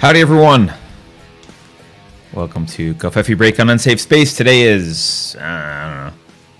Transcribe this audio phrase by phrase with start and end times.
[0.00, 0.72] Howdy, everyone.
[2.32, 4.34] Welcome to Covfefe Break on Unsafe Space.
[4.34, 6.10] Today is uh,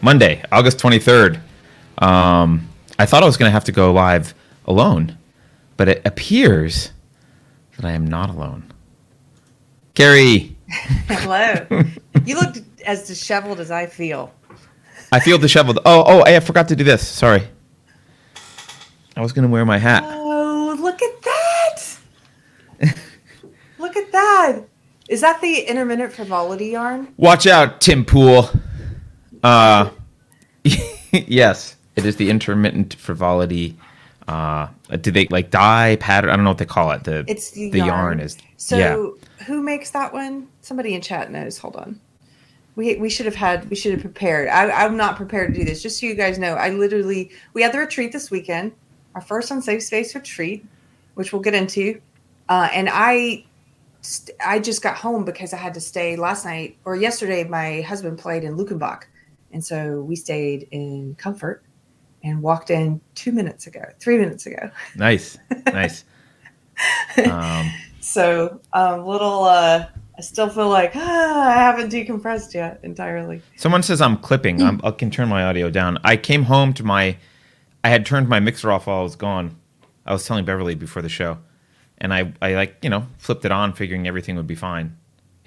[0.03, 1.41] Monday, August 23rd.
[1.97, 2.69] Um,
[2.99, 4.35] I thought I was going to have to go live
[4.67, 5.17] alone,
[5.79, 6.93] but it appears
[7.77, 8.71] that I am not alone.
[9.95, 10.55] Keri.
[11.09, 11.67] Hello.
[12.27, 14.35] you look as disheveled as I feel.
[15.13, 15.79] I feel disheveled.
[15.87, 17.09] Oh, oh, I forgot to do this.
[17.09, 17.49] Sorry.
[19.17, 20.05] I was going to wear my hat.
[20.07, 23.01] Oh, look at that.
[23.81, 24.63] look at that.
[25.09, 27.13] Is that the intermittent frivolity yarn?
[27.17, 28.49] Watch out, Tim Pool.
[29.43, 29.91] Uh,
[31.13, 33.77] yes, it is the intermittent frivolity.
[34.29, 34.69] Uh,
[35.01, 36.31] do they like dye pattern?
[36.31, 37.05] I don't know what they call it.
[37.05, 38.21] The It's the the yarn, yarn.
[38.21, 39.45] is So yeah.
[39.47, 40.47] who makes that one?
[40.61, 41.59] Somebody in chat knows.
[41.59, 42.01] Hold on.
[42.77, 44.49] We, we should have had we should have prepared.
[44.49, 45.83] I, I'm not prepared to do this.
[45.83, 48.73] Just so you guys know, I literally we had the retreat this weekend,
[49.17, 50.65] our first unsafe space retreat,
[51.15, 52.01] which we'll get into.
[52.49, 53.45] Uh, and I
[54.03, 57.45] st- I just got home because I had to stay last night or yesterday.
[57.45, 59.05] My husband played in Luckenbach,
[59.53, 61.63] and so we stayed in comfort
[62.23, 64.71] and walked in two minutes ago, three minutes ago.
[64.97, 66.05] Nice, nice.
[67.31, 67.71] um,
[68.01, 69.45] So um, little.
[69.45, 69.87] Uh,
[70.19, 73.41] I still feel like ah, I haven't decompressed yet entirely.
[73.57, 74.61] someone says I'm clipping.
[74.63, 75.97] I'm, I can turn my audio down.
[76.05, 77.17] I came home to my.
[77.83, 79.57] I had turned my mixer off while I was gone.
[80.05, 81.39] I was telling Beverly before the show,
[82.01, 84.97] and I I like you know flipped it on, figuring everything would be fine,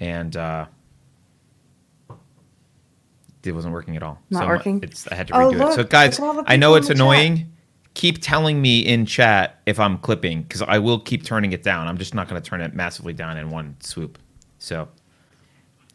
[0.00, 0.66] and uh,
[3.44, 4.20] it wasn't working at all.
[4.30, 4.82] Not so working?
[4.82, 5.74] It's I had to Oh, redo look, it.
[5.74, 6.96] So guys, look at all the I know it's in the chat.
[6.96, 7.52] annoying.
[7.94, 11.88] Keep telling me in chat if I'm clipping because I will keep turning it down.
[11.88, 14.18] I'm just not going to turn it massively down in one swoop.
[14.58, 14.88] So.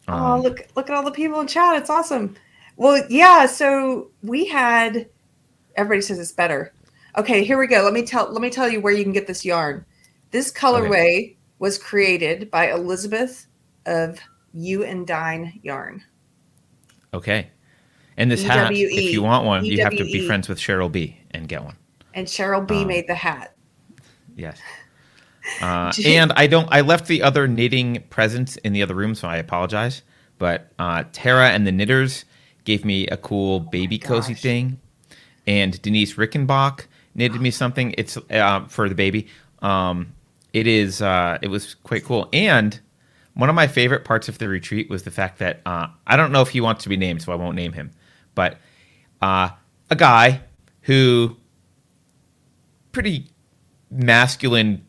[0.07, 0.61] oh, um, look!
[0.75, 1.77] Look at all the people in chat.
[1.77, 2.35] It's awesome.
[2.77, 3.45] Well, yeah.
[3.47, 5.07] So we had.
[5.75, 6.73] Everybody says it's better.
[7.17, 7.83] Okay, here we go.
[7.83, 8.31] Let me tell.
[8.31, 9.85] Let me tell you where you can get this yarn.
[10.31, 13.47] This colorway was created by Elizabeth
[13.85, 14.19] of
[14.53, 16.03] You and Dine Yarn.
[17.13, 17.49] Okay.
[18.17, 21.17] And this hat, if you want one, you have to be friends with Cheryl B
[21.31, 21.75] and get one.
[22.13, 23.55] And Cheryl B Um, made the hat.
[24.35, 24.59] Yes.
[25.61, 26.67] Uh, and I don't.
[26.71, 30.03] I left the other knitting presents in the other room, so I apologize.
[30.37, 32.25] But uh, Tara and the knitters
[32.65, 34.41] gave me a cool baby cozy gosh.
[34.43, 34.79] thing,
[35.47, 36.85] and Denise Rickenbach
[37.15, 37.95] knitted me something.
[37.97, 39.27] It's uh, for the baby.
[39.63, 40.13] Um,
[40.53, 41.01] it is.
[41.01, 42.29] Uh, it was quite cool.
[42.33, 42.79] And
[43.33, 46.31] one of my favorite parts of the retreat was the fact that uh, I don't
[46.31, 47.91] know if he wants to be named, so I won't name him.
[48.35, 48.57] But
[49.21, 49.49] uh,
[49.89, 50.41] a guy
[50.81, 51.37] who
[52.91, 53.27] pretty
[53.91, 54.85] masculine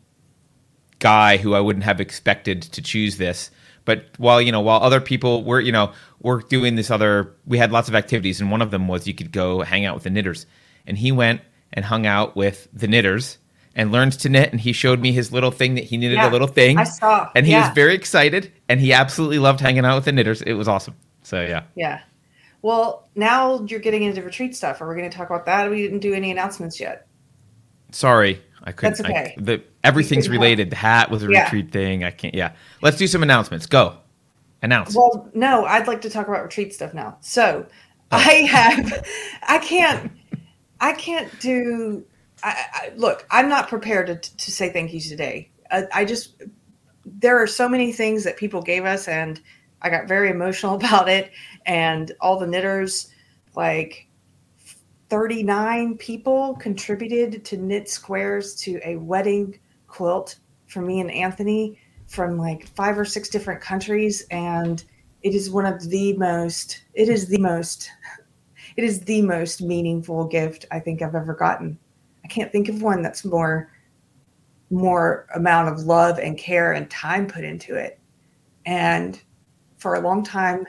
[0.99, 3.51] guy who I wouldn't have expected to choose this.
[3.85, 7.57] But while you know, while other people were you know were doing this other, we
[7.57, 10.03] had lots of activities, and one of them was you could go hang out with
[10.03, 10.45] the knitters,
[10.85, 11.41] and he went
[11.73, 13.37] and hung out with the knitters
[13.75, 16.29] and learned to knit, and he showed me his little thing that he knitted Yeah,
[16.29, 17.67] a little thing, I saw, and he yeah.
[17.67, 20.41] was very excited, and he absolutely loved hanging out with the knitters.
[20.41, 20.95] It was awesome.
[21.23, 22.01] So yeah, Yeah.
[22.63, 24.81] Well, now you're getting into retreat stuff.
[24.81, 25.69] Are we going to talk about that?
[25.71, 27.07] We didn't do any announcements yet.
[27.91, 28.41] sorry.
[28.63, 28.97] I couldn't.
[28.99, 29.33] That's okay.
[29.35, 30.69] I, the, everything's related.
[30.69, 31.45] The hat was a Yeah.
[31.45, 32.03] retreat thing.
[32.03, 32.35] I can't.
[32.35, 32.51] Yeah.
[32.83, 33.65] Let's do some announcements.
[33.65, 33.97] Go.
[34.61, 34.95] Announce.
[34.95, 37.17] Well, no, I'd like to talk about retreat stuff now.
[37.21, 37.65] So,
[38.11, 38.17] Oh.
[38.17, 39.07] I have,
[39.47, 40.11] I can't,
[40.79, 42.05] I can't do.
[42.43, 45.51] I, I, look, I'm not prepared to, to say thank you today.
[45.69, 46.41] I, I just,
[47.05, 49.41] there are so many things that people gave us, and
[49.81, 51.31] I got very emotional about it.
[51.65, 53.11] And all the knitters,
[53.55, 54.07] like
[55.09, 60.37] 39 people contributed to knit squares to a wedding quilt
[60.67, 61.77] for me and Anthony
[62.07, 64.85] from like five or six different countries and
[65.21, 67.91] it is one of the most it is the most
[68.77, 71.77] it is the most meaningful gift I think I've ever gotten.
[72.31, 73.69] I can't think of one that's more
[74.69, 77.99] more amount of love and care and time put into it.
[78.65, 79.21] And
[79.79, 80.65] for a long time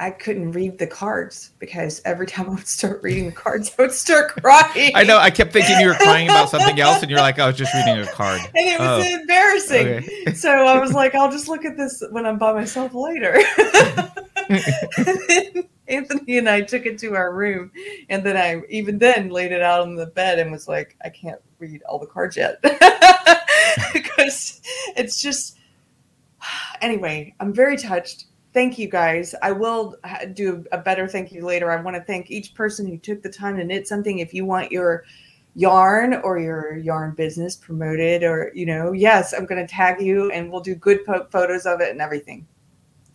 [0.00, 3.82] I couldn't read the cards because every time I would start reading the cards, I
[3.82, 4.90] would start crying.
[4.96, 5.18] I know.
[5.18, 7.56] I kept thinking you were crying about something else, and you're like, oh, I was
[7.56, 8.40] just reading a card.
[8.56, 9.86] and it was Oh, embarrassing.
[9.86, 10.32] okay.
[10.34, 13.40] So I was like, I'll just look at this when I'm by myself later.
[15.90, 17.70] Anthony and I took it to our room,
[18.08, 21.10] and then I even then laid it out on the bed and was like, I
[21.10, 22.62] can't read all the cards yet
[23.92, 24.60] because
[24.96, 25.58] it's just.
[26.80, 28.24] Anyway, I'm very touched.
[28.54, 29.34] Thank you guys.
[29.42, 29.96] I will
[30.32, 31.70] do a better thank you later.
[31.70, 34.18] I want to thank each person who took the time to knit something.
[34.18, 35.04] If you want your
[35.54, 40.30] yarn or your yarn business promoted or you know yes i'm going to tag you
[40.30, 42.46] and we'll do good po- photos of it and everything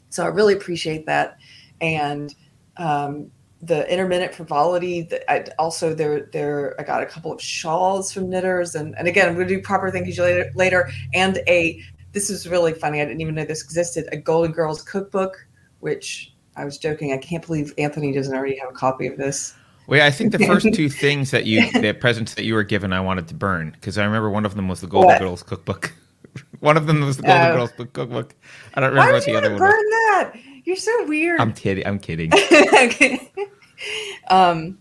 [0.09, 1.37] so i really appreciate that
[1.79, 2.35] and
[2.77, 3.31] um,
[3.61, 8.29] the intermittent frivolity the, I, also there there i got a couple of shawls from
[8.29, 11.81] knitters and, and again i'm going to do proper thank you later, later and a
[12.15, 13.01] this is really funny.
[13.01, 14.07] I didn't even know this existed.
[14.11, 15.45] A Golden Girls cookbook,
[15.81, 17.11] which I was joking.
[17.11, 19.53] I can't believe Anthony doesn't already have a copy of this.
[19.85, 22.93] Well, I think the first two things that you, the presents that you were given,
[22.93, 25.19] I wanted to burn because I remember one of them was the Golden What?
[25.19, 25.93] Girls cookbook.
[26.61, 27.55] one of them was the Golden Oh.
[27.55, 28.33] Girls cookbook.
[28.73, 29.69] I don't remember what you the other one was.
[29.69, 30.33] burn that?
[30.65, 31.39] You're so weird.
[31.39, 31.85] I'm kidding.
[31.85, 32.33] I'm kidding.
[32.33, 33.31] Okay.
[34.29, 34.79] um,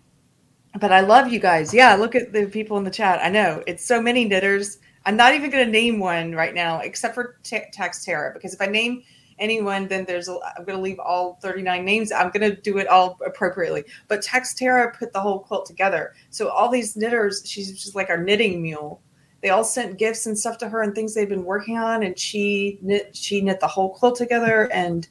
[0.80, 1.72] but I love you guys.
[1.72, 3.20] Yeah, look at the people in the chat.
[3.22, 4.78] I know it's so many knitters.
[5.06, 8.60] I'm not even going to name one right now, except for T- Taxterra, because if
[8.62, 9.02] I name
[9.38, 12.10] anyone, then there's a, I'm going to leave all 39 names.
[12.10, 13.84] I'm going to do it all appropriately.
[14.08, 16.14] But Taxterra put the whole quilt together.
[16.30, 19.02] So all these knitters, she's just like our knitting mule.
[19.42, 22.18] They all sent gifts and stuff to her and things they've been working on, and
[22.18, 25.06] she knit she knit the whole quilt together and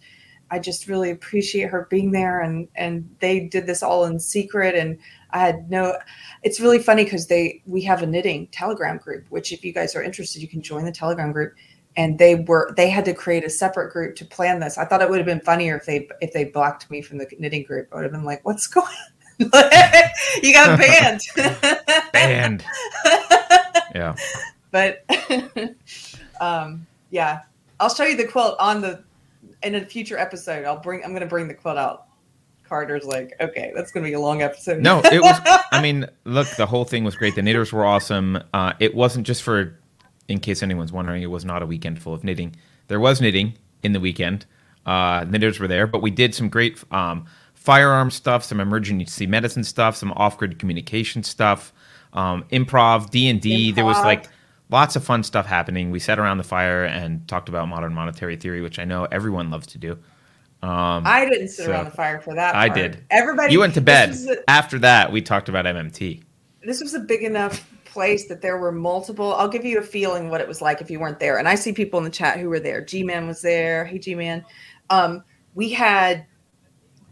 [0.53, 4.75] I just really appreciate her being there and and they did this all in secret
[4.75, 4.99] and
[5.31, 5.97] I had no
[6.43, 9.95] it's really funny because they we have a knitting telegram group which if you guys
[9.95, 11.55] are interested you can join the telegram group.
[11.95, 14.77] And they were they had to create a separate group to plan this.
[14.77, 17.27] I thought it would have been funnier if they if they blocked me from the
[17.39, 17.87] knitting group.
[17.91, 19.13] I would have been like what's going on
[20.43, 21.21] you got banned.
[22.13, 22.65] Banned.
[23.95, 24.15] Yeah.
[24.71, 25.05] but
[26.41, 27.41] um yeah.
[27.79, 29.03] I'll show you the quilt on the
[29.63, 32.07] in a future episode I'll bring I'm gonna bring the quilt out
[32.67, 35.39] Carter's like okay that's gonna be a long episode No, it was.
[35.71, 37.35] I mean, look, the whole thing was great.
[37.35, 38.41] The knitters were awesome.
[38.53, 39.79] Uh, it wasn't just for,
[40.27, 42.55] in case anyone's wondering, it was not a weekend full of knitting.
[42.87, 44.45] There was knitting in the weekend.
[44.85, 49.63] Uh, knitters were there, but we did some great um, firearm stuff, some emergency medicine
[49.63, 51.73] stuff, some off-grid communication stuff,
[52.13, 53.71] um, improv, D and D.
[53.71, 54.27] There was like
[54.69, 55.91] lots of fun stuff happening.
[55.91, 59.49] We sat around the fire and talked about modern monetary theory, which I know everyone
[59.51, 59.91] loves to do.
[60.61, 62.79] Um, I didn't sit So, around the fire for that I part.
[62.79, 63.03] did.
[63.11, 64.15] everybody you went to bed.
[64.29, 66.23] a- After that, we talked about MMT.
[66.65, 69.33] this was a big enough place that there were multiple.
[69.35, 71.37] I'll give you a feeling what it was like if you weren't there.
[71.37, 72.81] And I see people in the chat who were there.
[72.83, 73.83] G Man was there.
[73.85, 74.43] Hey, G Man.
[74.89, 75.23] Um,
[75.53, 76.25] we had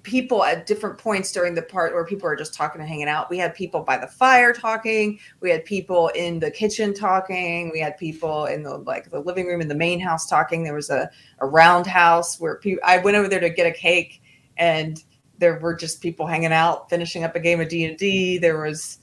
[0.03, 3.30] people at different points during the part where people are just talking and hanging out.
[3.30, 5.19] We had people by the fire talking.
[5.39, 7.71] We had people in the kitchen talking.
[7.71, 10.63] We had people in the like the living room in the main house talking.
[10.63, 11.09] There was a,
[11.39, 12.81] a roundhouse where people.
[12.86, 14.21] I went over there to get a cake,
[14.57, 15.03] and
[15.38, 18.38] there were just people hanging out, finishing up a game of D and D.
[18.38, 19.00] There was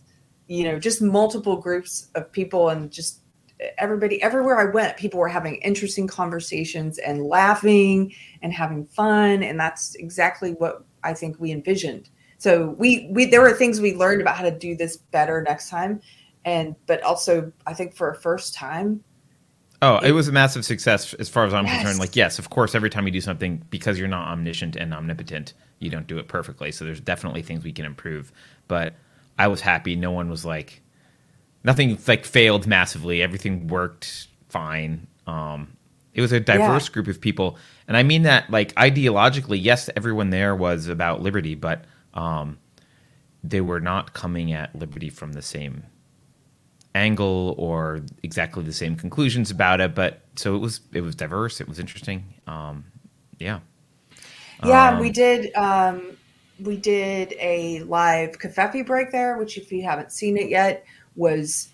[0.49, 3.21] you know just multiple groups of people and just
[3.77, 8.13] everybody everywhere i went people were having interesting conversations and laughing
[8.43, 12.09] and having fun and that's exactly what i think we envisioned
[12.39, 15.69] so we we there were things we learned about how to do this better next
[15.69, 16.01] time
[16.45, 19.03] and but also i think for a first time
[19.81, 21.79] Oh, it was a massive success as far as I'm Yes.
[21.79, 22.01] concerned.
[22.01, 25.55] Like, yes, of course, every time you do something, because you're not omniscient and omnipotent,
[25.79, 26.73] you don't do it perfectly.
[26.73, 28.33] So there's definitely things we can improve.
[28.67, 28.95] But
[29.39, 29.95] I was happy.
[29.95, 30.83] No one was like,
[31.63, 33.23] nothing like failed massively.
[33.23, 35.07] Everything worked fine.
[35.29, 35.77] Um,
[36.19, 39.59] it was a diverse group of people, and I mean that like ideologically.
[39.63, 41.85] Yes, everyone there was about liberty, but
[42.15, 42.59] um,
[43.45, 45.85] they were not coming at liberty from the same
[46.95, 51.61] angle or exactly the same conclusions about it but so it was it was diverse
[51.61, 52.85] it was interesting um
[53.39, 53.61] yeah
[54.63, 55.55] Yeah, Um, we did.
[55.55, 56.17] Um,
[56.59, 60.85] we did a live Covfefe break there, which, if you haven't seen it yet,
[61.17, 61.71] was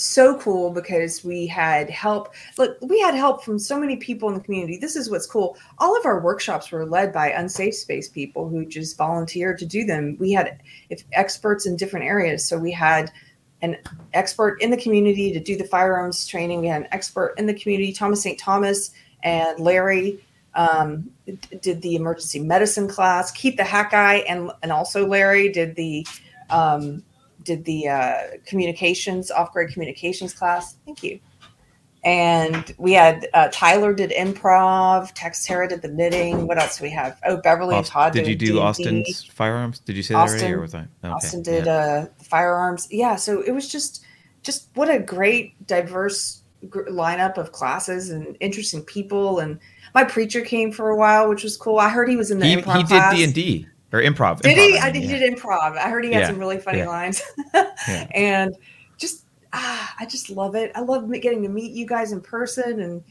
[0.00, 2.34] so cool because we had help.
[2.58, 4.78] Look, we had help from so many people in the community.
[4.78, 5.56] This is what's cool.
[5.78, 9.84] All of our workshops were led by unsafe space people who just volunteered to do
[9.84, 10.16] them.
[10.18, 10.60] We had
[10.90, 12.44] if experts in different areas.
[12.44, 13.12] So we had
[13.62, 13.76] an
[14.12, 16.60] expert in the community to do the firearms training.
[16.60, 18.38] We had an expert in the community, Thomas St.
[18.38, 20.22] Thomas and Larry
[20.54, 21.10] um,
[21.60, 23.30] did the emergency medicine class.
[23.30, 26.06] Keith the Hat Guy and and also Larry did the
[26.50, 27.02] um,
[27.46, 30.76] did the uh, communications off grid communications class.
[30.84, 31.20] Thank you.
[32.04, 35.10] And we had uh, Tyler did improv.
[35.14, 36.46] Tex Texera did the knitting.
[36.46, 37.18] What else do we have?
[37.24, 38.58] Oh, Beverly and Todd did you do D&D.
[38.60, 41.72] Austin's firearms did you say that already Austin- or was I okay, Austin did yeah.
[41.72, 42.86] uh, firearms.
[42.90, 44.04] Yeah, so it was just
[44.42, 49.40] just what a great diverse gr- lineup of classes and interesting people.
[49.40, 49.58] And
[49.92, 51.78] my preacher came for a while, which was cool.
[51.78, 52.76] I heard he was in the he, improv
[53.12, 54.78] he did d&d or improv Did improv, he?
[54.78, 55.16] I mean, did, yeah.
[55.16, 55.76] he did improv.
[55.76, 56.88] I heard he had Yeah, some really funny yeah.
[56.88, 57.22] lines.
[57.54, 58.06] Yeah.
[58.14, 58.56] And
[58.98, 60.72] just ah, I just love it.
[60.74, 63.04] I love getting to meet you guys in person and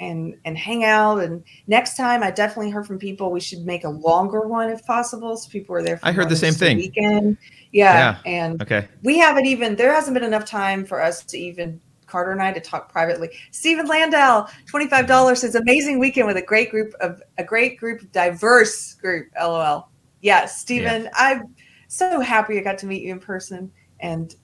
[0.00, 1.18] and and hang out.
[1.18, 4.84] And next time, I definitely heard from people we should make a longer one if
[4.86, 5.96] possible, so people are there.
[5.96, 6.76] For I heard the same thing.
[6.76, 7.38] Weekend,
[7.72, 11.80] yeah, and okay we haven't even there hasn't been enough time for us to even
[12.08, 13.28] Carter and I to talk privately.
[13.50, 17.78] Stephen Landau, twenty five dollars says amazing weekend with a great group of a great
[17.78, 19.28] group, diverse group.
[19.38, 19.88] LOL.
[20.20, 21.54] Yes, Stephen, I'm
[21.88, 23.70] so happy I got to meet you in person,
[24.00, 24.34] and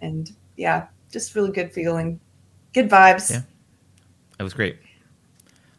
[0.00, 2.20] and yeah, just really good feeling,
[2.72, 3.30] good vibes.
[3.30, 3.42] Yeah.
[4.38, 4.78] it was great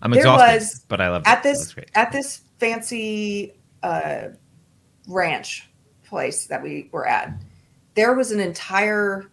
[0.02, 1.50] I'm There exhausted, was- but I love at it.
[1.50, 4.30] It was this at this fancy uh,
[5.08, 5.70] ranch
[6.04, 7.34] place that we were at,
[7.96, 9.30] there was an entire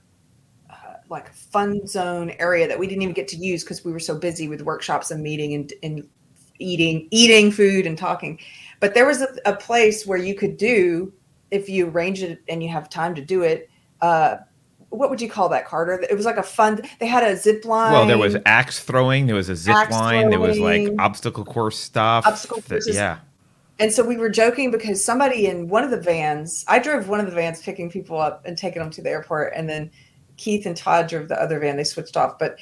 [0.71, 4.01] uh, like fun zone area that we didn't even get to use because we were
[4.01, 6.09] so busy with workshops and meeting and, and
[6.59, 8.39] eating eating food and talking.
[8.83, 11.13] But there was a, a place where you could do
[11.53, 13.71] if you arrange it and you have time to do it.
[14.01, 14.39] Uh,
[14.89, 16.05] what would you call that, Carter?
[16.11, 16.81] It was like a fun.
[16.99, 17.93] They had a zip line.
[17.93, 21.79] Well, there was axe throwing, there was a zip line, there was like obstacle course
[21.79, 22.27] stuff.
[22.27, 22.97] Obstacle courses.
[22.97, 23.21] yeah.
[23.79, 27.21] And so we were joking because somebody in one of the vans, I drove one
[27.21, 29.53] of the vans picking people up and taking them to the airport.
[29.55, 29.93] And then
[30.39, 31.77] Keith and Todd drove the other van.
[31.77, 32.37] They switched off.
[32.37, 32.57] But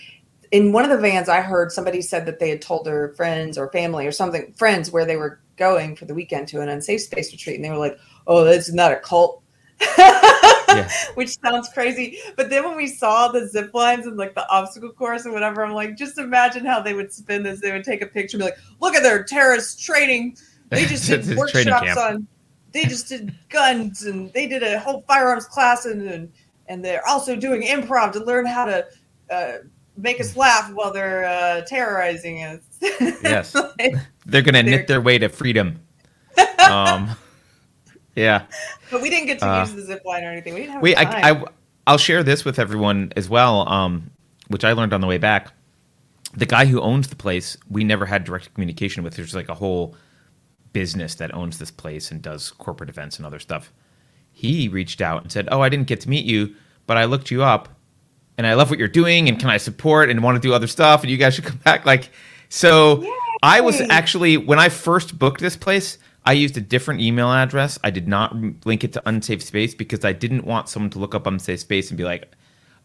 [0.50, 3.57] in one of the vans, I heard somebody said that they had told their friends
[3.57, 7.02] or family or something, friends where they were going for the weekend to an unsafe
[7.02, 7.57] space retreat.
[7.57, 9.42] And they were like, oh, that's not a cult.
[11.14, 12.19] Which sounds crazy.
[12.37, 15.64] But then when we saw the zip lines and like the obstacle course and whatever,
[15.64, 17.61] I'm like, just imagine how they would spin this.
[17.61, 20.37] They would take a picture and be like, look at their terrorist training
[20.71, 22.26] they just did It's workshops on
[22.73, 26.33] they just did guns and they did a whole firearms class and and,
[26.69, 28.87] and they're also doing improv to learn how to
[29.30, 29.59] uh,
[29.97, 32.61] make us laugh while they're uh, terrorizing us
[33.23, 33.54] Yes.
[33.54, 33.94] Like,
[34.26, 35.80] They're gonna They're- knit their way to freedom.
[36.70, 37.11] Um,
[38.14, 38.44] yeah.
[38.90, 40.82] but we didn't get to Uh, use the zip line or anything we didn't have
[40.82, 40.97] Wait.
[40.97, 41.44] I, I,
[41.87, 44.11] I'll share this with everyone as well, um,
[44.49, 45.52] which I learned on the way back.
[46.35, 49.16] The guy who owns the place, we never had direct communication with.
[49.16, 49.97] There's like a whole
[50.73, 53.73] business that owns this place and does corporate events and other stuff.
[54.30, 56.54] He reached out and said, "Oh, I didn't get to meet you,
[56.87, 57.68] but I looked you up,
[58.40, 60.66] and I love what you're doing, and can I support and want to do other
[60.66, 62.09] stuff, and you guys should come back." Like,
[62.49, 63.04] so
[63.42, 67.78] I was actually when I first booked this place, I used a different email address.
[67.85, 71.14] I did not link it to unsafe space because I didn't want someone to look
[71.14, 72.35] up unsafe space and be like,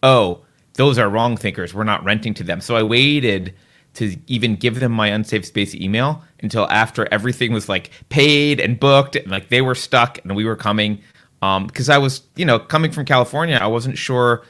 [0.03, 0.41] "Oh,
[0.74, 1.74] those are wrong thinkers.
[1.74, 3.53] We're not renting to them." So I waited
[3.93, 8.77] to even give them my unsafe space email until after everything was like paid and
[8.77, 11.00] booked and like they were stuck and we were coming
[11.41, 14.43] um because I was, you know, coming from California, I wasn't sure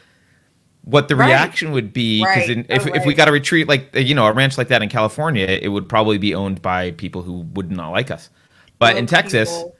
[0.85, 1.27] what the Right.
[1.27, 2.65] reaction would be because Right.
[2.69, 4.89] if, Oh, if we got a retreat like you know a ranch like that in
[4.89, 8.29] California, it would probably be owned by people who would not like us.
[8.79, 9.75] But in Texas, people.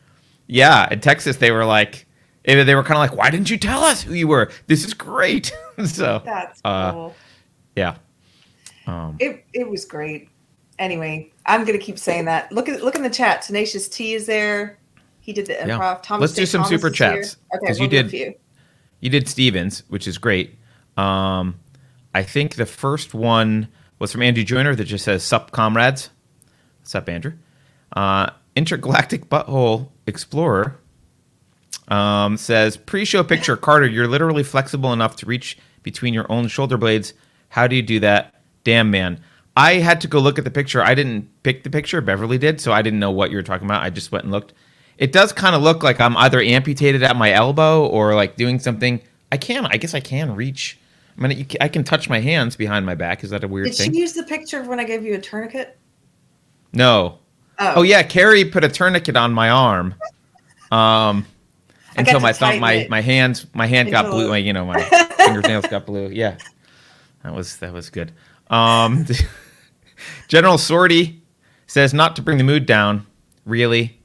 [0.48, 2.06] yeah, in Texas they were like,
[2.46, 4.50] eh, they were kind of like, why didn't you tell us who you were?
[4.68, 5.52] This is great.
[5.86, 7.16] so that's uh, cool
[7.76, 7.96] yeah,
[8.88, 10.30] um, it, it was great
[10.80, 14.26] anyway i'm gonna keep saying that look at look in the chat tenacious t is
[14.26, 14.78] there
[15.22, 16.00] he did the improv Yeah.
[16.04, 18.34] Thomas Let's do some Thomas super chats, okay 'cause you we'll do a did- few.
[19.02, 20.56] you did Stevens, which is great.
[20.98, 21.60] Um,
[22.14, 23.68] I think the first one
[24.00, 26.10] was from Andrew Joyner that just says "Sup, comrades."
[26.84, 27.34] Sup, Andrew.
[27.96, 30.80] Uh, Intergalactic Butthole Explorer
[31.88, 33.88] um, says pre-show picture Carter.
[33.88, 37.14] You're literally flexible enough to reach between your own shoulder blades.
[37.50, 38.34] How do you do that?
[38.64, 39.22] Damn man.
[39.58, 40.82] I had to go look at the picture.
[40.82, 42.02] I didn't pick the picture.
[42.02, 43.84] Beverly did, so I didn't know what you were talking about.
[43.84, 44.54] I just went and looked.
[44.98, 48.60] It does kind of look like I'm either amputated at my elbow or like doing
[48.60, 49.02] something.
[49.32, 49.66] I can.
[49.66, 50.80] I guess I can reach.
[51.18, 53.24] I mean, you I can touch my hands behind my back.
[53.24, 53.92] Is that a weird did thing?
[53.92, 55.78] Did she use the picture of when i gave you a tourniquet
[56.76, 57.20] no.
[57.58, 59.96] Oh yeah, Keri put a tourniquet on my arm.
[60.72, 61.26] Um,
[61.96, 64.28] until my thumb, my it my hands, my hand got blue.
[64.28, 64.82] My, you know, my
[65.18, 66.10] fingernails got blue.
[66.10, 66.38] Yeah,
[67.24, 68.12] that was that was good.
[68.50, 69.06] Um,
[70.28, 71.22] General Sortie
[71.66, 73.08] says not to bring the mood down.
[73.46, 73.98] Really,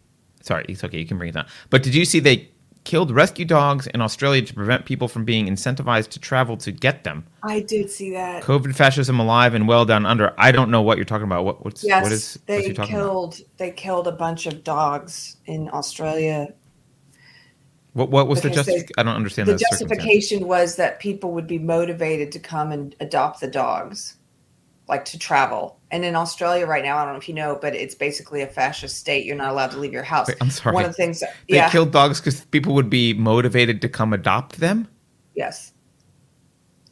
[0.43, 1.00] sorry, it's okay.
[1.00, 1.47] You can bring it down.
[1.71, 2.50] But did you see they
[2.85, 7.05] killed rescue dogs in Australia to prevent people from being incentivized to travel to get
[7.05, 7.27] them?
[7.43, 10.35] i did see that COVID fascism alive and well down under.
[10.39, 11.45] I don't know what you're talking about.
[11.45, 13.03] What what's yes what is they he talking about?
[13.03, 16.53] killed they killed a bunch of dogs in australia
[17.95, 18.95] What what was the justification?
[18.99, 22.95] I don't understand the the justification was that people would be motivated to come and
[23.01, 24.17] adopt the dogs
[24.89, 27.75] like to travel and in australia right now i don't know if you know but
[27.75, 30.75] it's basically a fascist state you're not allowed to leave your house Wait, I'm sorry.
[30.75, 33.89] one of the things that, They yeah killed dogs because people would be motivated to
[33.89, 34.89] come adopt them.
[35.35, 35.73] yes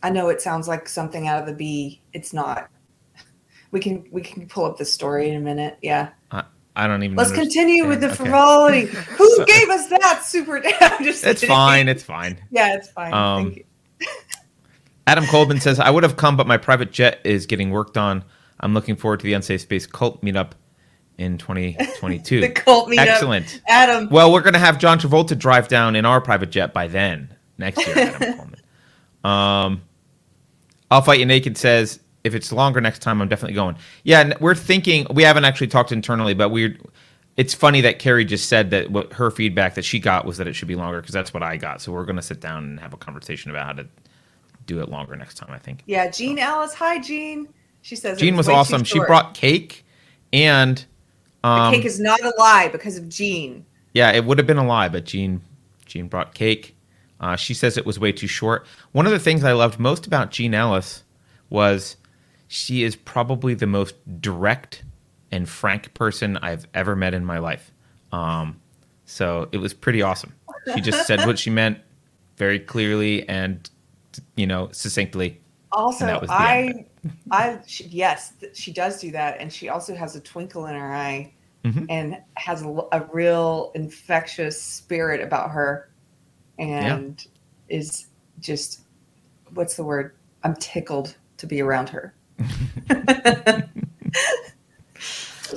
[0.03, 2.69] i know it sounds like something out of the bee it's not
[3.71, 6.45] we can we can pull up the story in a minute yeah I,
[6.77, 7.17] I don't even.
[7.17, 7.53] let's understand.
[7.53, 8.17] continue with the Okay.
[8.17, 8.81] frivolity
[9.17, 11.55] who So- gave us that super I'm just It's kidding.
[11.55, 11.89] fine.
[11.89, 12.43] It's fine.
[12.51, 13.65] yeah it's fine Um, thank you
[15.07, 18.23] Adam Colbin says, "I would have come, but my private jet is getting worked on.
[18.61, 20.53] I'm looking forward to the Unsafe Space Cult meetup
[21.19, 22.41] in 2022.
[22.41, 23.61] the cult meetup Excellent.
[23.67, 27.35] adam Well, we're gonna have John Travolta drive down in our private jet by then
[27.59, 27.99] next year.
[27.99, 28.61] Adam Coleman.
[29.25, 29.83] Um,
[30.91, 33.77] I'll fight you naked says if it's longer next time, I'm definitely going.
[34.05, 35.07] Yeah, we're thinking.
[35.13, 36.77] We haven't actually talked internally, but we're.
[37.37, 40.49] It's funny that Keri just said that what her feedback that she got was that
[40.49, 41.81] it should be longer because that's what I got.
[41.81, 43.89] So we're gonna sit down and have a conversation about how to
[44.67, 45.51] do it longer next time.
[45.53, 45.83] I think.
[45.87, 46.75] Yeah, Jean Ellis.
[46.75, 47.49] Hi, Jean.
[47.89, 48.85] She says Jean was awesome.
[48.85, 49.83] She brought cake,
[50.31, 50.85] and
[51.43, 53.65] the um, cake is not a lie because of Jean.
[53.95, 55.41] yeah, it would have been a lie, but Jean
[55.87, 56.77] Jean brought cake.
[57.19, 58.67] Uh, she says it was way too short.
[58.93, 61.03] One of the things I loved most about Jean Ellis
[61.49, 61.97] was
[62.47, 64.85] she is probably the most direct
[65.33, 67.73] and frank person I've ever met in my life.
[68.13, 68.61] Um,
[69.07, 70.35] so it was pretty awesome.
[70.75, 71.79] She just said what she meant
[72.37, 73.69] very clearly and
[74.37, 75.41] you know succinctly.
[75.73, 76.87] Also, the I,
[77.31, 80.95] I, she, yes, she does do that, and she also has a twinkle in her
[80.95, 81.33] eye,
[81.65, 81.87] Mhm.
[81.89, 85.91] and has a real infectious spirit about her,
[86.59, 87.25] and
[87.69, 88.07] is
[88.41, 88.81] just,
[89.55, 90.15] what's the word?
[90.45, 92.15] I'm tickled to be around her.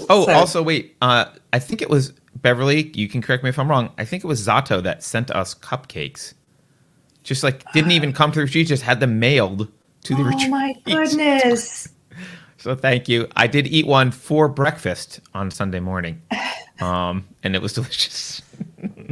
[0.09, 0.95] Oh, So- also wait.
[1.01, 2.91] Uh, I think it was Beverly.
[2.95, 3.91] You can correct me if I'm wrong.
[3.97, 6.33] I think it was Zato that sent us cupcakes.
[7.23, 8.47] Just like didn't even come through.
[8.47, 9.67] She just had them mailed
[10.03, 10.49] to the oh retreat.
[10.49, 11.87] my goodness!
[12.57, 13.27] So thank you.
[13.35, 16.21] I did eat one for breakfast on Sunday morning,
[16.79, 18.41] um, and it was delicious.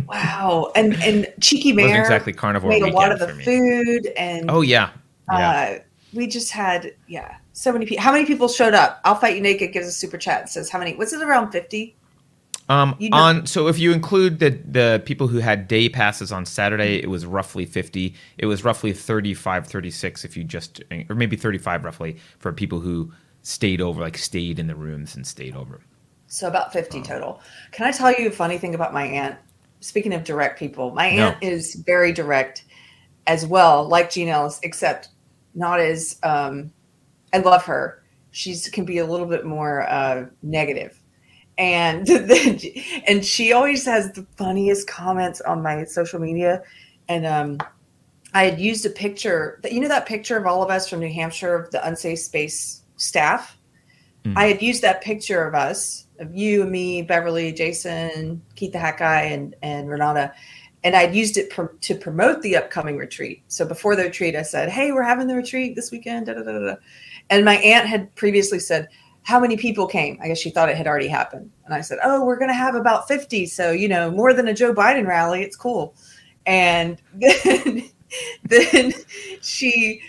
[0.08, 4.62] Wow, and and Cheeky Wasn't exactly carnivore made a lot of the food, and Oh
[4.62, 4.90] yeah,
[5.32, 5.78] yeah.
[5.78, 5.80] uh,
[6.14, 8.02] we just had yeah so many people.
[8.04, 9.02] How many people showed up?
[9.06, 10.96] I'll fight you naked gives a super chat and says how many?
[10.96, 11.96] Was it around fifty?
[12.70, 16.32] Um, You know- on so if you include the the people who had day passes
[16.32, 18.14] on Saturday, it was roughly 50.
[18.38, 23.12] It was roughly 35, 36 if you just or maybe 35 roughly for people who
[23.42, 25.82] stayed over, like stayed in the rooms and stayed over.
[26.28, 27.42] So about 50 total.
[27.72, 29.36] Can I tell you a funny thing about my aunt?
[29.80, 31.28] Speaking of direct people, my No.
[31.30, 32.66] aunt is very direct
[33.26, 35.10] as well, like Jean Ellis, except
[35.56, 36.72] not as um
[37.34, 38.04] I love her.
[38.30, 40.99] She's can be a little bit more uh negative.
[41.60, 42.60] And then,
[43.06, 46.64] and she always has the funniest comments on my social media.
[47.08, 47.60] And um
[48.34, 51.00] I had used a picture that you know that picture of all of us from
[51.00, 53.58] New Hampshire of the unsafe space staff.
[54.24, 54.38] Mm.
[54.38, 58.80] I had used that picture of us, of you and me, Beverly, Jason, Keith the
[58.80, 60.32] Hat Guy, and and Renata,
[60.84, 63.42] and I'd used it pr- to promote the upcoming retreat.
[63.48, 66.44] So before the retreat, I said, "Hey, we're having the retreat this weekend." Da, da,
[66.44, 66.76] da.
[67.32, 68.90] And my aunt had previously said,
[69.30, 72.00] "How many people came?" I guess she thought it had already happened, and I said,
[72.04, 73.46] "Oh, we're going to have about fifty.
[73.46, 75.44] So you know, more than a Joe Biden rally.
[75.44, 75.94] It's cool."
[76.48, 77.84] And then,
[78.44, 78.94] then
[79.42, 80.02] she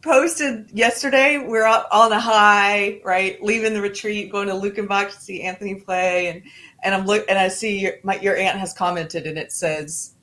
[0.00, 1.38] posted yesterday.
[1.38, 3.42] We're up on a high, right?
[3.42, 6.42] Leaving the retreat, going to Luckenbach to see Anthony play, and
[6.82, 10.14] and I'm look and I see your, my your aunt has commented, and it says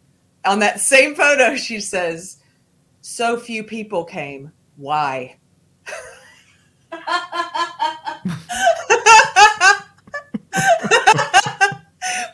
[0.44, 2.38] on that same photo, she says,
[3.02, 4.52] "So few people came.
[4.78, 5.38] Why?"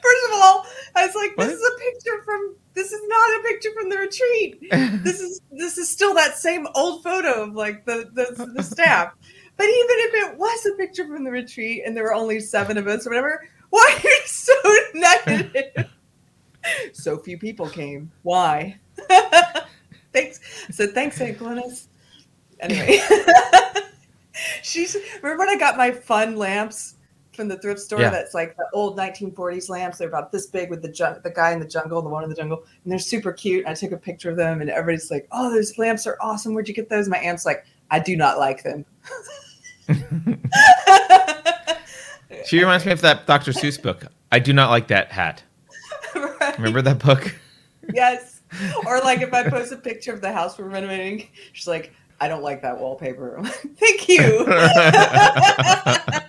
[0.02, 0.66] First of all,
[0.96, 1.50] I was like, "This What?
[1.50, 2.56] is a picture from.
[2.74, 4.60] This is not a picture from the retreat."
[5.04, 9.14] this is this is still that same old photo of like the the, the staff.
[9.58, 12.78] But even if it was a picture from the retreat and there were only seven
[12.78, 14.54] of us or whatever, why are you so
[14.94, 15.90] negative?
[16.94, 18.12] so few people came.
[18.24, 18.78] Why?
[20.14, 20.40] thanks.
[20.72, 21.88] So thanks, Aunt Glennis.
[22.60, 23.00] Anyway,
[24.64, 26.96] she's remember when I got my fun lamps
[27.34, 28.10] from the thrift store Yeah.
[28.10, 30.00] that's like the old 1940s lamps.
[30.00, 32.30] They're about this big with the jun- the guy in the jungle, the one in
[32.30, 33.66] the jungle, and they're super cute.
[33.68, 36.54] I took a picture of them, and everybody's like, "Oh, those lamps are awesome.
[36.54, 38.86] Where'd you get those?" My aunt's like, "I do not like them."
[42.46, 43.52] She reminds me of that Dr.
[43.52, 44.06] Seuss book.
[44.32, 45.44] I do not like that hat.
[46.16, 46.58] Right?
[46.58, 47.36] Remember that book?
[47.94, 48.36] Yes.
[48.86, 52.28] Or like if I post a picture of the house we're renovating, she's like, "I
[52.28, 53.42] don't like that wallpaper."
[53.80, 54.46] Thank you.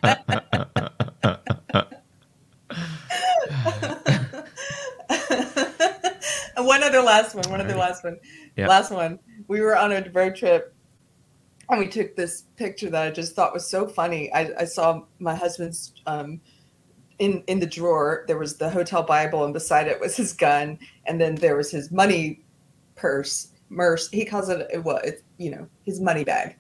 [6.68, 7.44] one other last one.
[7.50, 8.18] One other last one.
[8.56, 8.68] Yeah.
[8.68, 9.18] Last one.
[9.48, 10.74] We were on a road trip,
[11.68, 14.32] and we took this picture that I just thought was so funny.
[14.32, 16.40] I, I saw my husband's um,
[17.18, 18.24] in in the drawer.
[18.28, 21.70] There was the hotel Bible, and beside it was his gun, and then there was
[21.70, 22.44] his money
[22.94, 23.48] purse.
[23.70, 24.08] Merce.
[24.10, 25.04] He calls it what?
[25.04, 26.56] It's you know his money bag.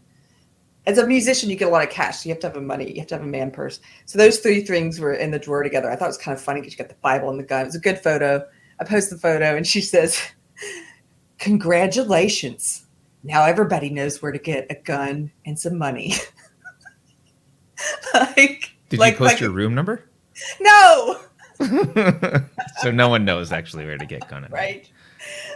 [0.86, 2.18] As a musician, you get a lot of cash.
[2.20, 2.90] So you have to have a money.
[2.90, 3.78] You have to have a man purse.
[4.06, 5.90] So those three things were in the drawer together.
[5.90, 7.62] I thought it was kind of funny because you got the Bible and the gun.
[7.62, 8.46] It was a good photo.
[8.80, 10.20] I post the photo, and she says,
[11.38, 12.86] "Congratulations!
[13.22, 16.14] Now everybody knows where to get a gun and some money."
[18.14, 20.08] like, Did like, you post like- your room number?
[20.60, 21.18] No,
[22.80, 24.44] so no one knows actually where to get gun.
[24.44, 24.90] and- right?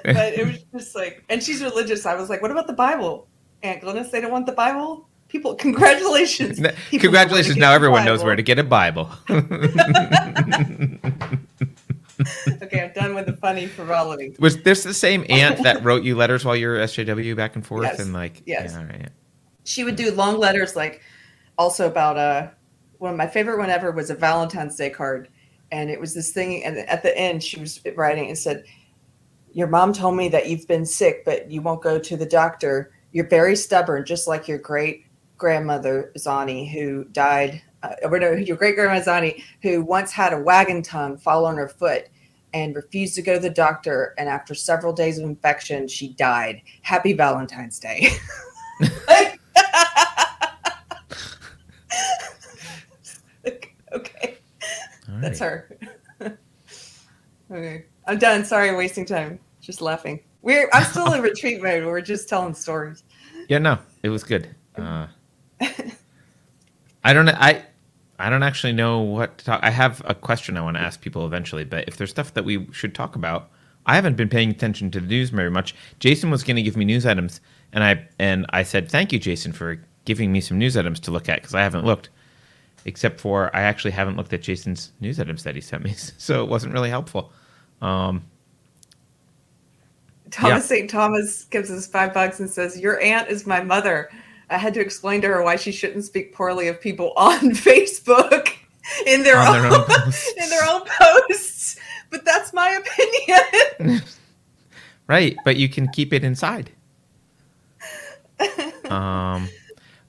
[0.15, 2.07] But it was just like, and she's religious.
[2.07, 3.29] I was like, "What about the Bible,
[3.63, 4.11] Aunt Glennis?
[4.11, 6.59] They don't want the Bible." People, congratulations!
[6.59, 7.57] People know where to Congratulations!
[7.57, 9.09] Now everyone knows where to get a Bible.
[12.63, 14.37] Okay, I'm done with the funny frivolity.
[14.39, 17.67] Was this the same aunt that wrote you letters while you were SJW back and
[17.67, 17.99] forth Yes.
[17.99, 18.43] and like?
[18.47, 18.73] Yes.
[18.73, 19.09] Yeah, all right.
[19.65, 21.03] she would do long letters like
[21.59, 22.49] also about uh
[22.99, 25.29] one of my favorite one ever was a Valentine's Day card.
[25.73, 28.65] And it was this thing and at the end she was writing and said,
[29.53, 32.93] Your mom told me that you've been sick, but you won't go to the doctor.
[33.13, 35.05] You're very stubborn, just like your great
[35.37, 40.39] grandmother Zani, who died uh, or no, your great grandma Zani, who once had a
[40.39, 42.09] wagon tongue fall on her foot
[42.55, 44.15] and refused to go to the doctor.
[44.19, 46.63] And after several days of infection, she died.
[46.83, 48.09] Happy Valentine's Day.
[53.93, 54.39] okay.
[55.09, 55.79] That's her.
[57.51, 57.85] okay.
[58.07, 58.45] I'm done.
[58.45, 59.39] Sorry, wasting time.
[59.61, 60.21] Just laughing.
[60.43, 61.85] We're I'm still in retreat mode.
[61.85, 63.05] We're just telling stories.
[63.49, 64.55] Yeah, no, it was good.
[64.77, 65.07] Uh,
[67.05, 67.65] I don't I
[68.19, 69.61] I don't actually know what to talk.
[69.63, 72.45] I have a question I want to ask people eventually, but if there's stuff that
[72.45, 73.51] we should talk about,
[73.87, 75.75] I haven't been paying attention to the news very much.
[75.99, 77.41] Jason was going to give me news items,
[77.73, 81.11] and I and I said thank you, Jason, for giving me some news items to
[81.11, 82.11] look at because I haven't looked,
[82.85, 86.43] except for I actually haven't looked at Jason's news items that he sent me, so
[86.43, 87.33] it wasn't really helpful.
[87.83, 88.25] Um,
[90.31, 90.77] Thomas yeah.
[90.77, 90.91] St.
[90.91, 94.09] Thomas gives us five bucks and says, "Your aunt is my mother."
[94.49, 98.53] I had to explain to her why she shouldn't speak poorly of people on Facebook
[99.07, 99.81] in their, own, their own
[100.43, 101.77] in their own posts.
[102.11, 102.81] But that's my
[103.79, 104.03] opinion.
[105.07, 106.71] right, but you can keep it inside.
[108.91, 109.49] um,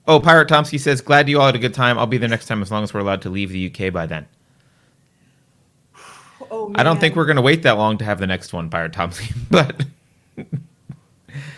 [0.07, 1.97] oh, Pirate Tomsky says, "Glad you all had a good time.
[1.97, 4.05] I'll be there next time as long as we're allowed to leave the UK by
[4.05, 4.27] then."
[6.53, 8.69] Oh, I don't think we're going to wait that long to have the next one,
[8.69, 9.85] Pirate Tomsky, but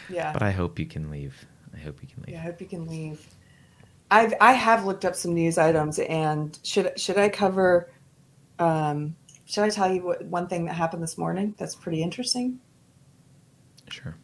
[0.10, 0.31] yeah.
[0.31, 2.34] But I hope you can leave I hope you can leave.
[2.34, 3.27] Yeah, I hope you can leave.
[4.12, 7.89] I've I have looked up some news items, and should should I cover?
[8.60, 11.55] Um, should I tell you what one thing that happened this morning?
[11.58, 12.60] That's pretty interesting.
[13.89, 14.15] Sure.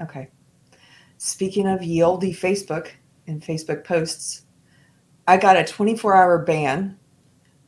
[0.00, 0.28] Okay.
[1.18, 2.88] Speaking of ye olde Facebook
[3.26, 4.42] and Facebook posts,
[5.26, 6.98] I got a 24 hour ban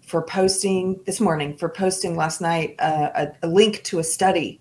[0.08, 4.58] for posting this morning for posting last night uh, a, a link to a study,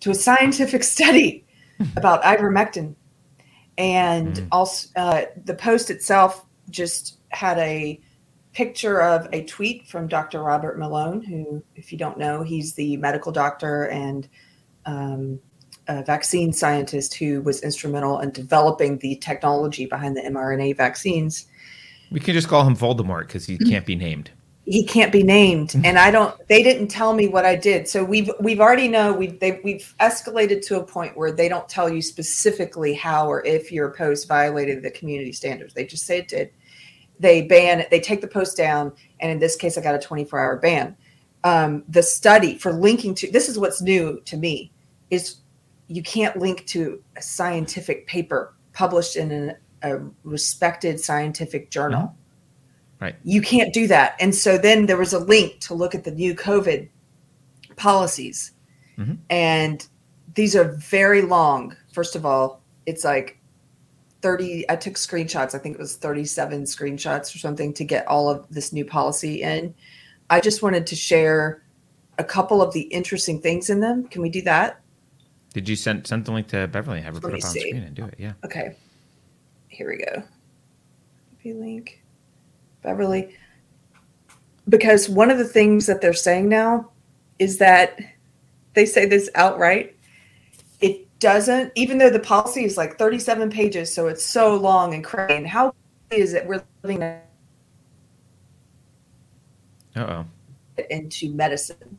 [0.00, 1.44] to a scientific study
[1.96, 2.94] about ivermectin
[3.76, 4.46] and mm-hmm.
[4.50, 8.00] also uh, the post itself just had a
[8.52, 10.42] picture of a tweet from Dr.
[10.42, 14.26] Robert Malone, who, if you don't know, he's the medical doctor and
[14.86, 15.38] um,
[15.86, 21.46] vaccine scientist who was instrumental in developing the technology behind the mRNA vaccines.
[22.10, 24.30] We can just call him Voldemort because he can't be named
[24.68, 25.70] he can't be named.
[25.70, 25.86] Mm-hmm.
[25.86, 27.88] and i don't they didn't tell me what i did.
[27.88, 31.68] So we've we've already know we've they, we've escalated to a point where they don't
[31.68, 35.74] tell you specifically how or if your post violated the community standards.
[35.74, 36.50] They just say it did.
[37.18, 39.98] They ban it they take the post down and in this case i got a
[39.98, 40.96] 24 hour ban.
[41.44, 44.70] Um, the study for linking to this is what's new to me
[45.10, 45.36] is
[45.86, 52.02] you can't link to a scientific paper published in an, a respected scientific journal.
[52.02, 52.22] Mm-hmm
[53.00, 53.16] Right.
[53.24, 54.16] You can't do that.
[54.20, 56.88] And so then there was a link to look at the new COVID
[57.76, 58.52] policies.
[58.98, 59.14] Mm-hmm.
[59.30, 59.86] And
[60.34, 61.76] these are very long.
[61.92, 63.38] First of all, it's like
[64.22, 65.54] 30, I took screenshots.
[65.54, 69.42] I think it was 37 screenshots or something to get all of this new policy
[69.42, 69.74] in.
[70.30, 71.62] I just wanted to share
[72.18, 74.08] a couple of the interesting things in them.
[74.08, 74.80] Can we do that?
[75.54, 77.00] Did you send send the link to Beverly?
[77.00, 77.60] Have her Let put it on see.
[77.60, 78.14] screen and do it.
[78.18, 78.32] Yeah.
[78.44, 78.76] Okay.
[79.68, 80.22] Here we go.
[81.30, 81.97] Copy link.
[82.88, 83.36] Beverly.
[84.66, 86.90] Because one of the things that they're saying now
[87.38, 87.98] is that
[88.72, 89.94] they say this outright.
[90.80, 95.04] It doesn't, even though the policy is like 37 pages, so it's so long and
[95.04, 95.44] crazy.
[95.44, 95.74] how
[96.10, 97.02] is it we're living
[99.94, 100.24] Uh-oh.
[100.88, 101.98] into medicine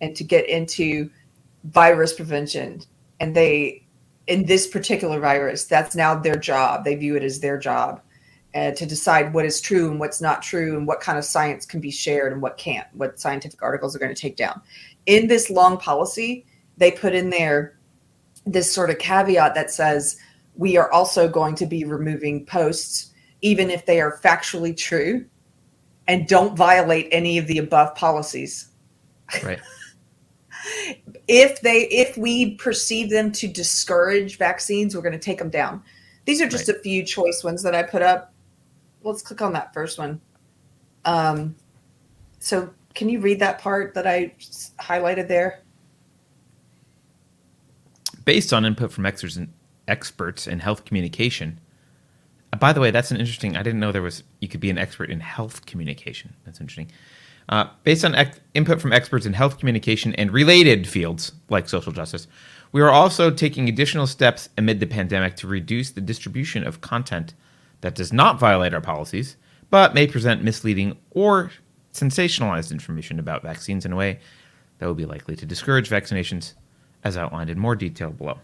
[0.00, 1.08] and to get into
[1.64, 2.82] virus prevention?
[3.20, 3.86] And they,
[4.26, 6.84] in this particular virus, that's now their job.
[6.84, 8.00] They view it as their job
[8.54, 11.66] uh, to decide what is true and what's not true and what kind of science
[11.66, 14.60] can be shared and what can't, what scientific articles are going to take down.
[15.06, 17.76] In this long policy, they put in there
[18.46, 20.18] this sort of caveat that says
[20.54, 23.12] we are also going to be removing posts,
[23.42, 25.24] even if they are factually true
[26.06, 28.68] and don't violate any of the above policies.
[29.42, 29.60] Right.
[31.28, 35.82] if they if we perceive them to discourage vaccines, we're going to take them down.
[36.26, 36.76] These are just right.
[36.76, 38.33] a few choice ones that I put up
[39.04, 40.20] let's click on that first one.
[41.04, 41.54] Um,
[42.38, 44.34] so can you read that part that I
[44.80, 45.60] highlighted there?
[48.24, 49.52] Based on input from experts in,
[49.86, 51.60] experts in health communication.
[52.52, 53.56] Uh, by the way, that's an interesting.
[53.56, 56.34] I didn't know there was you could be an expert in health communication.
[56.44, 56.90] That's interesting.
[57.48, 61.92] Uh, based on ex- input from experts in health communication and related fields like social
[61.92, 62.26] justice,
[62.72, 67.34] we are also taking additional steps amid the pandemic to reduce the distribution of content
[67.84, 69.36] that does not violate our policies,
[69.68, 71.50] but may present misleading or
[71.92, 74.18] sensationalized information about vaccines in a way
[74.78, 76.54] that would be likely to discourage vaccinations,
[77.04, 78.38] as outlined in more detail below.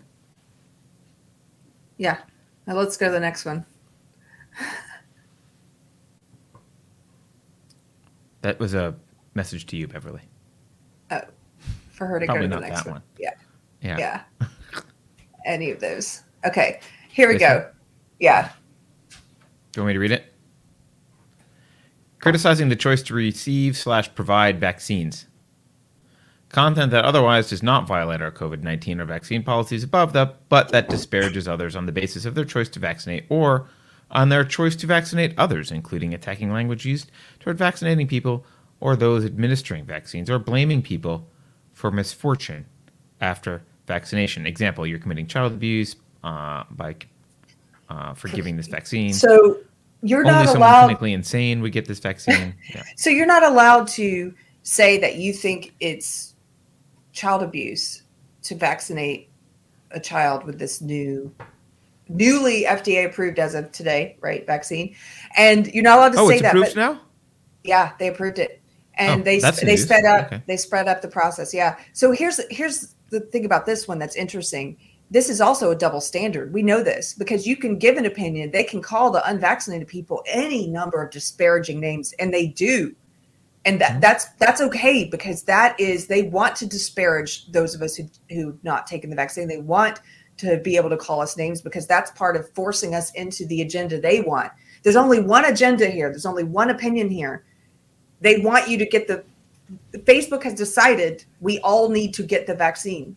[1.97, 2.19] Yeah.
[2.67, 3.65] Now let's go to the next one.
[8.43, 8.95] That was a
[9.35, 10.23] message to you, Beverly.
[11.11, 11.21] Oh,
[11.91, 12.95] for her to Probably go to not the next that one.
[12.95, 13.03] one.
[13.19, 13.31] Yeah.
[13.83, 14.23] Yeah.
[14.41, 14.49] Yeah.
[15.45, 16.23] Any of those.
[16.47, 16.81] Okay.
[17.11, 17.57] Here we This go.
[17.59, 17.67] one?
[18.19, 18.49] Yeah.
[19.73, 20.33] Do you want me to read it?
[22.19, 25.27] Criticizing the choice to receive slash provide vaccines.
[26.51, 30.71] Content that otherwise does not violate our COVID 19 or vaccine policies above the, but
[30.71, 33.69] that disparages others on the basis of their choice to vaccinate or
[34.11, 38.45] on their choice to vaccinate others, including attacking language used toward vaccinating people
[38.81, 41.29] or those administering vaccines, or blaming people
[41.73, 42.65] for misfortune
[43.21, 44.47] after vaccination.
[44.47, 46.97] Example, you're committing child abuse uh, by
[47.91, 49.13] uh, for giving this vaccine.
[49.13, 49.59] So
[50.03, 52.55] you're Only not allowed clinically insane would get this vaccine.
[52.75, 52.83] Yeah.
[52.97, 56.35] So you're not allowed to say that you think it's
[57.13, 58.03] child abuse
[58.45, 59.29] to vaccinate
[59.91, 61.35] a child with this new,
[62.09, 64.47] newly FDA approved as of today, right?
[64.47, 64.95] Vaccine,
[65.37, 66.55] and you're not allowed to Oh, say it's that.
[66.55, 67.01] approved but- now?
[67.65, 68.61] yeah, they approved it,
[68.95, 69.83] and Oh, they they news.
[69.85, 70.43] sped up Okay.
[70.47, 71.53] they spread up the process.
[71.53, 71.77] Yeah.
[71.93, 74.77] So here's here's the thing about this one that's interesting.
[75.11, 76.53] This is also a double standard.
[76.53, 78.53] We know this because you can give an opinion.
[78.53, 82.95] They can call the unvaccinated people any number of disparaging names, and they do.
[83.65, 84.01] And that Mhm.
[84.01, 88.57] that's that's okay because that is they want to disparage those of us who who
[88.63, 89.49] not taken the vaccine.
[89.49, 90.01] They want
[90.39, 93.61] to be able to call us names because that's part of forcing us into the
[93.61, 94.51] agenda they want.
[94.83, 96.09] There's only one agenda here.
[96.09, 97.45] There's only one opinion here.
[98.23, 99.25] They want you to get the
[99.99, 103.17] Facebook has decided we all need to get the vaccine.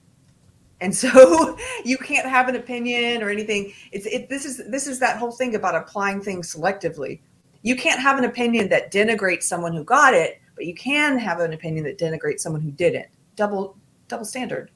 [0.83, 3.73] And so you can't have an opinion or anything.
[3.91, 7.21] It's it this is this is that whole thing about applying things selectively.
[7.61, 11.39] You can't have an opinion that denigrates someone who got it, but you can have
[11.39, 13.07] an opinion that denigrates someone who didn't.
[13.37, 13.77] Double
[14.09, 14.69] double standard.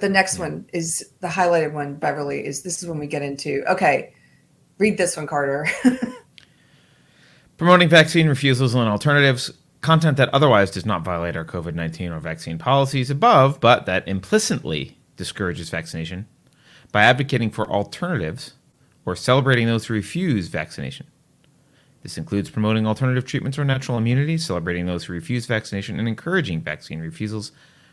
[0.00, 3.62] The next one is the highlighted one, Beverly, is this is when we get into
[3.70, 4.12] okay.
[4.78, 5.68] Read this one, Carter.
[7.58, 9.52] Promoting vaccine refusals and alternatives,
[9.84, 14.08] content that otherwise does not violate our COVID 19 or vaccine policies above, but that
[14.08, 16.26] implicitly discourages vaccination
[16.90, 18.54] by advocating for alternatives
[19.04, 21.06] or celebrating those who refuse vaccination.
[22.02, 26.60] This includes promoting alternative treatments or natural immunity, celebrating those who refuse vaccination, and encouraging
[26.62, 27.52] vaccine refusals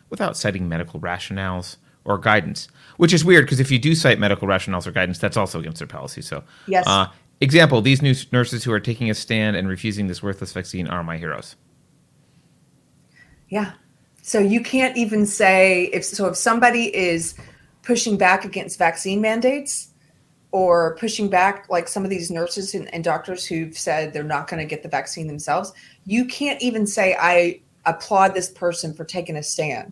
[0.09, 2.67] without citing medical rationales or guidance.
[2.97, 5.79] Which is weird because if you do cite medical rationales or guidance, that's also against
[5.79, 6.21] their policy.
[6.21, 6.85] So, Yes.
[6.87, 7.07] uh,
[7.41, 11.03] example: these new nurses who are taking a stand and refusing this worthless vaccine are
[11.03, 11.55] my heroes.
[13.51, 13.73] Yeah.
[14.23, 17.35] So you can't even say if so if somebody is
[17.83, 19.89] pushing back against vaccine mandates
[20.51, 24.47] or pushing back like some of these nurses and, and doctors who've said they're not
[24.47, 25.73] going to get the vaccine themselves,
[26.05, 29.91] you can't even say I applaud this person for taking a stand.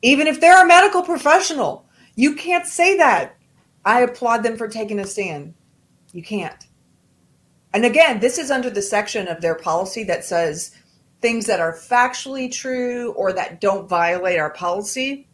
[0.00, 3.36] Even if they're a medical professional, you can't say that.
[3.84, 5.52] I applaud them for taking a stand.
[6.12, 6.66] You can't.
[7.74, 10.74] And again, this is under the section of their policy that says
[11.26, 15.26] things that are factually true or that don't violate our policy,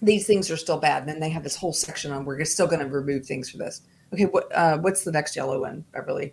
[0.00, 1.02] these things are still bad.
[1.02, 3.58] And then they have this whole section on we're still going to remove things for
[3.58, 3.82] this.
[4.14, 6.32] Okay, what uh, what's the next yellow one, Beverly?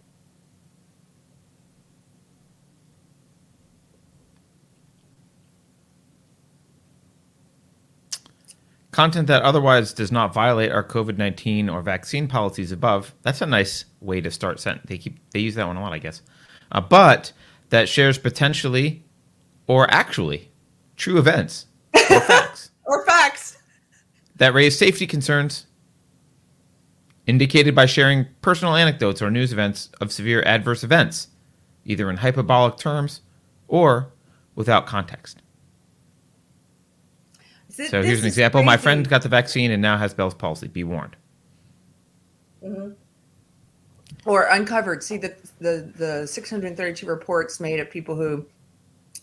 [8.91, 13.13] Content that otherwise does not violate our COVID nineteen or vaccine policies above.
[13.23, 14.87] That's a nice way to start sentence.
[14.87, 16.21] They keep they use that one a lot, I guess.
[16.71, 17.33] Uh, but
[17.69, 19.03] that shares potentially
[19.67, 20.51] or actually
[20.95, 23.57] true events or facts Or facts.
[24.35, 25.65] that raise safety concerns,
[27.27, 31.29] indicated by sharing personal anecdotes or news events of severe adverse events,
[31.85, 33.21] either in hyperbolic terms
[33.67, 34.11] or
[34.53, 35.41] without context.
[37.69, 38.63] So here's an example.
[38.63, 40.67] My friend got the vaccine and now has Bell's palsy.
[40.69, 41.17] Be warned.
[44.25, 45.03] Or uncovered.
[45.03, 48.45] See the the the 632 reports made of people who,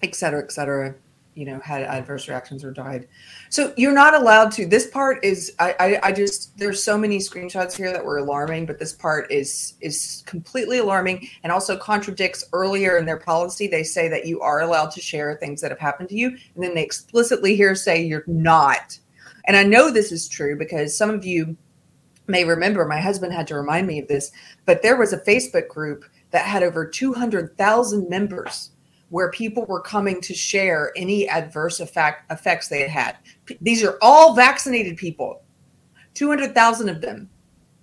[0.03, 0.95] et cetera, et cetera,
[1.35, 3.09] you know, had adverse reactions or died.
[3.49, 4.67] So you're not allowed to.
[4.67, 8.67] This part is I, I I just there's so many screenshots here that were alarming,
[8.67, 13.67] but this part is is completely alarming and also contradicts earlier in their policy.
[13.67, 16.63] They say that you are allowed to share things that have happened to you, and
[16.63, 18.99] then they explicitly here say you're not.
[19.45, 21.57] And I know this is true because some of you
[22.27, 24.33] may remember my husband had to remind me of this
[24.65, 28.71] but there was a facebook group that had over 200,000 members
[29.11, 33.85] where people were coming to share any adverse effect, effects they had had P- these
[33.85, 35.43] are all vaccinated people
[36.15, 37.29] 200,000 of them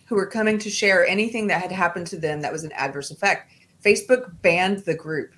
[0.09, 3.11] who were coming to share anything that had happened to them that was an adverse
[3.11, 3.51] effect.
[3.83, 5.35] Facebook banned the group.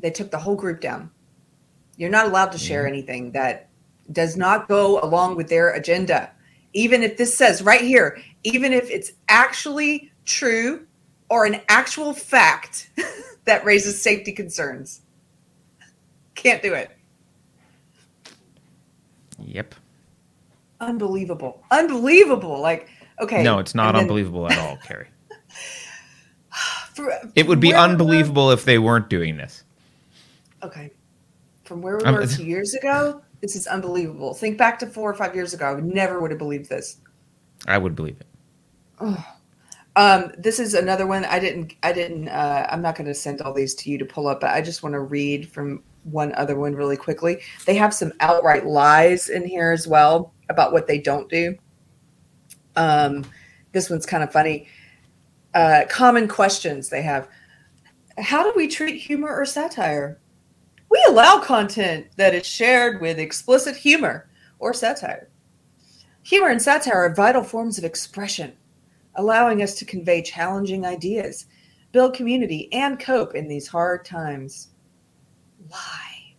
[0.00, 1.10] They took the whole group down.
[1.96, 2.94] You're not allowed to share mm-hmm.
[2.94, 3.68] anything that
[4.10, 6.32] does not go along with their agenda.
[6.74, 10.86] Even if this says right here, even if it's actually true
[11.30, 12.90] or an actual fact
[13.44, 15.00] that raises safety concerns.
[16.34, 16.90] Can't do it.
[19.38, 19.74] Yep.
[20.80, 21.62] Unbelievable.
[21.70, 22.60] Unbelievable.
[22.60, 22.88] Like,
[23.20, 23.42] okay.
[23.42, 25.06] No, it's not then- unbelievable at all, Keri.
[26.94, 29.64] for- It would be where we were- unbelievable if they weren't doing this.
[30.62, 30.90] Okay.
[31.64, 34.32] From where we Um, were a few years ago, this is unbelievable.
[34.32, 35.66] Think back to four or five years ago.
[35.66, 36.96] I would never would have believed this.
[37.66, 39.18] I would believe it.
[39.96, 43.42] Um, this is another one I didn't I didn't uh, I'm not going to send
[43.42, 46.34] all these to you to pull up, but I just want to read from one
[46.36, 47.42] other one really quickly.
[47.66, 51.54] They have some outright lies in here as well about what they don't do.
[52.76, 53.26] Um,
[53.72, 54.68] this one's kind of funny.
[55.52, 57.28] Uh, common questions they have.
[58.16, 60.18] How do we treat humor or satire?
[60.94, 64.28] We allow content that is shared with explicit humor
[64.60, 65.28] or satire.
[66.22, 68.52] Humor and satire are vital forms of expression
[69.16, 71.46] allowing us to convey challenging ideas,
[71.90, 74.68] build community, and cope in these hard times.
[75.66, 76.34] Why?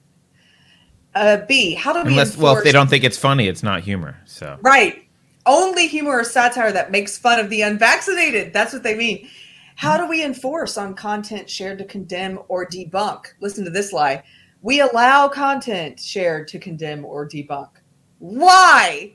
[1.14, 1.74] Uh, B.
[1.74, 4.18] How do we Unless, well, if they don't think it's funny, it's not humor.
[4.24, 5.06] So Right.
[5.46, 8.54] Only humor or satire that makes fun of the unvaccinated.
[8.54, 9.28] That's what they mean.
[9.76, 13.26] How do we enforce on content shared to condemn or debunk?
[13.42, 14.24] Listen to this lie.
[14.66, 17.70] We allow content shared to condemn or debunk.
[18.18, 19.14] Why?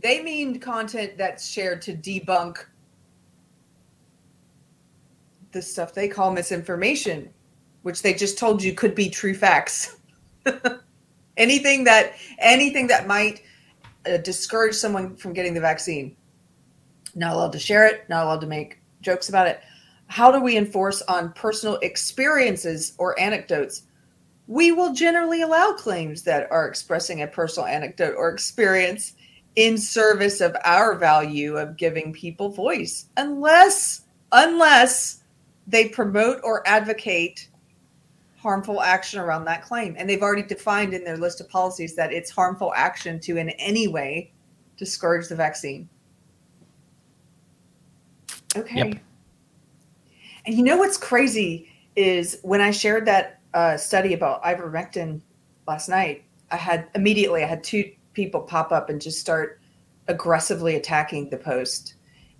[0.00, 2.58] They mean content that's shared to debunk
[5.52, 7.30] the stuff they call misinformation,
[7.80, 9.96] which they just told you could be true facts.
[11.38, 13.40] anything that anything that might
[14.04, 16.14] uh, discourage someone from getting the vaccine.
[17.14, 19.62] Not allowed to share it, not allowed to make jokes about it.
[20.08, 23.84] How do we enforce on personal experiences or anecdotes?
[24.52, 29.14] We will generally allow claims that are expressing a personal anecdote or experience
[29.56, 35.22] in service of our value of giving people voice unless unless
[35.66, 37.48] they promote or advocate
[38.36, 39.94] harmful action around that claim.
[39.96, 43.48] And they've already defined in their list of policies that it's harmful action to in
[43.50, 44.32] any way
[44.76, 45.88] discourage the vaccine.
[48.54, 48.76] Okay.
[48.76, 49.00] Yep.
[50.44, 55.20] And you know what's crazy is when I shared that uh, study about ivermectin
[55.66, 59.60] last night, I had immediately I had two people pop up and just start
[60.08, 61.94] aggressively attacking the post.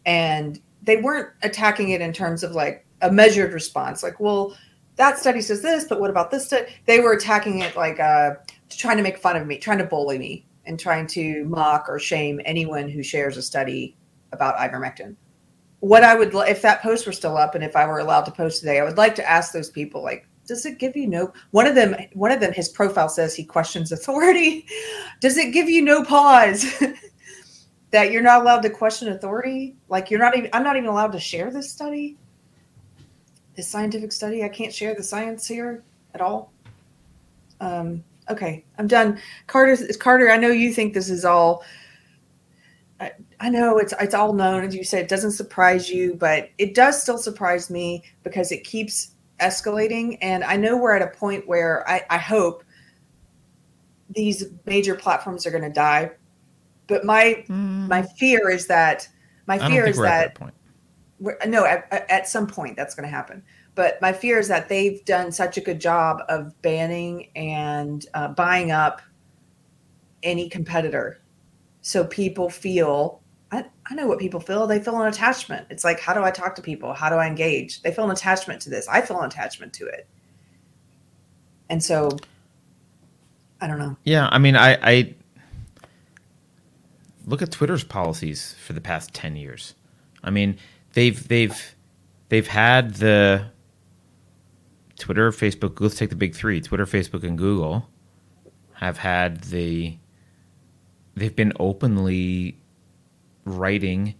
[0.04, 4.56] And they weren't attacking it in terms of like a measured response, like, well,
[4.96, 6.66] that study says this, but what about this study?
[6.86, 8.34] They were attacking it like uh,
[8.68, 11.98] trying to make fun of me, trying to bully me, and trying to mock or
[11.98, 13.96] shame anyone who shares a study
[14.32, 15.16] about ivermectin.
[15.80, 18.30] What I would, if that post were still up, and if I were allowed to
[18.30, 21.32] post today, I would like to ask those people, like, does it give you no?
[21.50, 24.66] One of them, one of them, his profile says he questions authority.
[25.20, 26.66] Does it give you no pause
[27.90, 29.76] that you're not allowed to question authority?
[29.88, 32.18] Like you're not even, I'm not even allowed to share this study
[33.54, 34.44] this scientific study.
[34.44, 35.82] I can't share the science here
[36.14, 36.52] at all.
[37.60, 39.18] Um, okay, I'm done.
[39.46, 41.64] Carter, Carter, I know you think this is all.
[43.00, 45.02] I, I know it's it's all known, as you said.
[45.02, 50.44] It doesn't surprise you, but it does still surprise me because it keeps escalating, and
[50.44, 52.64] I know we're at a point where I, I hope
[54.10, 56.12] these major platforms are going to die.
[56.86, 59.08] But my my fear is that
[59.46, 61.50] my I don't fear think is we're at that that point.
[61.50, 63.42] no at, at some point that's going to happen
[63.74, 68.28] but my fear is that they've done such a good job of banning and uh,
[68.28, 69.00] buying up
[70.22, 71.20] any competitor
[71.80, 73.21] so people feel
[73.52, 76.30] I, I know what people feel they feel an attachment it's like how do i
[76.30, 79.20] talk to people how do i engage they feel an attachment to this i feel
[79.20, 80.08] an attachment to it
[81.68, 82.10] and so
[83.60, 85.14] i don't know Yeah, I mean, I, I
[87.26, 89.74] look at Twitter's policies for the past ten years.
[90.24, 90.58] I mean,
[90.94, 91.74] they've they've
[92.28, 93.46] they've had the
[94.98, 95.80] Twitter, Facebook.
[95.80, 97.88] Let's take the big three: Twitter, Facebook, and Google
[98.74, 99.96] have had the.
[101.14, 102.56] They've been openly
[103.44, 104.14] writing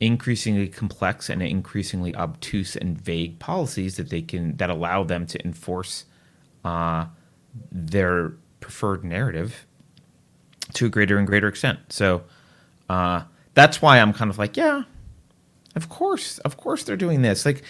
[0.00, 5.42] increasingly complex and increasingly obtuse and vague policies that they can that allow them to
[5.44, 6.04] enforce
[6.64, 7.06] uh,
[7.72, 9.66] their preferred narrative
[10.74, 11.78] to a greater and greater extent.
[11.88, 12.24] So
[12.90, 13.22] uh,
[13.54, 14.82] that's why I'm kind of like, yeah,
[15.74, 17.46] of course, of course they're doing this.
[17.46, 17.62] Like,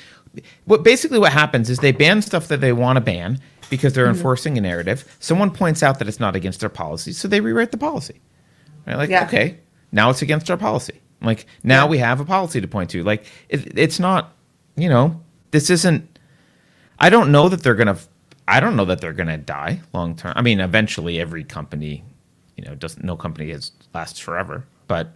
[0.64, 4.08] what basically what happens is they ban stuff that they want to ban because they're
[4.08, 5.16] enforcing a narrative.
[5.20, 8.20] Someone points out that it's not against their policy, so they rewrite the policy.
[8.86, 8.96] Right?
[8.96, 9.24] Like, Yeah.
[9.24, 9.58] okay,
[9.92, 11.00] now it's against our policy.
[11.22, 11.90] Like now Yeah.
[11.90, 13.02] we have a policy to point to.
[13.02, 14.34] Like it, it's not,
[14.76, 15.20] you know,
[15.50, 16.18] this isn't.
[16.98, 17.98] I don't know that they're gonna.
[18.48, 20.32] I don't know that they're gonna die long term.
[20.36, 22.04] I mean, eventually, every company,
[22.56, 23.04] you know, doesn't.
[23.04, 24.64] No company is lasts forever.
[24.88, 25.12] But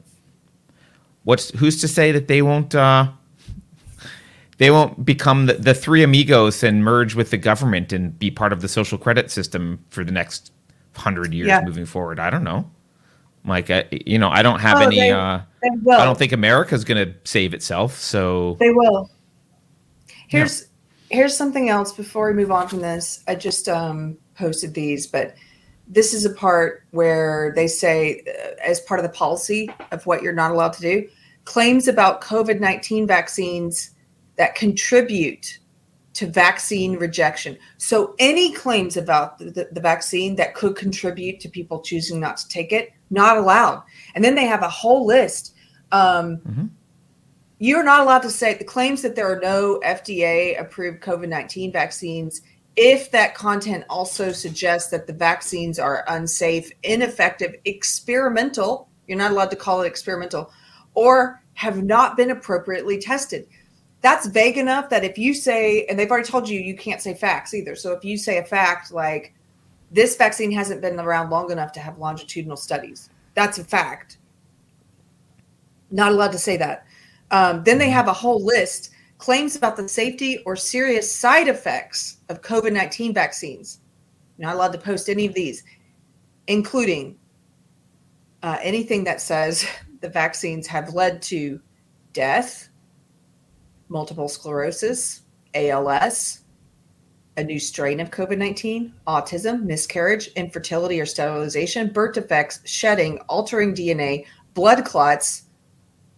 [1.24, 2.74] what's who's to say that they won't?
[2.74, 3.10] uh
[4.58, 8.52] they won't become the, the three amigos and merge with the government and be part
[8.52, 10.52] of the social credit system for the next
[10.94, 11.62] hundred years Yeah.
[11.64, 12.20] moving forward.
[12.20, 12.70] I don't know.
[13.44, 14.96] Like, I, you know, I don't have Oh, any.
[14.96, 15.92] they- uh, they.
[15.92, 17.98] I don't think America's going to save itself.
[17.98, 19.10] So They will.
[20.28, 20.68] Here's
[21.10, 23.22] here's something else before we move on from this.
[23.26, 25.34] I just um, posted these, but
[25.88, 30.22] this is a part where they say, uh, as part of the policy of what
[30.22, 31.08] you're not allowed to do,
[31.44, 33.90] claims about COVID nineteen vaccines
[34.36, 35.58] that contribute
[36.14, 37.56] to vaccine rejection.
[37.78, 42.36] So any claims about the, the, the vaccine that could contribute to people choosing not
[42.38, 43.82] to take it, not allowed.
[44.14, 45.54] And then they have a whole list.
[45.92, 46.70] Um, Mhm.
[47.58, 51.72] You're not allowed to say the claims that there are no FDA approved COVID 19
[51.72, 52.40] vaccines
[52.76, 58.88] if that content also suggests that the vaccines are unsafe, ineffective, experimental.
[59.06, 60.50] You're not allowed to call it experimental
[60.94, 63.46] or have not been appropriately tested
[64.02, 67.14] that's vague enough that if you say, and they've already told you you can't say
[67.14, 67.74] facts either.
[67.74, 69.34] So if you say a fact like
[69.90, 74.18] this vaccine hasn't been around long enough to have longitudinal studies, that's a fact.
[75.90, 76.86] Not allowed to say that.
[77.30, 82.18] Um, then they have a whole list claims about the safety or serious side effects
[82.28, 83.80] of COVID 19 vaccines.
[84.38, 85.62] Not allowed to post any of these,
[86.46, 87.18] including
[88.42, 89.66] uh, anything that says
[90.00, 91.60] the vaccines have led to
[92.12, 92.70] death,
[93.88, 95.22] multiple sclerosis,
[95.54, 96.39] ALS,
[97.36, 103.74] a new strain of COVID 19, autism, miscarriage, infertility or sterilization, birth defects, shedding, altering
[103.74, 105.44] DNA, blood clots,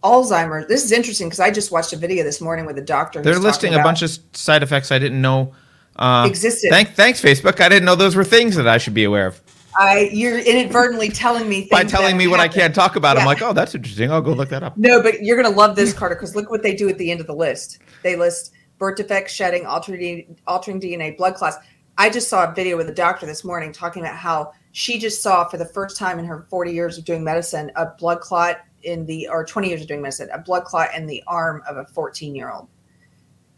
[0.03, 0.67] Alzheimer's.
[0.67, 3.21] This is interesting because I just watched a video this morning with a doctor.
[3.21, 5.53] they're listing a bunch of side effects I didn't know
[5.95, 6.69] uh, Existed.
[6.69, 7.61] Thank, thanks, Facebook.
[7.61, 9.41] I didn't know those were things that I should be aware of.
[9.79, 13.25] I you're inadvertently telling me things By telling me what I can't talk about, I'm
[13.25, 14.11] like, oh, that's interesting.
[14.11, 14.77] I'll go look that up.
[14.77, 17.19] No, but you're gonna love this, Carter, because look what they do at the end
[17.19, 17.79] of the list.
[18.03, 18.53] They list
[18.83, 21.55] birth defects, shedding, altering, altering DNA, blood clots.
[21.97, 25.23] I just saw a video with a doctor this morning talking about how she just
[25.23, 28.59] saw for the first time in her 40 years of doing medicine a blood clot
[28.81, 31.77] in the or 20 years of doing medicine, a blood clot in the arm of
[31.77, 32.67] a 14 year old.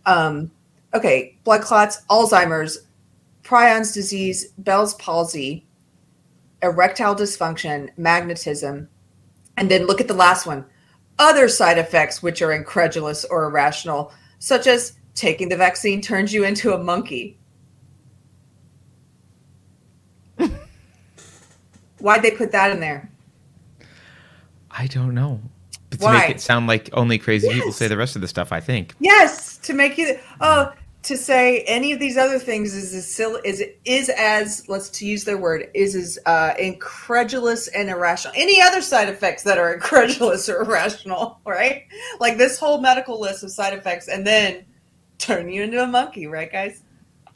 [0.05, 0.51] Um,
[0.93, 2.85] okay, blood clots, Alzheimer's,
[3.41, 5.65] prions disease, Bell's palsy,
[6.61, 8.87] erectile dysfunction, magnetism,
[9.57, 10.65] and then look at the last one
[11.17, 16.43] other side effects which are incredulous or irrational, such as taking the vaccine turns you
[16.43, 17.37] into a monkey.
[21.99, 23.09] Why'd they put that in there?
[24.69, 25.41] I don't know.
[25.89, 26.19] But to Why?
[26.19, 28.93] make it sound like only crazy people say the rest of the stuff, I think.
[28.99, 30.71] Yes, to make you oh
[31.05, 35.05] to say any of these other things is as silly is is as let's to
[35.05, 38.33] use their word is as uh, incredulous and irrational.
[38.35, 41.85] Any other side effects that are incredulous or irrational, right?
[42.19, 44.65] Like this whole medical list of side effects, and then
[45.17, 46.81] turn you into a monkey, right, guys?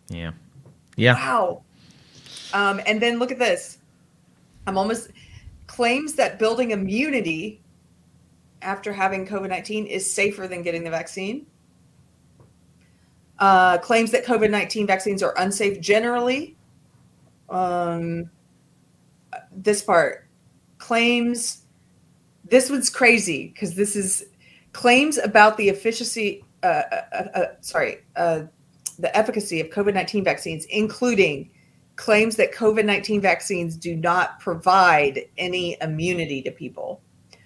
[0.10, 0.32] Yeah.
[0.96, 1.14] Yeah.
[1.14, 1.64] Wow.
[2.54, 3.78] Um, and then look at this.
[4.68, 5.12] I'm almost
[5.68, 7.62] claims that building immunity
[8.62, 11.46] after having COVID 19 is safer than getting the vaccine.
[13.40, 16.58] Uh, claims that COVID 19 vaccines are unsafe generally.
[17.50, 18.30] Um,
[19.52, 20.28] this part
[20.78, 21.64] claims
[22.50, 24.26] this one's crazy because this is
[24.74, 28.41] claims about the efficacy, uh, uh, uh, sorry, uh,
[28.97, 31.49] the efficacy of COVID 19 vaccines, including
[31.95, 37.01] claims that COVID 19 vaccines do not provide any immunity to people.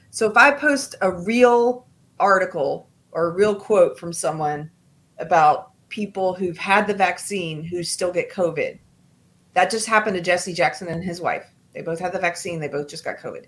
[0.10, 1.88] So if I post a real
[2.20, 4.70] article or a real quote from someone
[5.18, 8.80] about people who've had the vaccine who still get COVID,
[9.54, 11.46] that just happened to Jesse Jackson and his wife.
[11.74, 13.46] They both had the vaccine, they both just got COVID.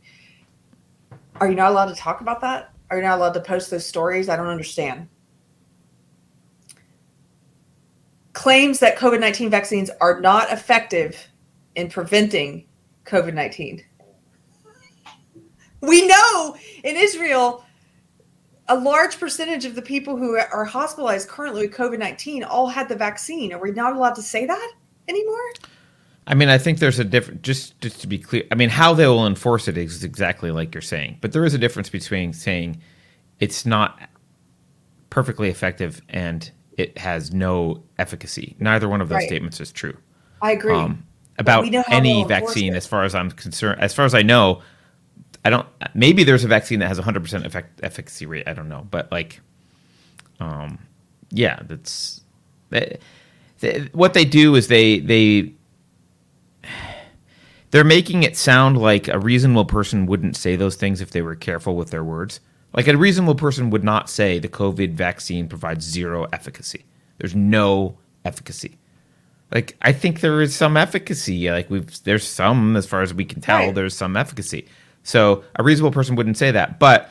[1.40, 2.72] Are you not allowed to talk about that?
[2.90, 4.30] Are you not allowed to post those stories?
[4.30, 5.08] I don't understand.
[8.36, 11.28] Claims that COVID 19 vaccines are not effective
[11.74, 12.68] in preventing
[13.06, 13.84] COVID 19.
[15.82, 17.66] We know in Israel,
[18.68, 22.90] a large percentage of the people who are hospitalized currently with COVID 19 all had
[22.90, 23.54] the vaccine.
[23.54, 24.74] Are we not allowed to say that
[25.08, 25.54] anymore?
[26.28, 27.42] I mean, I think there's a different.
[27.42, 30.74] Just just to be clear, I mean, how they will enforce it is exactly like
[30.74, 32.82] you're saying, but there is a difference between saying
[33.40, 34.10] it's not
[35.10, 38.56] perfectly effective and it has no efficacy.
[38.60, 39.28] Neither one of those Right.
[39.28, 39.98] statements is true.
[40.42, 40.74] I agree.
[40.76, 41.04] Um,
[41.38, 44.22] about we know how any vaccine, as far as I'm concerned, as far as I
[44.22, 44.62] know,
[45.44, 45.68] I don't.
[45.94, 48.48] Maybe there's a vaccine that has hundred percent effect efficacy rate.
[48.48, 49.42] I don't know, but like,
[50.40, 50.80] um,
[51.32, 52.22] yeah, that's
[52.70, 53.00] they,
[53.60, 55.54] they, what they do is they they
[57.72, 61.36] they're making it sound like a reasonable person wouldn't say those things if they were
[61.36, 62.40] careful with their words.
[62.76, 66.84] Like a reasonable person would not say the COVID vaccine provides zero efficacy.
[67.18, 68.78] There's no efficacy.
[69.54, 71.50] Like I think there is some efficacy.
[71.50, 73.60] Like we've there's some as far as we can tell.
[73.68, 73.76] Right.
[73.76, 74.66] There's some efficacy.
[75.04, 76.80] So a reasonable person wouldn't say that.
[76.80, 77.10] But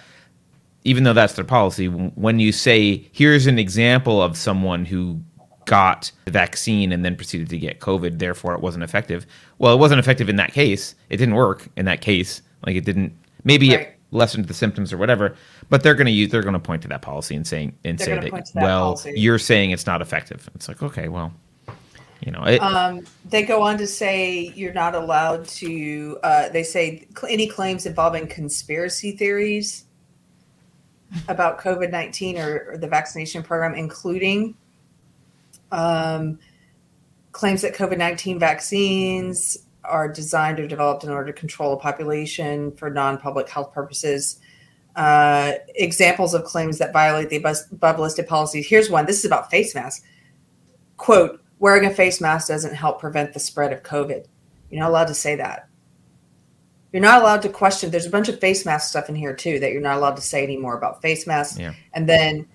[0.84, 5.20] even though that's their policy, when you say here's an example of someone who
[5.64, 9.24] got the vaccine and then proceeded to get COVID, therefore it wasn't effective.
[9.58, 10.94] Well, it wasn't effective in that case.
[11.08, 12.42] It didn't work in that case.
[12.66, 13.14] Like it didn't.
[13.44, 13.80] Maybe Right.
[13.80, 15.36] it lessened the symptoms or whatever.
[15.70, 16.30] But they're going to use.
[16.30, 18.94] They're going to point to that policy and saying and They're say that, that well,
[18.94, 19.14] policy.
[19.16, 20.48] you're saying it's not effective.
[20.54, 21.32] It's like okay, well,
[22.20, 26.18] you know, it, Um, they go on to say you're not allowed to.
[26.22, 29.84] Uh, they say any claims involving conspiracy theories
[31.28, 34.54] about COVID nineteen or, or the vaccination program, including
[35.72, 36.38] um,
[37.32, 42.72] claims that COVID nineteen vaccines are designed or developed in order to control a population
[42.72, 44.40] for non public health purposes.
[44.96, 47.36] Uh, examples of claims that violate the
[47.72, 48.66] above listed policies.
[48.68, 49.06] Here's one.
[49.06, 50.06] This is about face masks.
[50.96, 54.26] Quote wearing a face mask doesn't help prevent the spread of COVID.
[54.70, 55.68] You're not allowed to say that.
[56.92, 57.90] You're not allowed to question.
[57.90, 60.22] There's a bunch of face mask stuff in here too that you're not allowed to
[60.22, 61.58] say anymore about face masks.
[61.58, 61.74] Yeah.
[61.92, 62.46] And then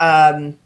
[0.00, 0.58] um,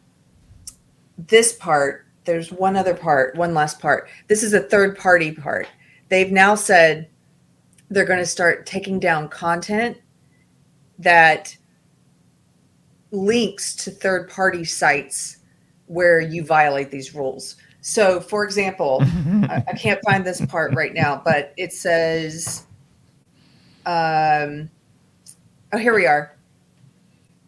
[1.17, 4.09] this part, there's one other part, one last part.
[4.27, 5.67] This is a third party part.
[6.09, 7.07] They've now said
[7.89, 9.97] they're going to start taking down content
[11.01, 11.55] that
[13.11, 15.37] links to third party sites
[15.87, 17.57] where you violate these rules.
[17.81, 22.65] So, for example, I, I can't find this part right now, but it says,
[23.85, 24.69] um,
[25.73, 26.37] oh, here we are.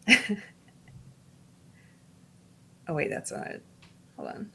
[0.09, 0.17] oh,
[2.89, 3.63] wait, that's not it.
[4.17, 4.51] Hold on.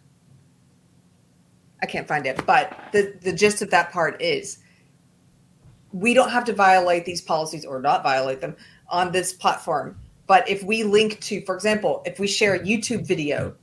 [1.81, 4.59] I can't find it, but the, the gist of that part is
[5.93, 8.57] we don't have to violate these policies or not violate them
[8.89, 9.99] on this platform.
[10.27, 13.55] But if we link to, for example, if we share a YouTube video,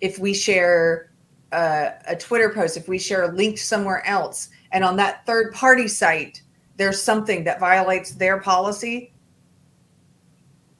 [0.00, 1.10] if we share
[1.52, 5.52] uh, a Twitter post, if we share a link somewhere else, and on that third
[5.52, 6.42] party site,
[6.76, 9.12] there's something that violates their policy,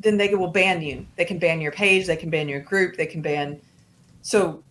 [0.00, 1.06] then they will ban you.
[1.16, 3.60] They can ban your page, they can ban your group, they can ban.
[4.22, 4.62] So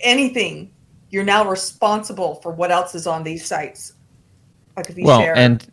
[0.00, 0.72] anything,
[1.10, 3.94] you're now responsible for what else is on these sites.
[4.76, 5.66] Like if you well, share, and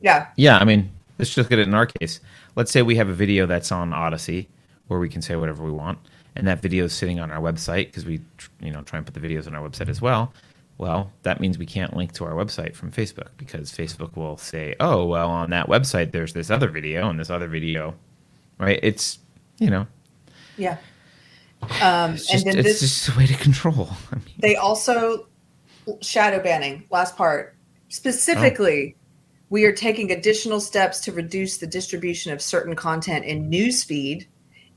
[0.00, 0.90] yeah, Yeah, I mean,
[1.22, 2.18] let's just look at it in our case.
[2.56, 4.48] Let's say we have a video that's on Odysee
[4.88, 5.98] where we can say whatever we want,
[6.34, 8.20] and that video is sitting on our website because we,
[8.60, 10.34] you know, try and put the videos on our website as well.
[10.78, 14.74] Well, that means we can't link to our website from Facebook because Facebook will say,
[14.80, 17.94] "Oh, well, on that website there's this other video and this other video."
[18.58, 18.80] Right?
[18.82, 19.20] It's,
[19.58, 19.86] you know,
[20.58, 20.78] yeah.
[21.80, 23.88] Um, it's and just, then it's this, just a way to control.
[24.10, 25.28] I mean, they also
[26.00, 27.54] shadow banning last part
[27.88, 28.96] specifically
[29.52, 34.26] we are taking additional steps to reduce the distribution of certain content in newsfeed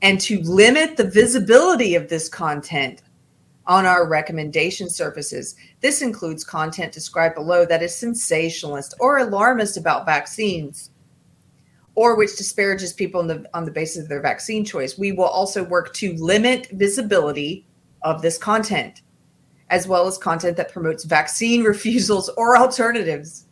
[0.02, 3.00] and to limit the visibility of this content
[3.66, 5.56] on our recommendation services.
[5.80, 10.90] this includes content described below that is sensationalist or alarmist about vaccines
[11.94, 15.24] or which disparages people on the on the basis of their vaccine choice we will
[15.24, 17.64] also work to limit visibility
[18.02, 19.00] of this content
[19.70, 23.45] as well as content that promotes vaccine refusals or alternatives,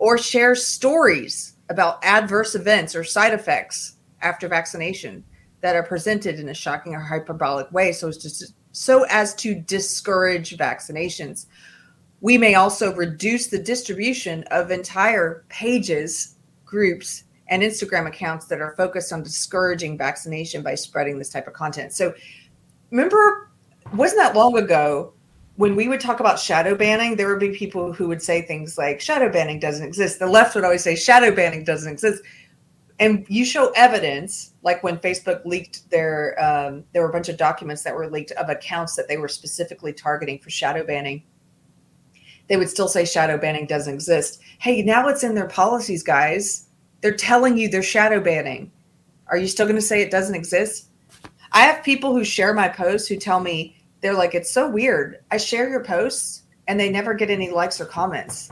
[0.00, 5.22] or share stories about adverse events or side effects after vaccination
[5.60, 9.54] that are presented in a shocking or hyperbolic way so as to, so as to
[9.54, 11.46] discourage vaccinations.
[12.22, 18.74] We may also reduce the distribution of entire pages, groups, and Instagram accounts that are
[18.76, 21.92] focused on discouraging vaccination by spreading this type of content.
[21.92, 22.14] So
[22.90, 23.50] remember
[23.92, 25.12] wasn't that long ago
[25.60, 28.78] when we would talk about shadow banning, there would be people who would say things
[28.78, 30.18] like shadow banning doesn't exist.
[30.18, 32.22] The left would always say shadow banning doesn't exist.
[32.98, 37.36] And you show evidence, like when Facebook leaked their, um, there were a bunch of
[37.36, 41.24] documents that were leaked of accounts that they were specifically targeting for shadow banning.
[42.48, 44.40] They would still say shadow banning doesn't exist.
[44.60, 46.68] Hey, now it's in their policies, guys.
[47.02, 48.72] They're telling you they're shadow banning.
[49.26, 50.88] Are you still going to say it doesn't exist?
[51.52, 55.20] I have people who share my posts who tell me they're like, it's so weird.
[55.30, 58.50] I share your posts and they never get any likes or comments.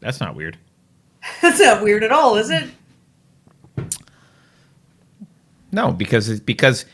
[0.00, 0.56] that's not weird.
[1.42, 2.70] That's not weird at all, is it?
[5.72, 6.86] No, because it's because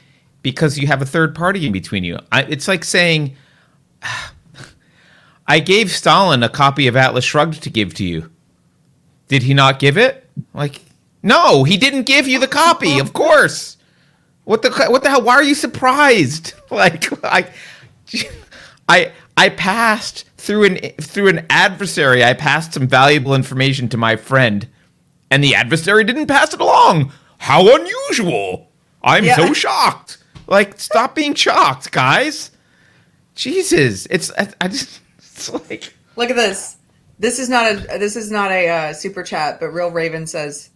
[0.42, 2.18] because you have a third party in between you.
[2.32, 3.36] I, it's like saying,
[5.46, 8.30] "I gave Stalin a copy of Atlas Shrugged to give to you.
[9.28, 10.28] Did he not give it?
[10.52, 10.80] Like,
[11.22, 12.98] no, he didn't give you the copy.
[12.98, 13.76] Of course.
[14.44, 15.22] What the what the hell?
[15.22, 16.54] Why are you surprised?
[16.70, 17.48] Like, I,
[18.88, 22.24] I, I passed through an through an adversary.
[22.24, 24.66] I passed some valuable information to my friend,
[25.30, 27.12] and the adversary didn't pass it along.
[27.38, 28.72] How unusual!
[29.04, 29.36] I'm Yeah.
[29.36, 30.18] so shocked.
[30.48, 32.50] Like, stop being shocked, guys.
[33.36, 36.76] Jesus, it's I, I just it's like Look at this.
[37.18, 40.70] This is not a this is not a uh, super chat, but Real Raven says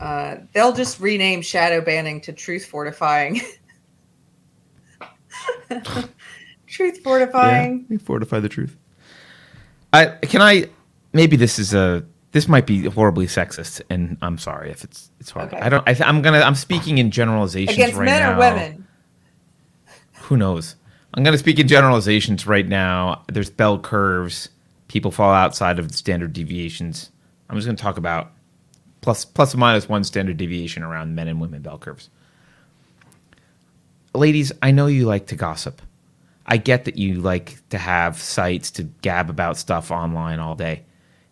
[0.00, 3.40] uh, they'll just rename shadow banning to truth fortifying.
[6.66, 7.86] truth fortifying.
[7.88, 8.76] we fortify the truth.
[9.92, 10.68] I can I
[11.12, 15.30] maybe this is a this might be horribly sexist, and I'm sorry if it's it's
[15.30, 15.56] horrible.
[15.56, 15.64] Okay.
[15.64, 15.88] I don't.
[15.88, 16.40] I, I'm gonna.
[16.40, 18.34] I'm speaking in generalizations Against right men now.
[18.34, 18.86] or women?
[20.22, 20.74] Who knows?
[21.14, 23.22] I'm gonna speak in generalizations right now.
[23.32, 24.48] There's bell curves.
[24.88, 27.12] People fall outside of the standard deviations.
[27.48, 28.32] I'm just gonna talk about
[29.04, 32.08] plus plus or minus one standard deviation around men and women bell curves.
[34.14, 35.82] Ladies, I know you like to gossip.
[36.46, 40.84] I get that you like to have sites to gab about stuff online all day.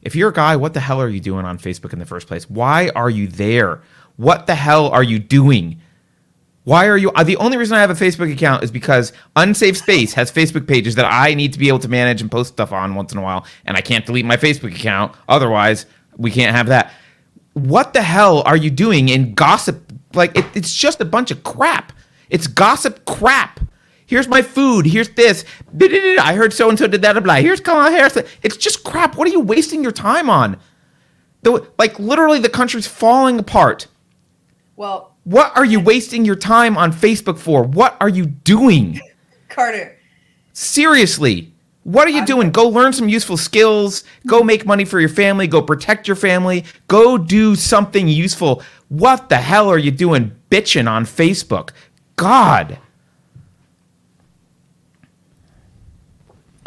[0.03, 2.27] If you're a guy, what the hell are you doing on Facebook in the first
[2.27, 2.51] place?
[2.51, 3.81] Why are you there?
[4.17, 5.81] What the hell are you doing?
[6.65, 7.11] Why are you?
[7.13, 10.67] Uh, the only reason I have a Facebook account is because Unsafe Space has Facebook
[10.67, 13.19] pages that I need to be able to manage and post stuff on once in
[13.19, 15.15] a while, and I can't delete my Facebook account.
[15.29, 16.93] Otherwise, we can't have that.
[17.55, 19.93] What the hell are you doing in gossip?
[20.15, 21.93] Like, it, it's just a bunch of crap.
[22.31, 23.61] It's gossip crap.
[24.07, 24.87] Here's my food.
[24.87, 25.45] Here's this.
[25.81, 27.23] I heard so and so did that.
[27.23, 27.37] Blah.
[27.37, 28.17] Here's Kamala Harris.
[28.43, 29.17] It's just crap.
[29.17, 30.59] What are you wasting your time on?
[31.43, 33.87] The, like, literally, the country's falling apart.
[34.77, 37.63] Well, What are you wasting your time on Facebook for?
[37.63, 39.01] What are you doing?
[39.49, 39.99] Carter,
[40.53, 41.52] Seriously.
[41.85, 42.53] What are you doing?
[42.53, 44.05] Go learn some useful skills.
[44.27, 44.47] Go mm-hmm.
[44.47, 45.47] make money for your family.
[45.47, 46.65] Go protect your family.
[46.87, 48.63] Go do something useful.
[48.89, 51.71] What the hell are you doing bitching on Facebook?
[52.17, 52.79] God.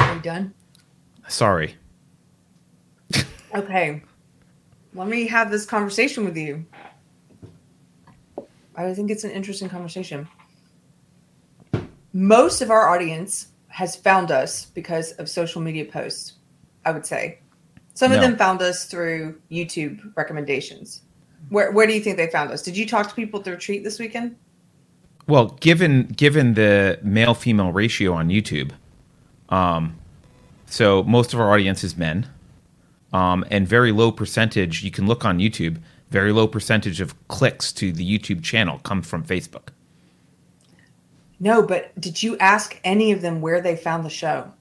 [0.00, 0.54] are you done?
[1.28, 1.76] Sorry.
[3.54, 4.02] Okay.
[4.92, 6.66] Let me have this conversation with you.
[8.74, 10.28] I think it's an interesting conversation.
[12.12, 16.32] Most of our audience has found us because of social media posts,
[16.86, 17.40] I would say.
[17.92, 18.22] Some of No.
[18.22, 21.02] them found us through YouTube recommendations.
[21.50, 22.62] Where where do you think they found us?
[22.62, 24.36] Did you talk to people at the retreat this weekend?
[25.26, 28.70] Well, given given the male female ratio on YouTube,
[29.50, 29.94] um,
[30.64, 32.26] so most of our audience is men,
[33.12, 34.84] um, and very low percentage.
[34.84, 35.82] You can look on YouTube.
[36.10, 39.68] Very low percentage of clicks to the YouTube channel come from Facebook.
[41.38, 44.52] No, but did you ask any of them where they found the show?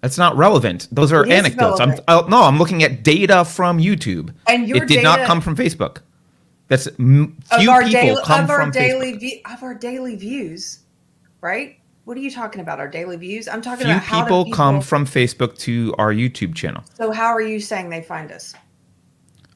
[0.00, 0.88] That's not relevant.
[0.92, 1.80] Those are anecdotes.
[1.80, 2.04] I'm relevant.
[2.08, 4.34] uh, no, I'm looking at data from YouTube.
[4.46, 5.98] And your it did not come from Facebook.
[6.68, 10.80] That's m- few people daily come of our from daily view of our daily views,
[11.40, 11.78] right?
[12.04, 12.80] What are you talking about?
[12.80, 13.48] Our daily views?
[13.48, 16.84] I'm talking Few about how people, people come from Facebook to our YouTube channel.
[16.94, 18.54] So how are you saying they find us?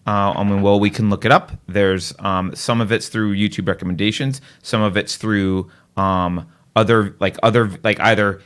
[0.08, 1.52] Uh, I mean, well, we can look it up.
[1.66, 4.40] There's um, some of it's through YouTube recommendations.
[4.62, 8.40] Some of it's through um, other, like other, like either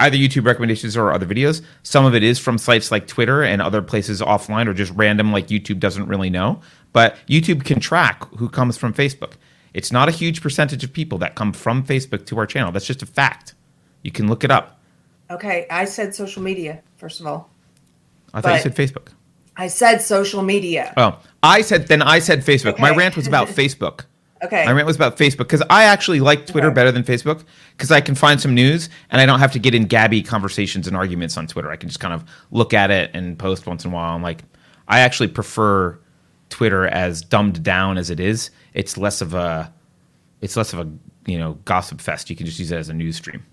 [0.00, 1.62] either YouTube recommendations or other videos.
[1.84, 5.30] Some of it is from sites like Twitter and other places offline, or just random,
[5.30, 6.60] like YouTube doesn't really know.
[6.92, 9.34] But YouTube can track who comes from Facebook.
[9.72, 12.72] It's not a huge percentage of people that come from Facebook to our channel.
[12.72, 13.54] That's just a fact.
[14.02, 14.80] You can look it up.
[15.30, 17.50] Okay, I said social media first of all.
[18.32, 19.12] I thought you said Facebook.
[19.56, 20.92] I said social media.
[20.96, 22.78] Oh, I said then I said Facebook.
[22.78, 24.04] My rant was about Facebook.
[24.42, 24.64] Okay.
[24.66, 26.74] My rant was about Facebook because I actually like Twitter Okay.
[26.74, 27.44] better than Facebook
[27.76, 30.86] because I can find some news and I don't have to get in gabby conversations
[30.86, 31.70] and arguments on Twitter.
[31.70, 34.14] I can just kind of look at it and post once in a while.
[34.14, 34.42] I'm like,
[34.86, 35.98] I actually prefer
[36.50, 38.50] Twitter as dumbed down as it is.
[38.74, 39.72] It's less of a,
[40.42, 40.90] it's less of a
[41.26, 42.28] you know gossip fest.
[42.28, 43.46] You can just use it as a news stream.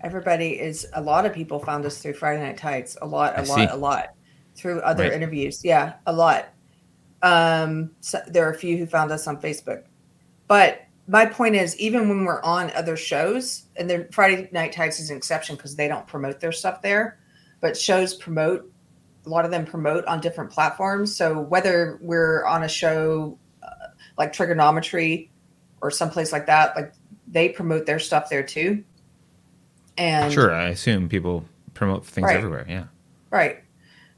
[0.00, 2.96] Everybody is a lot of people found us through Friday Night Tights.
[3.02, 3.64] A lot, a I lot, see.
[3.66, 4.14] a lot.
[4.60, 5.12] Through other Right.
[5.12, 5.64] interviews.
[5.64, 6.50] Yeah, a lot.
[7.22, 9.84] Um so there are a few who found us on Facebook.
[10.48, 15.00] But my point is even when we're on other shows, and then Friday Night Tights
[15.00, 17.18] is an exception because they don't promote their stuff there,
[17.60, 18.70] but shows promote
[19.26, 21.14] a lot of them promote on different platforms.
[21.14, 23.88] So whether we're on a show uh,
[24.18, 25.28] like Triggernometry
[25.82, 26.92] or someplace like that, like
[27.28, 28.82] they promote their stuff there too.
[29.98, 31.44] And Sure, I assume people
[31.74, 32.36] promote things Right.
[32.36, 32.64] everywhere.
[32.68, 32.84] Yeah.
[33.30, 33.62] Right.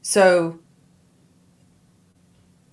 [0.03, 0.59] So,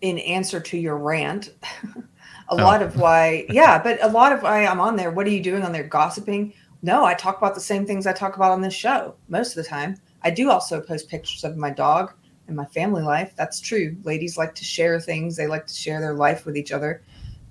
[0.01, 1.55] in answer to your rant,
[2.49, 2.87] a lot oh.
[2.87, 5.63] of why, yeah, but a lot of why I'm on there, what are you doing
[5.63, 5.85] on there?
[5.85, 6.53] Gossiping?
[6.83, 9.63] No, I talk about the same things I talk about on this show most of
[9.63, 9.97] the time.
[10.23, 12.13] I do also post pictures of my dog
[12.49, 13.33] and my family life.
[13.37, 13.97] That's true.
[14.03, 15.37] Ladies like to share things.
[15.37, 17.03] They like to share their life with each other.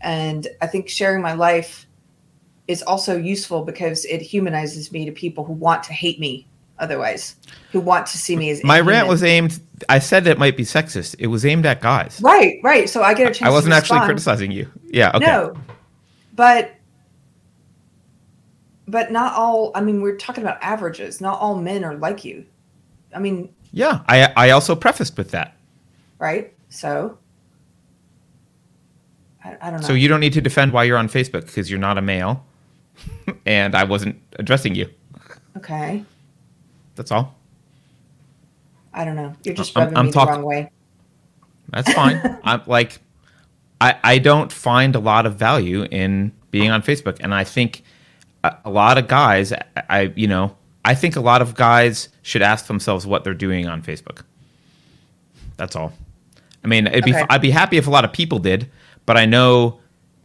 [0.02, 1.88] And I think sharing my life
[2.68, 6.50] is also useful because it humanizes me to people who want to hate me
[6.80, 7.36] otherwise,
[7.72, 8.96] who want to see me as My inhuman.
[8.96, 9.60] rant was aimed.
[9.88, 11.16] I said it might be sexist.
[11.20, 12.20] It was aimed at guys.
[12.22, 12.90] right, right.
[12.90, 13.48] So I get a chance.
[13.48, 14.70] I wasn't actually criticizing you.
[14.88, 15.12] Yeah.
[15.16, 15.26] Okay.
[15.26, 15.56] No,
[16.36, 16.72] but
[18.88, 19.72] but not all.
[19.76, 21.22] I mean, we're talking about averages.
[21.22, 22.46] Not all men are like you.
[23.16, 24.02] I mean, Yeah.
[24.08, 25.56] I I also prefaced with that.
[26.18, 26.54] right?
[26.70, 27.18] So
[29.44, 29.88] I, I don't know.
[29.88, 32.46] So you don't need to defend why you're on Facebook because you're not a male,
[33.46, 34.90] and I wasn't addressing you.
[35.58, 36.04] okay?
[37.00, 37.34] That's all.
[38.94, 39.34] I don't know.
[39.46, 40.70] You're just I'm- rubbing I'm me talk- the wrong way.
[41.70, 42.20] That's fine.
[42.44, 43.00] I'm like,
[43.80, 47.84] I I don't find a lot of value in being on Facebook, and I think
[48.44, 52.10] a, a lot of guys, I, I you know, I think a lot of guys
[52.22, 54.24] should ask themselves what they're doing on Facebook.
[55.56, 55.94] That's all.
[56.66, 57.26] I mean, it'd be Okay.
[57.30, 58.70] I'd be happy if a lot of people did,
[59.06, 59.80] but I know,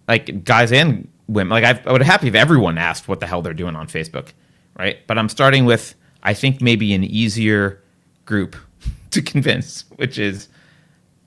[0.09, 3.29] like guys and women, like I, I would be happy if everyone asked what the
[3.29, 4.31] hell they're doing on Facebook,
[4.77, 4.99] right?
[5.07, 5.95] But I'm starting with
[6.25, 7.81] I think maybe an easier
[8.25, 8.57] group
[9.11, 10.49] to convince, which is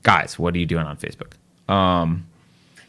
[0.03, 1.33] guys, what are you doing on Facebook?
[1.71, 2.25] Um,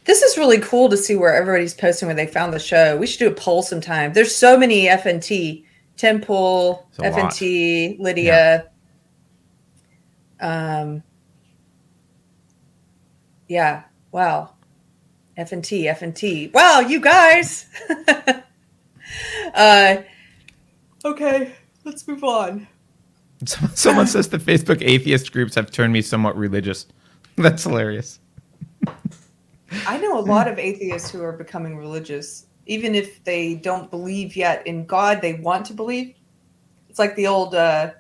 [0.05, 2.97] This is really cool to see where everybody's posting where they found the show.
[2.97, 4.13] We should do a poll sometime.
[4.13, 5.65] There's so many FNT,
[5.97, 7.13] Temple, It's a lot.
[7.33, 8.69] FNT, Lydia.
[10.41, 11.03] Um,
[13.49, 13.83] yeah.
[14.13, 14.55] Wow.
[15.37, 16.53] FNT, FNT.
[16.55, 17.67] Wow, you guys.
[19.55, 19.97] uh,
[21.05, 21.53] okay,
[21.89, 22.69] let's move on.
[23.75, 26.87] Someone says the Facebook atheist groups have turned me somewhat religious.
[27.37, 28.21] That's hilarious.
[29.87, 34.37] I know a lot of atheists who are becoming religious, even if they don't believe
[34.37, 35.21] yet in God.
[35.23, 36.15] They want to believe.
[36.89, 37.93] It's like the old uh,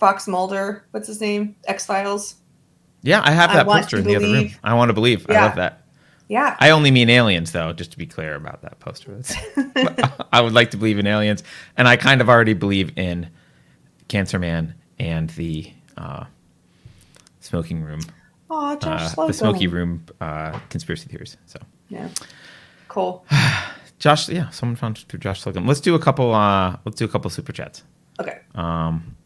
[0.00, 0.86] Fox Mulder.
[0.90, 1.56] What's his name?
[1.66, 2.36] X Files.
[3.02, 4.50] Yeah, I have that want poster in the other room.
[4.64, 5.26] I want to believe.
[5.30, 5.82] I love that.
[6.28, 6.56] Yeah.
[6.60, 9.18] I only mean aliens, though, just to be clear about that poster.
[10.32, 11.42] I would like to believe in aliens,
[11.76, 13.30] and I kind of already believe in
[14.08, 16.24] Cancer Man and the uh,
[17.40, 18.00] smoking room,
[18.50, 19.28] Oh, Josh uh, Slocum.
[19.28, 21.36] the smoky room uh, conspiracy theories.
[21.46, 21.58] So,
[21.88, 22.08] Yeah.
[22.88, 23.24] Cool.
[23.98, 25.66] Josh, yeah, someone found through Josh Slocum.
[25.66, 26.32] Let's do a couple.
[26.34, 27.82] Uh, let's do a couple super chats.
[28.20, 28.38] Okay.
[28.54, 29.16] Um,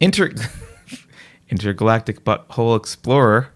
[0.00, 0.32] inter
[1.50, 3.50] intergalactic butthole explorer.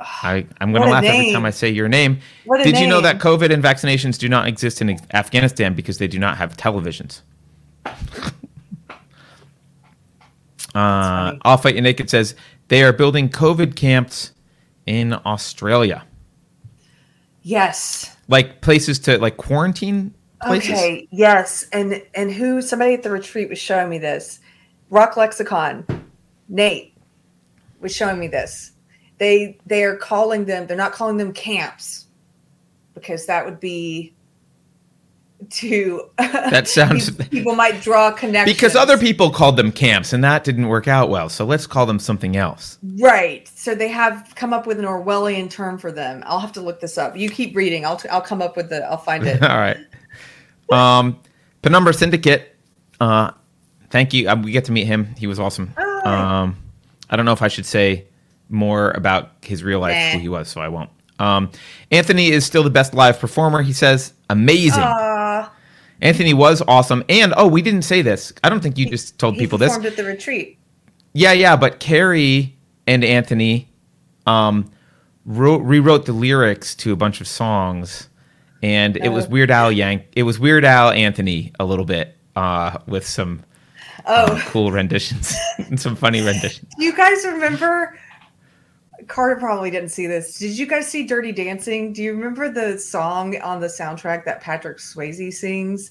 [0.00, 2.20] I, I'm going to laugh every time I say your name.
[2.62, 3.18] Did you know that.
[3.18, 7.20] COVID and vaccinations do not exist in Afghanistan because they do not have televisions?
[10.72, 11.34] Uh.
[11.42, 12.36] I'll fight you naked says
[12.68, 14.30] they are building COVID camps
[14.86, 16.04] in Australia,
[17.42, 18.16] Yes.
[18.28, 20.70] like places to like quarantine places.
[20.70, 21.08] Okay.
[21.10, 21.66] Yes.
[21.72, 22.62] And and who?
[22.62, 24.38] Somebody at the retreat was showing me this.
[24.90, 25.84] Rock Lexicon.
[26.48, 26.96] Nate
[27.80, 28.72] was showing me this.
[29.20, 30.66] They they are calling them.
[30.66, 32.06] They're not calling them camps
[32.94, 34.14] because that would be
[35.50, 40.42] to That sounds- people might draw connections Because other people called them camps, and that
[40.44, 41.28] didn't work out well.
[41.28, 42.78] So let's call them something else.
[42.98, 43.46] right.
[43.54, 46.22] So they have come up with an Orwellian term for them.
[46.26, 47.14] I'll have to look this up.
[47.16, 47.84] You keep reading.
[47.86, 48.84] I'll I'll come up with the.
[48.90, 49.42] I'll find it.
[49.50, 49.76] All right.
[50.72, 51.20] Um,
[51.62, 52.56] Penumbra Syndicate.
[53.00, 53.32] Uh,
[53.90, 54.28] thank you.
[54.30, 55.14] Um, we get to meet him.
[55.18, 55.74] He was awesome.
[56.04, 56.56] Um,
[57.10, 58.06] I don't know if I should say
[58.50, 60.10] more about his real life, Nah.
[60.12, 60.90] who he was, so I won't.
[61.18, 61.50] Um,
[61.90, 63.62] Anthony is still the best live performer.
[63.62, 64.82] He says, amazing.
[64.82, 65.48] Uh,
[66.00, 67.04] Anthony was awesome.
[67.08, 68.32] And, oh, we didn't say this.
[68.42, 69.76] I don't think you just told he people this.
[69.76, 70.58] at the retreat.
[71.12, 73.68] Yeah, yeah, but Keri and Anthony
[74.26, 74.70] um,
[75.26, 78.08] wrote, rewrote the lyrics to a bunch of songs,
[78.62, 79.28] and it was Oh.
[79.30, 80.04] Weird Al Yank.
[80.16, 83.42] It was Weird Al Anthony a little bit uh, with some
[84.06, 86.72] Oh, uh, cool renditions and some funny renditions.
[86.78, 87.98] Do you guys remember?
[89.10, 90.38] Carter probably didn't see this.
[90.38, 91.92] Did you guys see Dirty Dancing?
[91.92, 95.90] Do you remember the song on the soundtrack that Patrick Swayze sings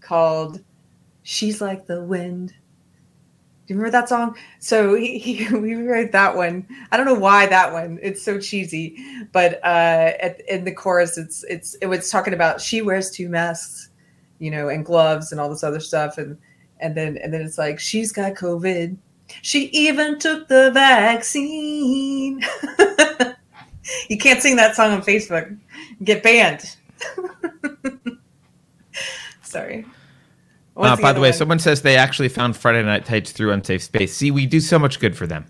[0.00, 0.62] called
[1.24, 2.48] "She's Like the Wind"?
[2.48, 4.36] Do you remember that song?
[4.60, 6.66] So he, he we wrote that one.
[6.90, 7.98] I don't know why that one.
[8.02, 8.96] It's so cheesy,
[9.32, 13.28] but uh, at, in the chorus, it's it's it was talking about she wears two
[13.28, 13.90] masks,
[14.38, 16.38] you know, and gloves and all this other stuff, and
[16.80, 18.96] and then and then it's like she's got COVID.
[19.42, 22.40] She even took the vaccine.
[24.08, 25.56] you can't sing that song on Facebook.
[26.02, 26.76] Get banned.
[29.42, 29.84] Sorry.
[30.76, 31.34] Uh, was by the way, one?
[31.34, 34.14] someone says they actually found Friday Night Tights through Unsafe Space.
[34.14, 35.46] See, we do so much good for them.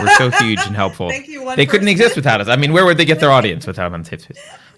[0.00, 1.10] We're so huge and helpful.
[1.10, 2.48] Thank you, one they couldn't exist without us.
[2.48, 4.26] I mean, where would they get their audience without Space?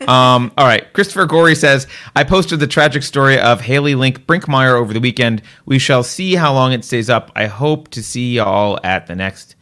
[0.06, 0.92] Um, all right.
[0.92, 5.42] Christopher Gorey says, I posted the tragic story of Haley Link Brinkmeyer over the weekend.
[5.64, 7.32] We shall see how long it stays up.
[7.34, 9.54] I hope to see y'all at the next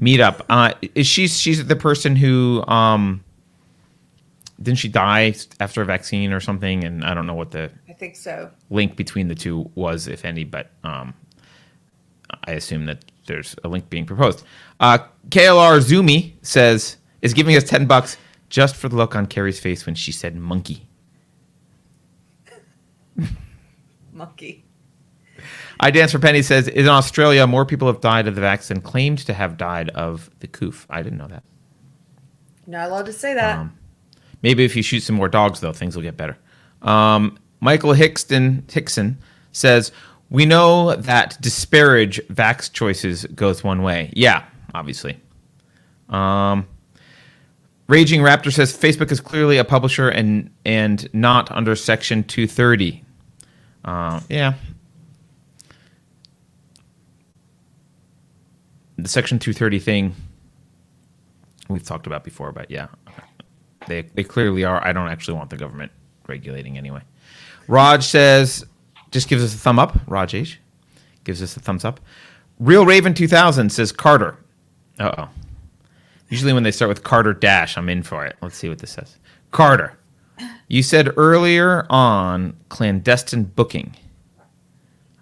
[0.00, 0.44] meetup.
[0.48, 3.22] Uh, is she she's the person who um
[4.60, 6.84] didn't she die after a vaccine or something?
[6.84, 8.50] And I don't know what the I think so.
[8.70, 11.14] link between the two was, if any, but um,
[12.44, 14.44] I assume that there's a link being proposed.
[14.80, 14.98] Uh,
[15.28, 18.16] KLR Zumi says is giving us ten bucks
[18.48, 20.88] just for the look on Keri's face when she said monkey.
[24.12, 24.64] Monkey.
[25.80, 29.18] I Dance for Penny says in Australia more people have died of the vaccine claimed
[29.18, 30.86] to have died of the coof.
[30.90, 31.44] I didn't know that.
[32.66, 33.58] Not allowed to say that.
[33.58, 33.78] Um,
[34.42, 36.36] maybe if you shoot some more dogs, though, things will get better.
[36.82, 39.18] Um, Michael Hickston Hickson
[39.52, 39.92] says,
[40.30, 44.12] "We know that disparage vax choices goes one way.
[44.14, 45.18] Yeah, obviously."
[46.08, 46.66] Um,
[47.88, 53.02] Raging Raptor says Facebook is clearly a publisher and and not under Section 230.
[53.84, 54.54] Uh, yeah.
[58.98, 60.14] The Section 230 thing
[61.68, 62.88] we've talked about before, but yeah,
[63.86, 64.86] they they clearly are.
[64.86, 65.90] I don't actually want the government
[66.26, 67.00] regulating anyway.
[67.68, 68.66] Raj says,
[69.10, 69.94] just gives us a thumb up.
[70.06, 70.56] Rajesh
[71.24, 72.00] gives us a thumbs up.
[72.58, 74.36] Real Raven 2000 says Carter.
[74.98, 75.28] Uh oh.
[76.28, 78.36] Usually when they start with Carter dash, I'm in for it.
[78.42, 79.16] Let's see what this says.
[79.50, 79.98] Carter,
[80.68, 83.94] you said earlier on clandestine booking.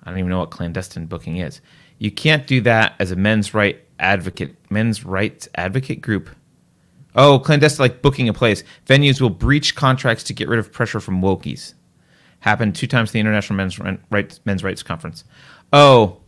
[0.02, 1.60] I don't even know what clandestine booking is.
[1.98, 6.30] You can't do that as a men's right advocate, men's rights advocate group.
[7.14, 8.64] Oh, clandestine like booking a place.
[8.86, 11.74] Venues will breach contracts to get rid of pressure from wokies.
[12.40, 13.78] Happened two times at the International Men's
[14.10, 15.24] Rights Men's Rights Conference.
[15.72, 16.18] Oh,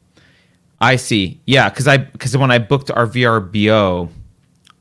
[0.81, 1.41] I see.
[1.47, 4.11] Yeah, because I because when I booked our VRBO,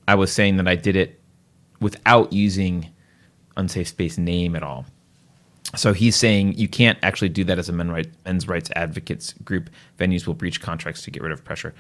[0.08, 1.20] I was saying that I did it
[1.80, 2.90] without using
[3.56, 4.86] unsafe space name at all.
[5.76, 9.34] So he's saying you can't actually do that as a men right, men's rights advocates
[9.44, 9.70] group.
[10.00, 11.74] Venues will breach contracts to get rid of pressure.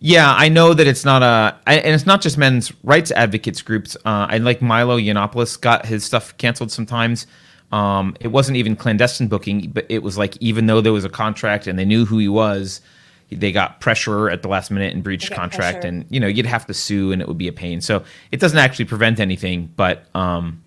[0.00, 3.96] Yeah, I know that it's not a, and it's not just men's rights advocates groups.
[4.04, 7.26] Uh, I like Milo Yiannopoulos got his stuff canceled sometimes.
[7.72, 11.08] Um, it wasn't even clandestine booking, but it was like even though there was a
[11.08, 12.82] contract and they knew who he was,
[13.30, 15.88] they got pressure at the last minute and breached contract, pressure.
[15.88, 17.80] and you know you'd have to sue and it would be a pain.
[17.80, 20.62] So it doesn't actually prevent anything, but um,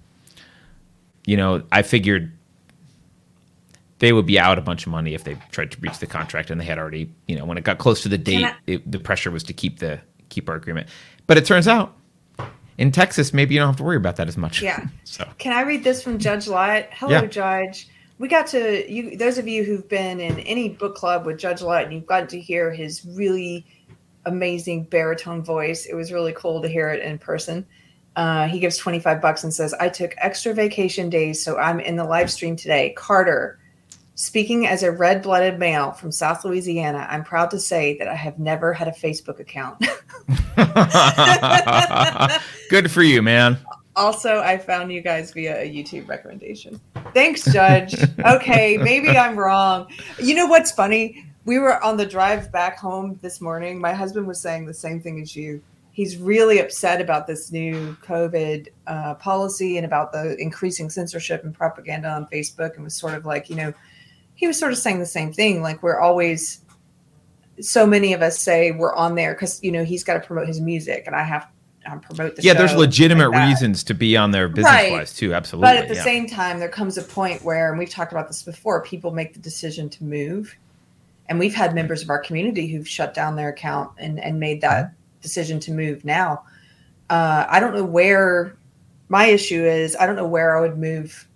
[1.27, 2.31] you know I figured
[3.99, 6.49] they would be out a bunch of money if they tried to breach the contract
[6.49, 8.91] and they had already you know when it got close to the date I- it,
[8.91, 10.89] the pressure was to keep the keep our agreement
[11.27, 11.95] but it turns out
[12.77, 14.61] in texas maybe you don't have to worry about that as much.
[14.61, 14.87] Yeah.
[15.03, 15.25] So.
[15.37, 17.25] Can i read this from judge light hello yeah.
[17.25, 17.87] judge.
[18.17, 21.61] We got to you those of you who've been in any book club with judge
[21.61, 23.65] light and you've gotten to hear his really
[24.25, 25.85] amazing baritone voice.
[25.85, 27.65] It was really cool to hear it in person.
[28.15, 31.97] Uh, he gives 25 bucks and says i took extra vacation days so i'm in
[31.97, 32.93] the live stream today.
[32.97, 33.59] Carter
[34.17, 38.15] Speaking as a red blooded male from South Louisiana, I'm proud to say that I
[38.15, 39.77] have never had a Facebook account.
[42.69, 43.57] Good for you, man.
[43.97, 46.79] Also, I found you guys via a YouTube recommendation.
[47.13, 47.93] Thanks, Judge.
[48.25, 49.87] okay, maybe I'm wrong.
[50.17, 51.25] You know what's funny?
[51.43, 53.81] We were on the drive back home this morning.
[53.81, 55.61] My husband was saying the same thing as you.
[55.91, 61.53] He's really upset about this new COVID uh, policy and about the increasing censorship and
[61.53, 63.73] propaganda on Facebook, and was sort of like, you know,
[64.35, 65.61] he was sort of saying the same thing.
[65.61, 66.61] Like we're always,
[67.61, 70.47] so many of us say we're on there because you know he's got to promote
[70.47, 71.47] his music, and I have
[71.85, 72.53] um, promote the yeah.
[72.53, 74.91] there's legitimate like reasons to be on there business right.
[74.91, 75.33] wise too.
[75.33, 75.67] Absolutely.
[75.67, 76.03] But at the yeah.
[76.03, 79.33] same time, there comes a point where, and we've talked about this before, people make
[79.33, 80.55] the decision to move,
[81.27, 84.61] and we've had members of our community who've shut down their account and and made
[84.61, 84.95] that mm-hmm.
[85.21, 86.03] decision to move.
[86.03, 86.43] Now,
[87.09, 88.57] uh, I don't know where
[89.07, 89.95] my issue is.
[89.95, 91.27] I don't know where I would move.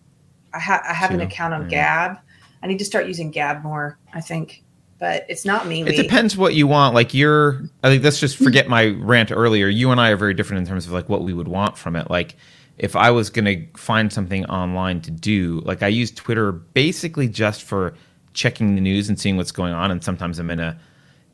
[0.54, 2.18] I, ha- I have an account on Gab
[2.62, 3.98] I need to start using Gab more.
[4.14, 4.64] I think,
[5.00, 5.84] but it's not me.
[5.84, 6.96] It depends what you want.
[6.96, 9.68] Like you're, I think let's just forget my rant earlier.
[9.68, 11.96] You and I are very different in terms of like what we would want from
[11.96, 12.10] it.
[12.10, 12.36] Like
[12.78, 17.64] if I was gonna find something online to do, like I use Twitter basically just
[17.64, 17.94] for
[18.34, 19.92] checking the news and seeing what's going on.
[19.92, 20.80] And sometimes I'm in a,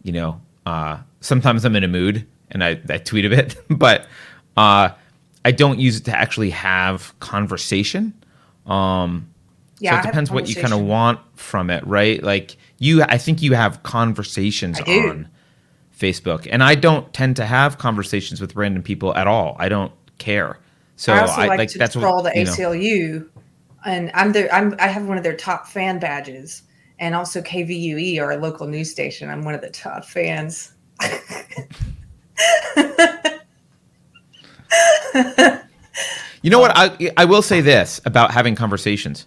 [0.03, 4.07] you know, uh, sometimes I'm in a mood and I, I tweet a bit, but
[4.57, 4.89] uh,
[5.43, 8.13] I don't use it to actually have conversation.
[8.65, 9.29] Um,
[9.79, 12.23] yeah, so it depends what you kind of want from it, right?
[12.23, 15.27] Like you, I think you have conversations on
[15.97, 19.55] Facebook, and I don't tend to have conversations with random people at all.
[19.59, 20.59] I don't care.
[20.95, 23.25] So I I, like, like to that's scroll what, the ACLU, know.
[23.85, 26.63] and I'm the I'm I have one of their top fan badges,
[26.99, 29.29] and also KVUE, our local news station.
[29.29, 30.71] I'm one of the top fans.
[36.41, 36.71] you know what?
[36.75, 39.25] I I will say this about having conversations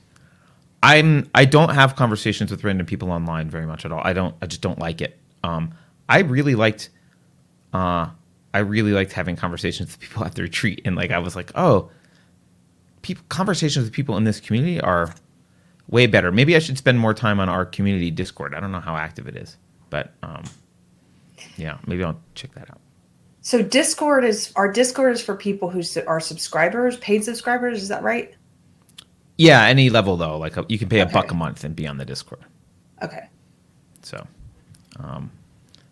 [0.83, 4.01] I'm I don't have conversations with random people online very much at all.
[4.05, 5.18] I don't I just don't like it.
[5.43, 5.74] Um,
[6.09, 6.91] I really liked
[7.72, 8.09] uh,
[8.55, 11.53] I, really liked having conversations with people at the retreat, and like I was like,
[11.55, 11.91] oh,
[13.03, 15.14] people conversations with people in this community are
[15.89, 16.33] way better.
[16.33, 18.55] Maybe I should spend more time on our community Discord.
[18.55, 19.57] I don't know how active it is,
[19.91, 20.45] but um,
[21.57, 22.81] yeah, maybe I'll check that out.
[23.41, 27.83] So Discord is our Discord is for people who are subscribers, paid subscribers.
[27.83, 28.35] Is that right?
[29.39, 31.86] Yeah, any level though, like a, you can pay a buck a month and be
[31.86, 32.41] on the Discord.
[33.03, 33.28] Okay.
[34.03, 34.26] So,
[34.99, 35.30] um,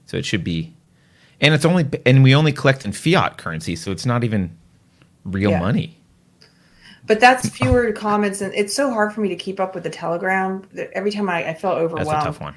[0.06, 0.74] so it should be,
[1.40, 4.56] and it's only and we only collect in fiat currency, so it's not even
[5.24, 5.60] real Yeah.
[5.60, 5.96] money.
[7.06, 9.90] But that's fewer comments, and it's so hard for me to keep up with the
[9.90, 10.62] Telegram.
[10.92, 12.54] Every time I, I feel That's a overwhelmed tough one.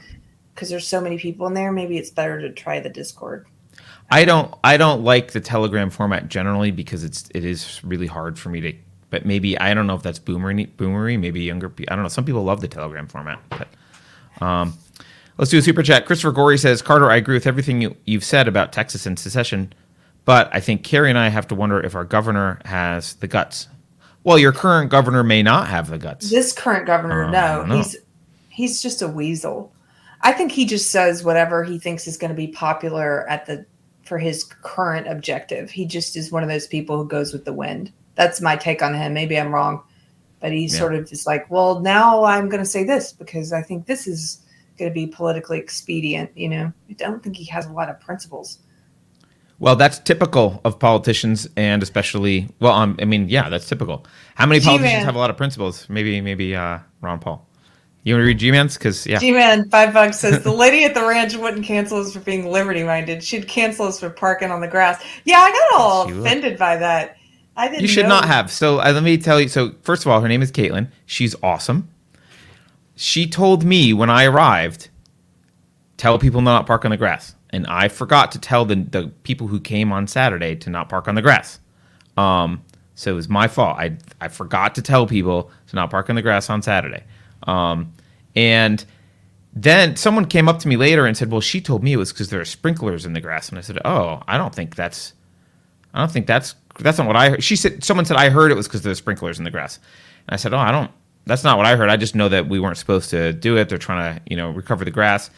[0.56, 1.72] because there's so many people in there.
[1.72, 3.46] Maybe it's better to try the Discord.
[4.10, 8.40] I don't I don't like the Telegram format generally because it's it is really hard
[8.40, 8.74] for me to.
[9.10, 11.20] But maybe I don't know if that's boomery boomery.
[11.20, 11.72] Maybe younger.
[11.88, 12.10] I don't know.
[12.10, 13.40] Some people love the Telegram format.
[13.50, 13.68] But
[14.44, 14.78] um,
[15.38, 16.06] let's do a super chat.
[16.06, 19.74] Christopher Gorey says Carter, I agree with everything you, you've said about Texas and secession,
[20.26, 23.68] but I think Kerry and I have to wonder if our governor has the guts.
[24.24, 26.30] Well, your current governor may not have the guts.
[26.30, 27.98] This current governor, Uh, no, he's
[28.50, 29.74] he's just a weasel.
[30.22, 33.66] I think he just says whatever he thinks is going to be popular at the
[34.04, 35.72] for his current objective.
[35.72, 37.92] He just is one of those people who goes with the wind.
[38.20, 39.14] That's my take on him.
[39.14, 39.82] Maybe I'm wrong,
[40.42, 40.80] but he's Yeah.
[40.80, 44.08] sort of just like, well, now I'm going to say this because I think this
[44.08, 44.42] is
[44.78, 46.30] going to be politically expedient.
[46.36, 48.60] You know, I don't think he has a lot of principles.
[49.58, 54.06] Well, that's typical of politicians, and especially well, um, I mean, yeah, that's typical.
[54.36, 55.06] How many politicians G-Man.
[55.06, 55.88] have a lot of principles?
[55.90, 57.46] Maybe, maybe uh, Ron Paul.
[58.04, 58.78] You want to read G-Man's?
[58.78, 62.12] Because yeah, G Man five bucks says the lady at the ranch wouldn't cancel us
[62.14, 63.24] for being liberty minded.
[63.24, 65.02] She'd cancel us for parking on the grass.
[65.24, 66.26] Yeah, I got all She would.
[66.26, 67.18] offended by that.
[67.60, 67.82] I didn't.
[67.82, 68.10] you should know.
[68.10, 68.50] not have.
[68.50, 69.50] So uh, let me tell you.
[69.50, 70.88] So first of all, her name is Caitlin.
[71.06, 71.90] She's awesome.
[72.96, 74.90] She told me when I arrived,
[75.98, 79.12] tell people not to park on the grass, and I forgot to tell the the
[79.24, 81.60] people who came on Saturday to not park on the grass.
[82.16, 82.64] Um,
[82.96, 83.78] so it was my fault.
[83.78, 87.04] I I forgot to tell people to not park on the grass on Saturday.
[87.44, 87.94] Um,
[88.36, 88.86] and
[89.52, 92.14] then someone came up to me later and said, "Well, she told me it was
[92.14, 95.14] because there are sprinklers in the grass." And I said, "Oh, I don't think that's
[95.94, 97.44] I don't think that's that's not what I heard.
[97.44, 99.78] She said someone said I heard it was because there's sprinklers in the grass.
[100.28, 100.92] And I said, "Oh, I don't
[101.26, 101.90] that's not what I heard.
[101.90, 103.70] I just know that we weren't supposed to do it.
[103.70, 105.30] They're trying to, you know, recover the grass."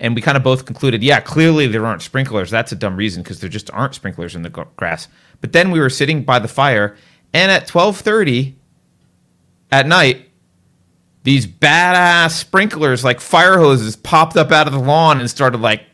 [0.00, 2.50] And we kind of both concluded, yeah, clearly there aren't sprinklers.
[2.50, 5.06] That's a dumb reason because there just aren't sprinklers in the grass.
[5.40, 6.96] But then we were sitting by the fire
[7.32, 8.54] and at 12:30
[9.72, 10.30] at night
[11.24, 15.93] these badass sprinklers like fire hoses popped up out of the lawn and started like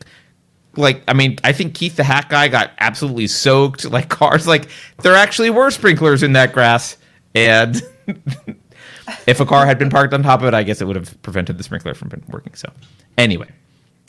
[0.77, 3.85] like I mean I think Keith the hat guy got absolutely soaked.
[3.85, 4.69] Like cars like
[5.01, 6.97] there actually were sprinklers in that grass
[7.35, 7.81] and
[9.27, 11.21] if a car had been parked on top of it I guess it would have
[11.21, 12.71] prevented the sprinkler from working so.
[13.17, 13.49] Anyway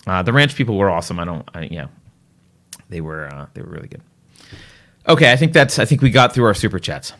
[0.06, 1.18] uh, the ranch people were awesome.
[1.18, 1.88] I don't I, yeah
[2.88, 4.02] they were uh, they were really good.
[5.08, 7.12] Okay I think that's I think we got through our super chats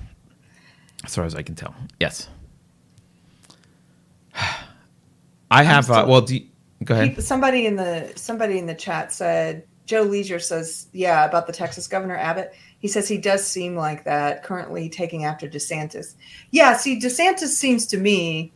[1.05, 1.75] as far as I can tell.
[1.99, 2.29] Yes.
[5.51, 6.47] I have uh, well do you,
[6.85, 11.47] go ahead Somebody in the somebody in the chat said Joe Leisure says, yeah, about
[11.47, 12.55] the Texas Governor Abbott.
[12.79, 16.15] He says he does seem like that, currently taking after DeSantis.
[16.51, 18.53] Yeah, see, DeSantis seems to me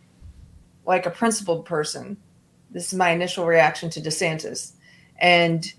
[0.87, 2.17] like a principled person.
[2.71, 4.73] This is my initial reaction to DeSantis.
[5.19, 5.73] And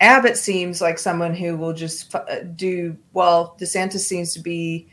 [0.00, 3.56] Abbott seems like someone who will just uh, do well.
[3.60, 4.88] DeSantis seems to be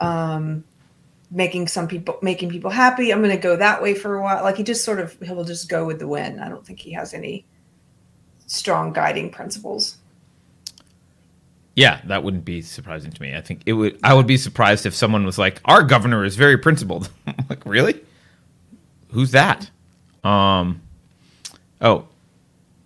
[0.00, 0.64] um,
[1.30, 3.12] making some people making people happy.
[3.12, 4.42] I'm going to go that way for a while.
[4.42, 6.40] Like he just sort of he'll just go with the wind.
[6.40, 7.46] I don't think he has any
[8.46, 9.98] strong guiding principles.
[11.76, 13.34] Yeah, that wouldn't be surprising to me.
[13.34, 13.98] I think it would.
[14.04, 17.10] I would be surprised if someone was like, "Our governor is very principled."
[17.50, 18.00] Like, really?
[19.10, 19.70] Who's that?
[20.22, 20.82] Um.
[21.80, 22.06] Oh,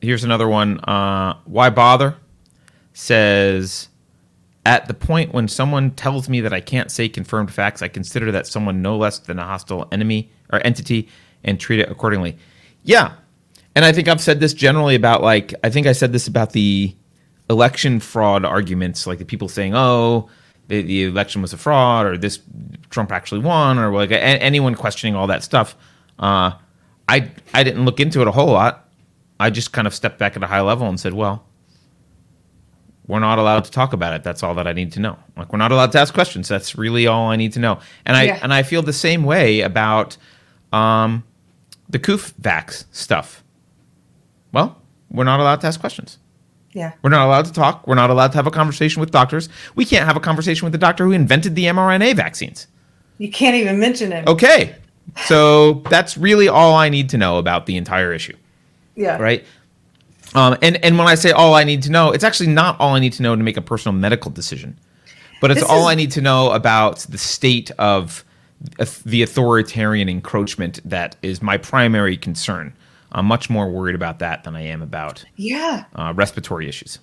[0.01, 0.81] here's another one.
[0.81, 2.17] Uh, Why bother?
[2.93, 3.89] Says,
[4.69, 8.31] at the point when someone tells me that I can't say confirmed facts, I consider
[8.33, 11.09] that someone no less than a hostile enemy or entity
[11.43, 12.37] and treat it accordingly.
[12.83, 13.15] Yeah,
[13.75, 16.53] and I think I've said this generally about like I think I said this about
[16.53, 16.95] the
[17.49, 20.29] election fraud arguments, like the people saying, "Oh,
[20.67, 22.39] the, the election was a fraud," or "This
[22.91, 25.77] Trump actually won," or like a, anyone questioning all that stuff.
[26.19, 26.53] Uh,
[27.09, 28.87] I I didn't look into it a whole lot.
[29.41, 31.48] I just kind of stepped back at a high level and said, "Well,
[33.09, 34.23] we're not allowed to talk about it.
[34.23, 35.19] That's all that I need to know.
[35.37, 36.47] Like we're not allowed to ask questions.
[36.49, 38.39] That's really all I need to know." And I Yeah.
[38.43, 40.17] and I feel the same way about
[40.73, 41.25] um,
[41.89, 43.43] the Koof Vax stuff.
[44.53, 44.81] Well,
[45.11, 46.19] we're not allowed to ask questions.
[46.73, 46.93] Yeah.
[47.03, 47.87] We're not allowed to talk.
[47.87, 49.49] We're not allowed to have a conversation with doctors.
[49.75, 52.67] We can't have a conversation with the doctor who invented the mRNA vaccines.
[53.17, 54.29] You can't even mention it.
[54.29, 54.77] Okay.
[55.25, 58.37] So that's really all I need to know about the entire issue,
[58.95, 59.17] yeah.
[59.17, 59.45] right?
[60.35, 62.95] Um, and and when I say all I need to know, it's actually not all
[62.95, 64.79] I need to know to make a personal medical decision,
[65.41, 68.25] but it's This all is- I need to know about the state of
[69.07, 72.75] the authoritarian encroachment that is my primary concern.
[73.13, 75.85] I'm much more worried about that than I am about Yeah.
[75.95, 76.99] uh, respiratory issues.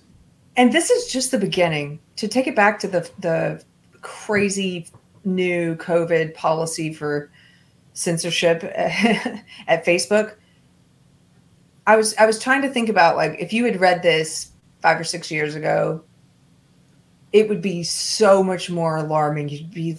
[0.56, 1.98] And this is just the beginning.
[2.16, 3.62] To take it back to the the
[4.02, 4.86] crazy
[5.24, 7.30] new COVID policy for
[7.94, 10.34] censorship at Facebook.
[11.86, 14.98] I was I was trying to think about like if you had read this five
[14.98, 16.02] or six years ago,
[17.32, 19.48] it would be so much more alarming.
[19.48, 19.98] You'd be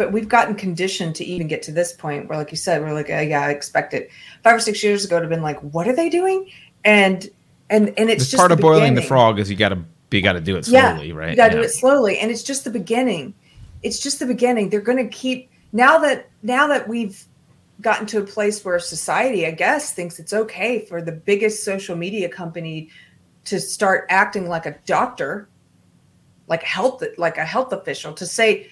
[0.00, 2.94] but we've gotten conditioned to even get to this point where, like you said, we're
[2.94, 4.10] like, oh, yeah, I expect it.
[4.42, 6.50] Five or six years ago, to have been like, what are they doing?
[6.86, 7.28] And
[7.68, 9.84] and and it's It's just part the of boiling the frog is you got to
[10.10, 11.30] you got to do it slowly, right?
[11.30, 13.34] You gotta do it slowly, and it's just the beginning.
[13.82, 14.70] It's just the beginning.
[14.70, 17.22] They're going to keep now that now that we've
[17.80, 21.96] gotten to a place where society, I guess, thinks it's okay for the biggest social
[21.96, 22.90] media company
[23.44, 25.48] to start acting like a doctor,
[26.46, 28.68] like a health like a health official, to say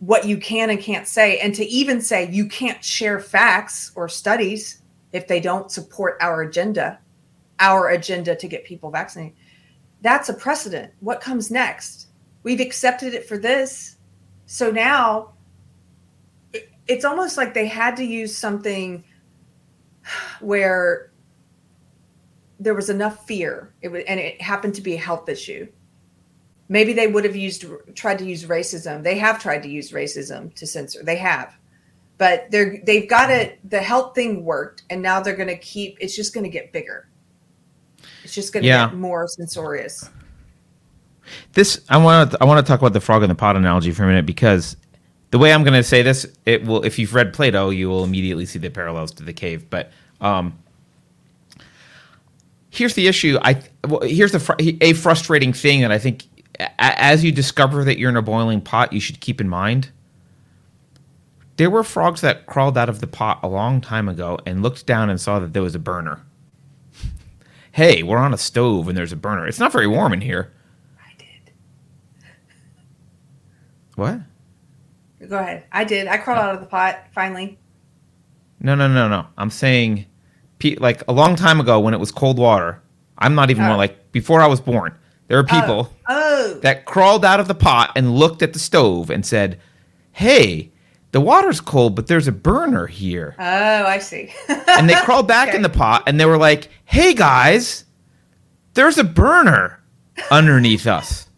[0.00, 4.08] what you can and can't say, and to even say you can't share facts or
[4.08, 4.82] studies
[5.12, 6.98] if they don't support our agenda,
[7.60, 9.36] our agenda to get people vaccinated
[10.02, 10.92] that's a precedent.
[11.00, 12.08] What comes next?
[12.42, 13.96] We've accepted it for this.
[14.46, 15.31] So now
[16.92, 19.02] it's almost like they had to use something
[20.40, 21.10] where
[22.60, 25.66] there was enough fear it was, and it happened to be a health issue.
[26.68, 27.64] Maybe they would have used
[27.94, 29.02] tried to use racism.
[29.02, 31.02] They have tried to use racism to censor.
[31.02, 31.56] They have.
[32.18, 35.96] But they're they've got it the health thing worked and now they're going to keep
[36.00, 37.08] it's just going to get bigger.
[38.22, 38.88] It's just going to Yeah.
[38.88, 40.08] get more censorious.
[41.52, 43.92] This I want to I want to talk about the frog in the pot analogy
[43.92, 44.76] for a minute because
[45.32, 48.04] the way I'm going to say this, it will if you've read Plato, you will
[48.04, 49.68] immediately see the parallels to the cave.
[49.70, 50.58] But um,
[52.68, 53.38] here's the issue.
[53.42, 56.26] I well, here's the fr- a frustrating thing that I think
[56.60, 59.90] a- as you discover that you're in a boiling pot, you should keep in mind.
[61.56, 64.84] There were frogs that crawled out of the pot a long time ago and looked
[64.84, 66.20] down and saw that there was a burner.
[67.72, 69.46] hey, we're on a stove and there's a burner.
[69.46, 70.52] It's not very warm in here.
[71.00, 71.52] I did.
[73.94, 74.20] What?
[75.28, 75.64] Go ahead.
[75.72, 76.06] I did.
[76.08, 76.42] I crawled oh.
[76.42, 77.58] out of the pot finally.
[78.60, 79.26] No, no, no, no.
[79.36, 80.06] I'm saying,
[80.78, 82.80] like a long time ago when it was cold water.
[83.18, 83.68] I'm not even Oh.
[83.68, 84.94] more like before I was born.
[85.28, 85.60] There were oh.
[85.60, 89.58] people Oh, that crawled out of the pot and looked at the stove and said,
[90.12, 90.72] "Hey,
[91.12, 93.42] the water's cold, but there's a burner here." oh,
[93.86, 94.32] I see.
[94.48, 95.56] And they crawled back Okay.
[95.56, 97.84] in the pot and they were like, "Hey guys,
[98.74, 99.80] there's a burner
[100.30, 101.28] underneath us.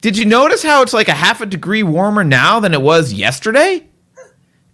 [0.00, 3.12] Did you notice how it's like a half a degree warmer now than it was
[3.12, 3.86] yesterday?"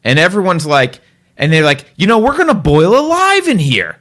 [0.05, 1.01] And everyone's like,
[1.37, 3.99] and they're like, "You know, we're going to boil alive in here."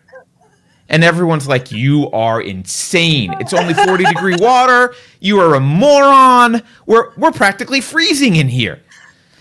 [0.88, 3.34] And everyone's like, "You are insane.
[3.40, 4.94] It's only 40 degree water.
[5.20, 6.62] You are a moron.
[6.86, 8.82] We're we're practically freezing in here."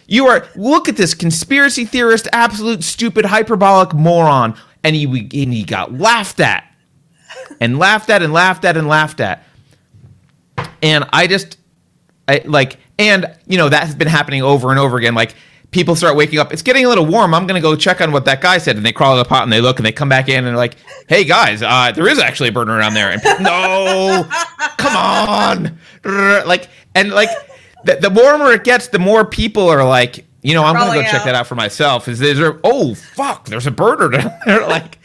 [0.07, 5.64] You are look at this conspiracy theorist, absolute stupid hyperbolic moron, and he and he
[5.64, 6.64] got laughed at,
[7.61, 9.45] and laughed at, and laughed at, and laughed at,
[10.83, 11.57] and I just,
[12.29, 15.14] I like, and you know that has been happening over and over again.
[15.14, 15.34] Like
[15.71, 17.34] people start waking up, it's getting a little warm.
[17.34, 19.42] I'm gonna go check on what that guy said, and they crawl in the pot
[19.42, 20.76] and they look and they come back in and they're like,
[21.09, 24.26] "Hey guys, uh, there is actually a burner around there." And no,
[24.79, 25.79] come on,
[26.46, 27.30] like and like
[27.84, 30.91] the, the warmer it gets, the more people are like, you know, I'm gonna go
[30.91, 32.07] Crawling check that out for myself.
[32.07, 32.61] Is there?
[32.62, 34.61] Oh fuck, there's a burner down there.
[34.68, 34.99] Like,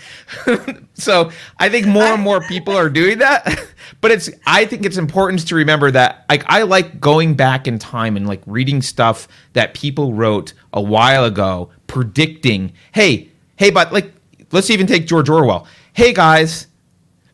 [0.95, 3.65] so I think more and more people are doing that.
[4.01, 7.79] But it's I think it's important to remember that like I like going back in
[7.79, 13.91] time and like reading stuff that people wrote a while ago predicting, hey, hey, but
[13.91, 14.13] like
[14.51, 15.67] let's even take George Orwell.
[15.91, 16.67] Hey guys,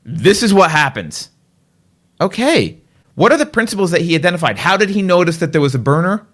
[0.05, 1.29] this is what happens.
[2.19, 2.79] Okay.
[3.13, 4.57] What are the principles that he identified?
[4.57, 6.25] How did he notice that there was a burner?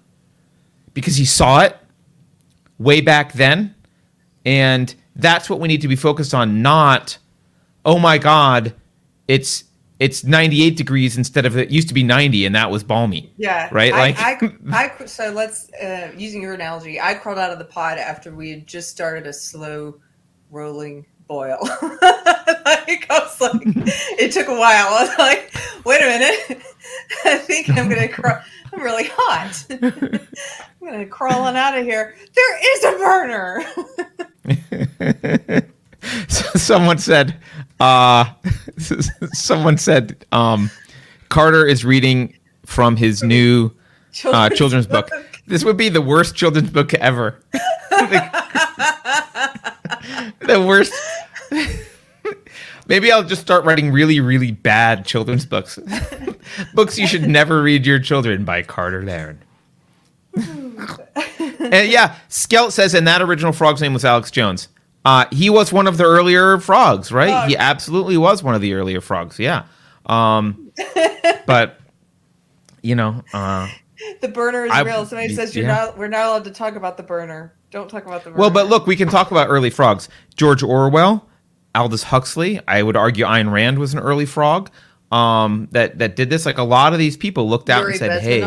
[0.94, 1.78] Because he saw it
[2.78, 3.76] way back then.
[4.46, 7.18] And that's what we need to be focused on, not,
[7.86, 8.74] oh my God,
[9.28, 9.66] it's
[10.02, 13.32] it's 98 degrees instead of it used to be 90 and that was balmy.
[13.38, 13.70] Yeah.
[13.72, 13.92] Right?
[13.92, 14.36] Like I,
[15.00, 18.50] I, so let's, uh, using your analogy, I crawled out of the pot after we
[18.50, 20.00] had just started a slow
[20.50, 21.60] rolling boil.
[21.62, 24.88] like, I was like, it took a while.
[24.90, 25.54] I was like,
[25.86, 26.64] wait a minute.
[27.26, 28.40] I think I'm going to crawl.
[28.74, 29.68] I'm really hot.
[30.82, 32.16] I'm going to crawl on out of here.
[32.34, 33.64] There is a burner.
[36.58, 37.38] Someone said
[37.80, 38.26] uh
[39.34, 40.72] someone said um
[41.30, 42.36] Carter is reading
[42.66, 43.72] from his new
[44.26, 45.10] uh, children's book.
[45.48, 47.40] This would be the worst children's book ever.
[50.42, 50.94] the worst.
[52.88, 55.80] Maybe I'll just start writing really, really bad children's books.
[56.74, 59.42] books you should never read your children by Carter Laren.
[61.60, 64.68] And yeah, Skelt says, and that original frog's name was Alex Jones.
[65.04, 67.46] Uh, he was one of the earlier frogs, right?
[67.46, 67.48] Oh.
[67.48, 69.40] He absolutely was one of the earlier frogs.
[69.40, 69.66] Yeah.
[70.06, 70.72] Um,
[71.46, 71.80] but
[72.82, 73.68] you know, uh,
[74.22, 75.06] The burner is I- real.
[75.06, 75.76] Somebody says you're yeah.
[75.76, 75.98] not.
[75.98, 77.54] We're not allowed to talk about the burner.
[77.72, 78.40] Don't talk about the burner.
[78.42, 80.10] well, but look, we can talk about early frogs.
[80.36, 81.28] George Orwell,
[81.74, 82.60] Aldous Huxley.
[82.68, 84.70] I would argue Ayn Rand was an early frog.
[85.12, 86.46] Um, that that did this.
[86.46, 88.42] Like a lot of these people looked out Yuri and said, "Hey,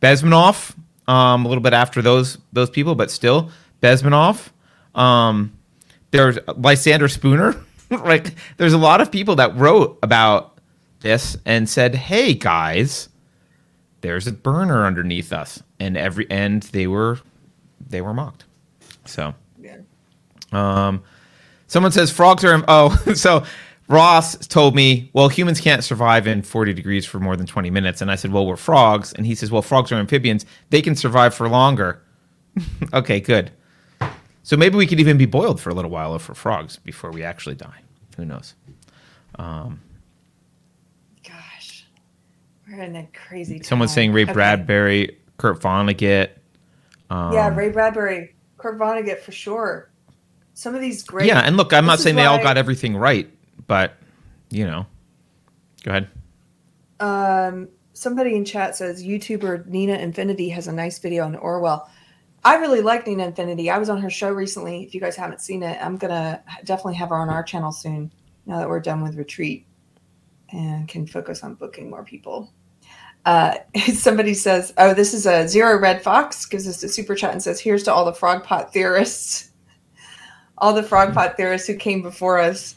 [0.00, 0.74] Bezmenov.
[1.08, 3.50] Um, a little bit after those those people, but still
[3.82, 4.50] Bezmenov.
[4.94, 5.58] Um,
[6.10, 7.56] there's Lysander Spooner.
[7.90, 10.58] like there's a lot of people that wrote about
[11.00, 13.08] this and said, "Hey guys,
[14.02, 17.18] there's a burner underneath us," and every and they were
[17.88, 18.44] they were mocked.
[19.06, 19.78] So Yeah.
[20.52, 21.02] um,
[21.68, 22.62] someone says frogs are.
[22.68, 23.44] Oh, so
[23.88, 28.02] Ross told me, well, humans can't survive in 40 degrees for more than 20 minutes.
[28.02, 29.12] And I said, well, we're frogs.
[29.14, 30.44] And he says, well, frogs are amphibians.
[30.70, 32.02] They can survive for longer.
[32.94, 33.50] okay, good.
[34.42, 37.22] So maybe we could even be boiled for a little while for frogs before we
[37.22, 37.80] actually die.
[38.16, 38.54] Who knows?
[41.24, 41.86] Gosh,
[42.68, 43.62] we're in a crazy.
[43.62, 43.96] Someone's time.
[43.96, 44.32] saying Ray Okay.
[44.32, 46.30] Bradbury, Kurt Vonnegut.
[47.10, 49.90] Um, yeah, Ray Bradbury, Kurt Vonnegut for sure.
[50.54, 51.26] Some of these great.
[51.26, 53.30] Yeah, and look, I'm not saying they all got everything right,
[53.68, 53.94] but,
[54.50, 54.84] you know.
[55.84, 56.08] Go ahead.
[56.98, 61.88] Um, somebody in chat says YouTuber Nina Infinity has a nice video on Orwell.
[62.44, 63.70] I really like Nina Infinity.
[63.70, 64.82] I was on her show recently.
[64.82, 68.12] If you guys haven't seen it, I'm gonna definitely have her on our channel soon.
[68.46, 69.66] Now that we're done with retreat
[70.50, 72.52] and can focus on booking more people.
[73.26, 73.56] Uh,
[73.92, 77.42] somebody says, "Oh, this is a zero red fox." Gives us a super chat and
[77.42, 79.50] says, "Here's to all the frog pot theorists,
[80.58, 82.76] all the frog pot theorists who came before us."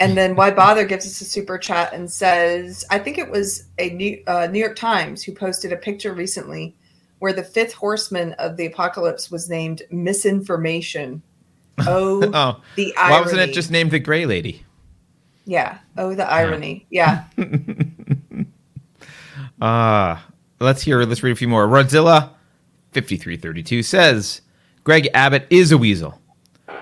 [0.00, 3.64] And then why bother gives us a super chat and says, I think it was
[3.78, 6.74] a New, uh, New York Times who posted a picture recently
[7.20, 11.22] where the fifth horseman of the apocalypse was named misinformation.
[11.88, 13.12] Oh, Oh, the irony.
[13.14, 14.64] why wasn't it just named the Gray Lady?
[15.44, 15.78] Yeah.
[15.96, 16.86] Oh, the irony.
[16.90, 17.24] Yeah.
[19.60, 20.18] Uh,
[20.60, 21.66] let's hear, let's read a few more.
[21.66, 22.30] Rodzilla
[22.92, 24.40] 5332 says
[24.82, 26.20] Greg Abbott is a weasel.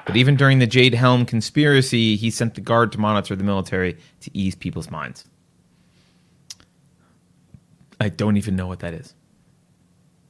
[0.06, 3.96] But even during the Jade Helm conspiracy, he sent the guard to monitor the military
[4.20, 5.24] to ease people's minds.
[8.00, 9.14] I don't even know what that is.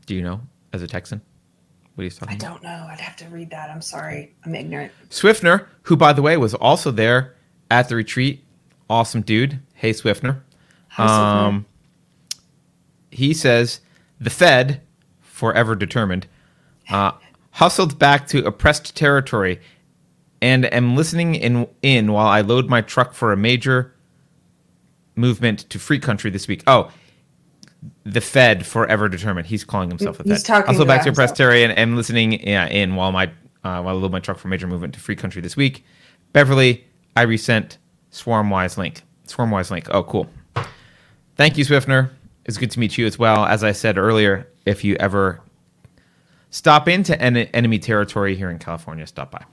[0.05, 0.43] Do you know,
[0.74, 1.23] as a Texan,
[1.94, 2.55] what he's talking I about?
[2.55, 2.86] don't know.
[2.90, 3.70] I'd have to read that.
[3.70, 4.35] I'm sorry.
[4.44, 4.93] I'm ignorant.
[5.09, 7.35] Swiftner, who by the way was also there
[7.70, 8.44] at the retreat,
[8.90, 9.61] awesome dude.
[9.74, 10.40] Hey Swiftner.
[10.89, 11.49] Hi, Swiftner.
[11.49, 11.66] Um,
[13.11, 13.81] he says
[14.20, 14.82] the Fed,
[15.20, 16.27] forever determined,
[16.90, 17.12] uh,
[17.52, 19.60] hustled back to oppressed territory,
[20.40, 23.94] and am listening in in while I load my truck for a major
[25.14, 26.62] movement to free country this week.
[26.66, 26.90] Oh.
[28.04, 29.48] The Fed, forever determined.
[29.48, 30.46] He's calling himself the He's Fed.
[30.46, 33.26] talking also back to oppressed territory and am listening yeah, in while my
[33.64, 35.84] uh, while I load my truck for a major movement to free country this week.
[36.32, 36.84] Beverly,
[37.16, 37.78] I resent
[38.12, 39.02] Swarmwise link.
[39.26, 39.88] Swarmwise link.
[39.90, 40.28] Oh, cool.
[41.36, 42.10] Thank you, Swiftner.
[42.44, 43.44] It's good to meet you as well.
[43.44, 45.40] As I said earlier, if you ever
[46.52, 49.44] stop into en- enemy territory here in California, stop by.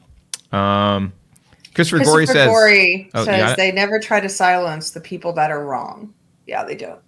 [0.52, 1.12] Um,
[1.74, 5.50] Christopher, Gorey Christopher says, Gorey Oh, says they never try to silence the people that
[5.50, 6.14] are wrong.
[6.46, 7.00] Yeah, they don't.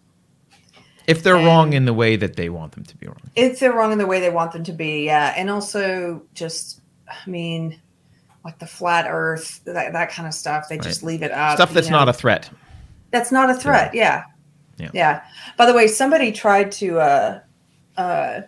[1.07, 3.17] if they're and- wrong in the way that they want them to be wrong.
[3.35, 5.33] If they're wrong in the way they want them to be, yeah.
[5.37, 7.79] And also just I mean,
[8.45, 10.69] like the flat earth, that, that kind of stuff.
[10.69, 11.57] They just leave it up.
[11.57, 11.99] Stuff that's you know?
[11.99, 12.49] not a threat.
[13.11, 13.93] That's not a threat.
[13.93, 14.23] Yeah.
[14.77, 14.89] Yeah.
[14.93, 15.23] Yeah.
[15.57, 17.39] By the way, somebody tried to uh
[17.97, 18.41] uh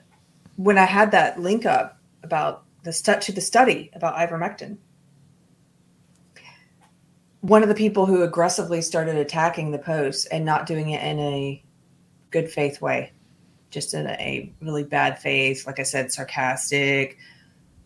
[0.56, 4.78] when I had that link up about the stu- to the study about ivermectin.
[7.42, 11.20] One of the people who aggressively started attacking the post and not doing it in
[11.20, 11.64] a
[12.32, 13.12] good faith way,
[13.70, 17.18] just in a really bad faith, like I said, sarcastic,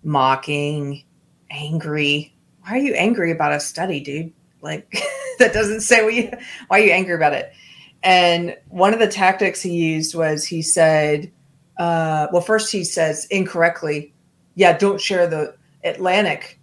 [0.04, 1.04] mocking,
[1.50, 2.36] angry.
[2.62, 4.34] Why are you angry about a study, dude?
[4.62, 4.92] Like
[5.40, 6.32] that doesn't say what you
[6.68, 7.52] why are you angry about it?
[8.04, 11.32] And one of the tactics he used was he said,
[11.80, 14.14] uh, well, first he says incorrectly,
[14.56, 16.60] yeah, don't share the Atlantic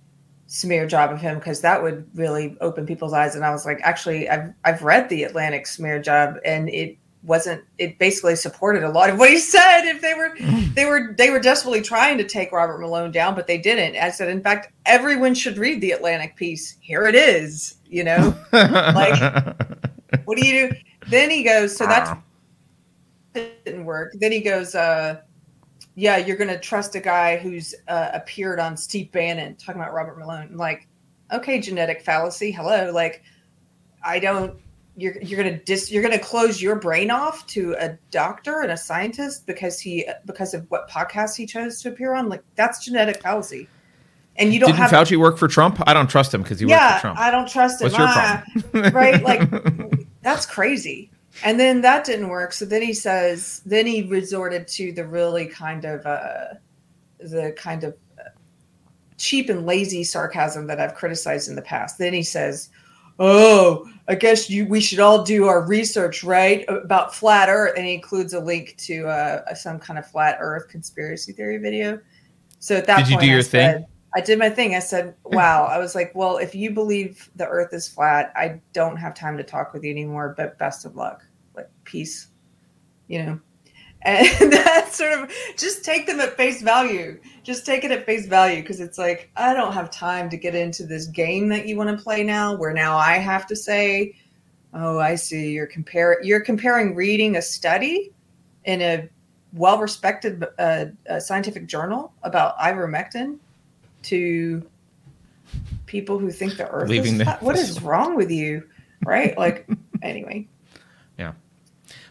[0.47, 3.35] smear job of him because that would really open people's eyes.
[3.35, 7.65] And I was like, actually, I've I've read the Atlantic smear job, and it wasn't.
[7.79, 9.83] It basically supported a lot of what he said.
[9.85, 10.35] If they were
[10.75, 13.97] they were they were desperately trying to take Robert Malone down, but they didn't.
[13.97, 16.77] I said, in fact, everyone should read the Atlantic piece.
[16.81, 17.77] Here it is.
[17.87, 19.57] You know, Like-
[20.25, 20.77] what do you do?
[21.09, 22.11] Then he goes, so that's
[23.35, 24.13] didn't work.
[24.19, 25.21] Then he goes, uh,
[25.95, 29.93] yeah, you're going to trust a guy who's uh, appeared on Steve Bannon talking about
[29.93, 30.49] Robert Malone.
[30.51, 30.89] I'm like,
[31.33, 32.51] okay, genetic fallacy.
[32.51, 33.23] Hello, like
[34.05, 34.59] I don't.
[34.97, 38.77] You're you're gonna dis you're gonna close your brain off to a doctor and a
[38.77, 42.29] scientist because he because of what podcast he chose to appear on.
[42.29, 43.69] Like that's genetic fallacy.
[44.37, 45.81] And you don't Didn't have Fauci work for Trump?
[45.87, 47.19] I don't trust him because he worked yeah, for Trump.
[47.19, 47.87] I don't trust him.
[47.87, 48.95] What's your Ah, problem?
[48.95, 49.23] right?
[49.23, 51.11] Like that's crazy.
[51.43, 52.53] And then that didn't work.
[52.53, 56.55] So then he says, then he resorted to the really kind of uh,
[57.19, 58.29] the kind of uh,
[59.19, 61.99] cheap and lazy sarcasm that I've criticized in the past.
[61.99, 62.69] Then he says,
[63.19, 67.85] "Oh, I guess you we should all do our research, right, about flat Earth." And
[67.87, 71.99] he includes a link to uh, some kind of flat Earth conspiracy theory video.
[72.61, 73.87] So at that Did you point, do I your said- thing?
[74.15, 74.75] I did my thing.
[74.75, 78.61] I said, "Wow." I was like, "Well, if you believe the Earth is flat, I
[78.73, 80.35] don't have time to talk with you anymore.
[80.37, 81.25] But best of luck.
[81.55, 82.29] Like peace."
[83.09, 83.41] You know,
[84.03, 87.19] and that's sort of just take them at face value.
[87.43, 90.55] Just take it at face value because it's like I don't have time to get
[90.55, 92.55] into this game that you want to play now.
[92.55, 94.15] Where now I have to say,
[94.75, 95.53] "Oh, I see.
[95.53, 98.13] You're compare you're comparing reading a study
[98.65, 99.09] in a
[99.55, 103.39] well-respected uh, uh, scientific journal about ivermectin."
[104.05, 104.63] To
[105.87, 107.43] people who think the earth Leaving is the- flat.
[107.43, 108.69] What is wrong with you?
[109.05, 109.37] Right?
[109.37, 109.67] Like,
[110.03, 110.47] anyway.
[111.19, 111.33] Yeah.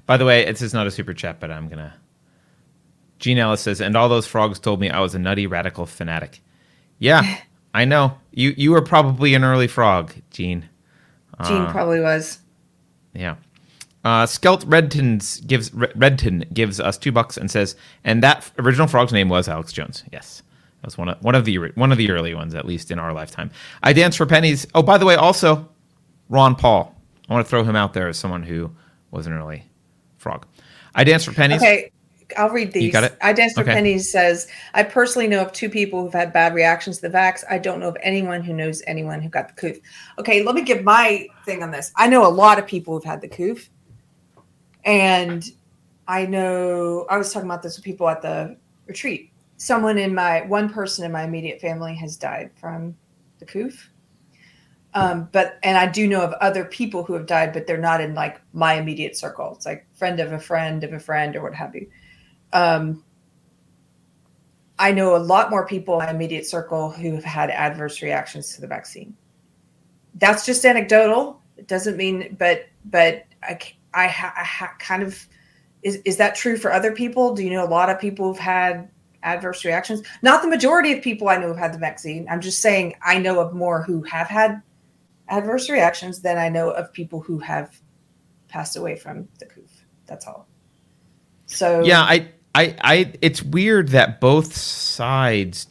[0.06, 1.94] By the way, it's is not a super chat, but I'm gonna.
[3.20, 6.42] Gene Ellis says, and all those frogs told me I was a nutty radical fanatic.
[7.00, 7.38] Yeah,
[7.74, 8.18] I know.
[8.32, 10.68] You you were probably an early frog, Gene.
[11.48, 12.40] Gene Uh, probably was.
[13.14, 13.36] Yeah.
[14.04, 19.14] Uh, Skelt Redton's gives Redton gives us two bucks and says, and that original frog's
[19.14, 20.04] name was Alex Jones.
[20.12, 20.44] Yes,
[20.86, 23.14] was one of one of the one of the early ones, at least in our
[23.14, 23.52] lifetime.
[23.82, 24.68] I dance for pennies.
[24.76, 25.68] Oh, by the way, also
[26.30, 26.96] Ron Paul.
[27.30, 28.72] I want to throw him out there as someone who
[29.12, 29.64] was an early
[30.18, 30.46] frog.
[30.96, 31.62] I dance for pennies.
[31.62, 31.92] Okay.
[32.38, 32.84] I'll read these.
[32.84, 33.18] You got it?
[33.22, 33.74] I Dance for Okay.
[33.74, 37.44] Pennies says, I personally know of two people who've had bad reactions to the vax.
[37.50, 39.78] I don't know of anyone who knows anyone who got the coof.
[40.20, 41.92] Okay, let me give my thing on this.
[41.96, 43.70] I know a lot of people who've had the coof.
[44.86, 45.44] And
[46.08, 48.58] I know I was talking about this with people at the
[48.88, 49.32] retreat.
[49.64, 52.98] Someone in my one person in my immediate family has died from
[53.40, 53.90] the coof.
[54.94, 58.02] Um, but and I do know of other people who have died, but they're not
[58.02, 59.54] in like my immediate circle.
[59.56, 61.88] It's like friend of a friend of a friend or what have you.
[62.52, 63.06] Um,
[64.78, 68.54] I know a lot more people in my immediate circle who have had adverse reactions
[68.56, 69.16] to the vaccine.
[70.16, 71.42] That's just anecdotal.
[71.56, 73.58] It doesn't mean, but but I
[73.94, 75.26] I, ha, I ha, kind of
[75.84, 77.34] is is that true for other people?
[77.34, 78.90] Do you know a lot of people who've had
[79.24, 80.04] adverse reactions?
[80.22, 82.28] Not the majority of people I know have had the vaccine.
[82.30, 84.62] I'm just saying I know of more who have had
[85.30, 87.82] adverse reactions than I know of people who have
[88.48, 89.86] passed away from the coof.
[90.06, 90.48] That's all.
[91.46, 93.14] So Yeah, I, I, I.
[93.22, 95.68] It's weird that both sides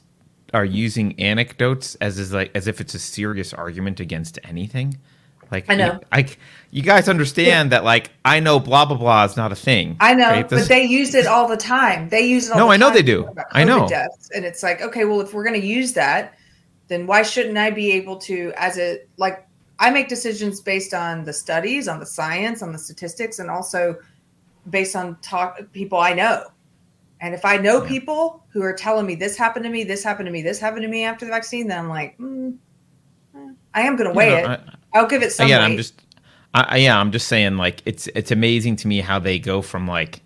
[0.52, 4.98] are using anecdotes as is like as if it's a serious argument against anything.
[5.52, 5.92] Like I know.
[5.92, 6.26] you, I,
[6.70, 9.96] you guys understand that like I know blah blah blah is not a thing.
[10.00, 10.48] I know, right?
[10.48, 12.08] but they use it all the time.
[12.08, 13.28] They use it all No, I know they do.
[13.52, 13.86] I know.
[13.86, 14.30] Deaths.
[14.34, 16.34] And it's like, okay, well, if we're going to use that,
[16.88, 19.46] then why shouldn't I be able to, as a, like,
[19.78, 23.96] I make decisions based on the studies, on the science, on the statistics, and also
[24.70, 26.44] based on talk people I know.
[27.20, 27.88] And if I know Yeah.
[27.88, 30.82] people who are telling me this happened to me, this happened to me, this happened
[30.82, 32.56] to me after the vaccine, then I'm like, mm,
[33.36, 33.38] eh,
[33.74, 34.46] I am going to weigh Yeah, it.
[34.46, 35.70] I- I'll give it some again, weight.
[35.72, 36.02] I'm just,
[36.54, 39.86] I, yeah, I'm just saying, like, it's it's amazing to me how they go from
[39.88, 40.20] like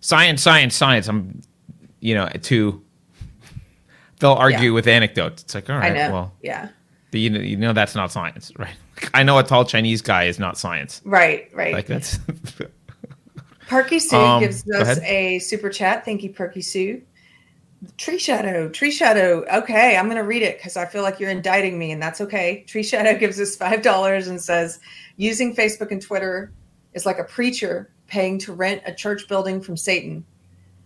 [0.00, 1.08] science, science, science.
[1.08, 1.40] I'm,
[2.00, 2.82] you know, to
[4.18, 4.74] they'll argue Yeah.
[4.74, 5.42] with anecdotes.
[5.42, 6.68] It's like, all right, well, yeah.
[7.10, 8.74] but you know, you know that's not science, right?
[9.14, 11.00] I know a tall Chinese guy is not science.
[11.04, 11.72] Right, right.
[11.72, 12.18] Like that's
[13.68, 16.04] Perky Sue Um, gives us a super chat.
[16.04, 17.02] Thank you, Perky Sue.
[17.96, 19.44] Tree Shadow, Tree Shadow.
[19.52, 22.20] Okay, I'm going to read it because I feel like you're indicting me, and that's
[22.20, 22.64] okay.
[22.66, 24.80] Tree Shadow gives us $5 and says,
[25.16, 26.52] using Facebook and Twitter
[26.92, 30.24] is like a preacher paying to rent a church building from Satan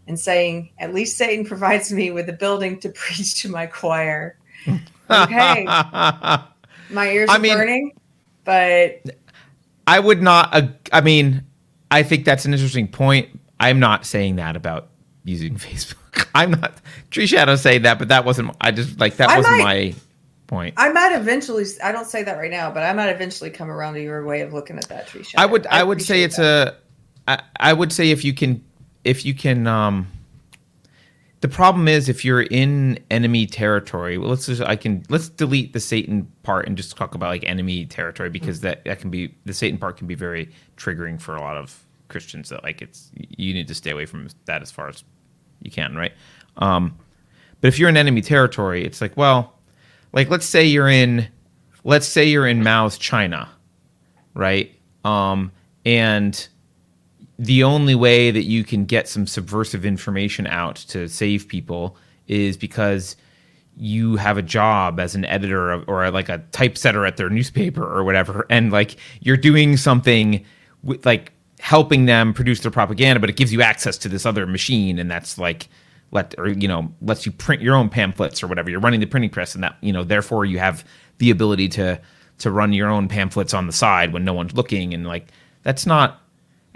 [0.07, 4.37] and saying, at least Satan provides me with a building to preach to my choir.
[5.11, 5.65] Okay.
[6.91, 7.93] My ears I are mean- burning,
[8.45, 9.03] but
[9.87, 10.55] I would not.
[10.55, 11.45] Uh, I mean,
[11.91, 13.41] I think that's an interesting point.
[13.61, 14.89] I'm not saying that about
[15.25, 16.29] using Facebook.
[16.35, 16.75] I'm not.
[17.11, 18.55] Tree Shadow say that, but that wasn't.
[18.61, 19.95] I just like that I wasn't might- my
[20.47, 20.75] point.
[20.77, 21.65] I might eventually.
[21.83, 24.41] I don't say that right now, but I might eventually come around to your way
[24.43, 25.43] of looking at that tree shadow.
[25.43, 25.67] I would.
[25.69, 26.75] I, would say it's that.
[27.29, 27.31] a.
[27.31, 28.63] I, I would say if you can,
[29.05, 29.67] if you can.
[29.67, 30.07] um
[31.41, 34.19] The problem is if you're in enemy territory.
[34.19, 34.61] Well, let's just.
[34.63, 35.05] I can.
[35.09, 39.01] Let's delete the Satan part and just talk about like enemy territory because that that
[39.01, 42.51] can be the Satan part can be very triggering for a lot of Christians.
[42.51, 45.05] That like it's you need to stay away from that as far as
[45.65, 46.13] you can, right?
[46.59, 46.97] Um,
[47.61, 49.55] but if you're in enemy territory, it's like well,
[50.13, 51.27] like let's say you're in
[51.83, 53.49] let's say you're in Mao's China,
[54.35, 54.73] right?
[55.05, 55.51] Um,
[55.85, 56.49] and
[57.39, 61.97] the only way that you can get some subversive information out to save people
[62.27, 63.17] is because
[63.77, 68.05] you have a job as an editor or like a typesetter at their newspaper or
[68.05, 70.45] whatever and like you're doing something
[70.85, 71.33] with like
[71.65, 75.11] helping them produce their propaganda but it gives you access to this other machine and
[75.11, 75.67] that's like
[76.11, 78.69] let or you know lets you print your own pamphlets or whatever.
[78.69, 80.85] You're running the printing press and that you know therefore you have
[81.19, 81.99] the ability to
[82.41, 85.29] to run your own pamphlets on the side when no one's looking and like
[85.63, 86.21] that's not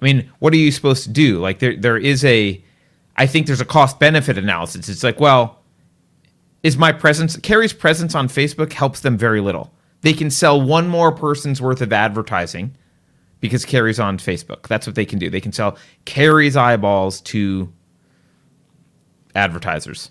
[0.00, 1.38] i mean what are you supposed to do?
[1.38, 2.64] Like there there is a
[3.18, 4.88] i think there's a cost benefit analysis.
[4.88, 5.62] It's like well
[6.62, 9.70] is my presence Keri's presence on Facebook helps them very little.
[10.00, 12.74] They can sell one more person's worth of advertising
[13.40, 14.66] because Keri's on Facebook.
[14.66, 15.30] That's what they can do.
[15.30, 17.72] They can sell Keri's eyeballs to
[19.34, 20.10] advertisers.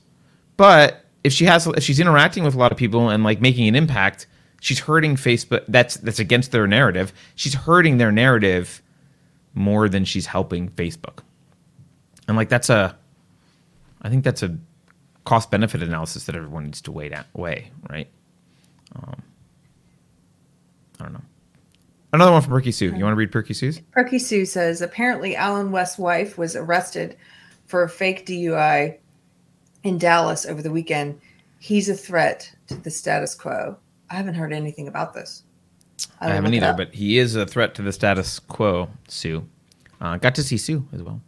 [0.56, 3.68] But if she has if she's interacting with a lot of people and like making
[3.68, 4.28] an impact,
[4.62, 5.64] she's hurting Facebook.
[5.68, 7.14] That's that's against their narrative.
[7.36, 8.82] She's hurting their narrative
[9.54, 11.20] more than she's helping Facebook.
[12.28, 12.98] And like that's a
[14.02, 14.58] I think that's a
[15.26, 18.08] cost benefit analysis that everyone needs to weigh, weigh right?
[18.95, 19.22] Um,
[20.99, 21.22] I don't know.
[22.13, 22.95] Another one from Perky Sue.
[22.95, 23.81] You want to read Perky Sue's?
[23.91, 27.17] Perky Sue says apparently Allen West's wife was arrested
[27.65, 28.97] for a fake DUI
[29.84, 31.19] in Dallas over the weekend.
[31.59, 33.77] He's a threat to the status quo.
[34.09, 35.43] I haven't heard anything about this.
[36.21, 39.47] I, I haven't either, but he is a threat to the status quo, Sue.
[39.99, 41.21] Uh, got to see Sue as well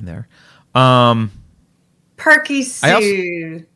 [0.00, 0.28] there.
[0.74, 1.30] Um,
[2.16, 2.86] Perky Sue.
[2.86, 3.66] I also,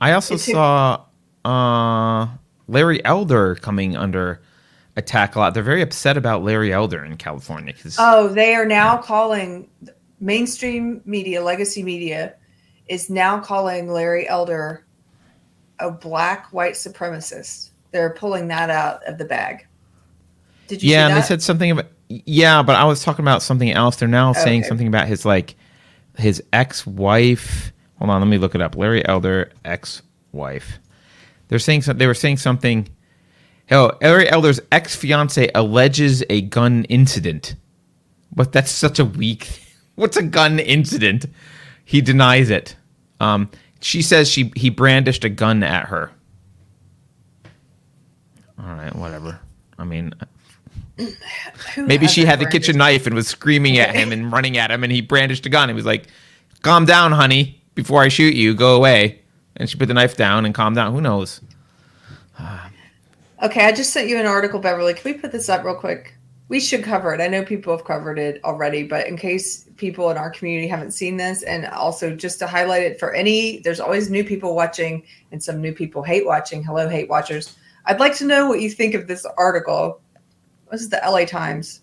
[0.00, 1.04] I also saw
[1.44, 2.28] uh,
[2.68, 4.40] Larry Elder coming under
[4.96, 5.54] attack a lot.
[5.54, 7.74] They're very upset about Larry Elder in California.
[7.98, 9.02] Oh, they are now yeah.
[9.02, 9.68] calling
[10.20, 12.34] mainstream media, legacy media,
[12.88, 14.84] is now calling Larry Elder
[15.78, 17.70] a black white supremacist.
[17.90, 19.66] They're pulling that out of the bag.
[20.68, 20.90] Did you?
[20.90, 21.86] Yeah, and they said something about.
[22.08, 23.96] Yeah, but I was talking about something else.
[23.96, 24.68] They're now saying okay.
[24.68, 25.56] something about his like
[26.18, 28.74] his ex-wife Hold on, let me look it up.
[28.74, 30.80] Larry Elder, ex-wife.
[31.46, 32.88] They're saying so, they were saying something.
[33.72, 37.56] Hell, Larry Elder's ex-fiance alleges a gun incident.
[38.30, 39.62] But that's such a weak.
[39.94, 41.26] What's a gun incident?
[41.84, 42.76] He denies it.
[43.18, 43.50] Um,
[43.80, 46.12] she says she he brandished a gun at her.
[48.58, 49.40] All right, whatever.
[49.78, 50.14] I mean,
[51.76, 54.84] maybe she had the kitchen knife and was screaming at him and running at him,
[54.84, 55.68] and he brandished a gun.
[55.68, 56.06] He was like,
[56.62, 59.20] "Calm down, honey." before I shoot you, go away.
[59.56, 60.92] And she put the knife down and calmed down.
[60.92, 61.40] Who knows?
[63.42, 64.94] okay, I just sent you an article, Beverly.
[64.94, 66.14] Can we put this up real quick?
[66.48, 67.20] We should cover it.
[67.20, 70.92] I know people have covered it already, but in case people in our community haven't
[70.92, 75.02] seen this, and also just to highlight it for any, there's always new people watching
[75.30, 76.62] and some new people hate watching.
[76.62, 77.56] Hello, hate watchers.
[77.86, 80.00] I'd like to know what you think of this article.
[80.70, 81.80] This is the LA Times.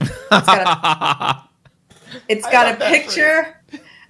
[0.00, 3.62] It's got a, it's got a picture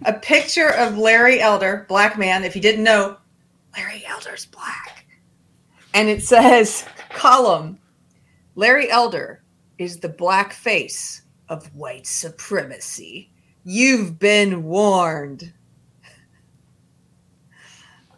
[0.04, 2.44] a picture of Larry Elder, black man.
[2.44, 3.16] If you didn't know,
[3.76, 4.81] Larry Elder's black.
[5.94, 7.78] And it says, column,
[8.54, 9.42] Larry Elder
[9.78, 13.30] is the black face of white supremacy.
[13.64, 15.52] You've been warned.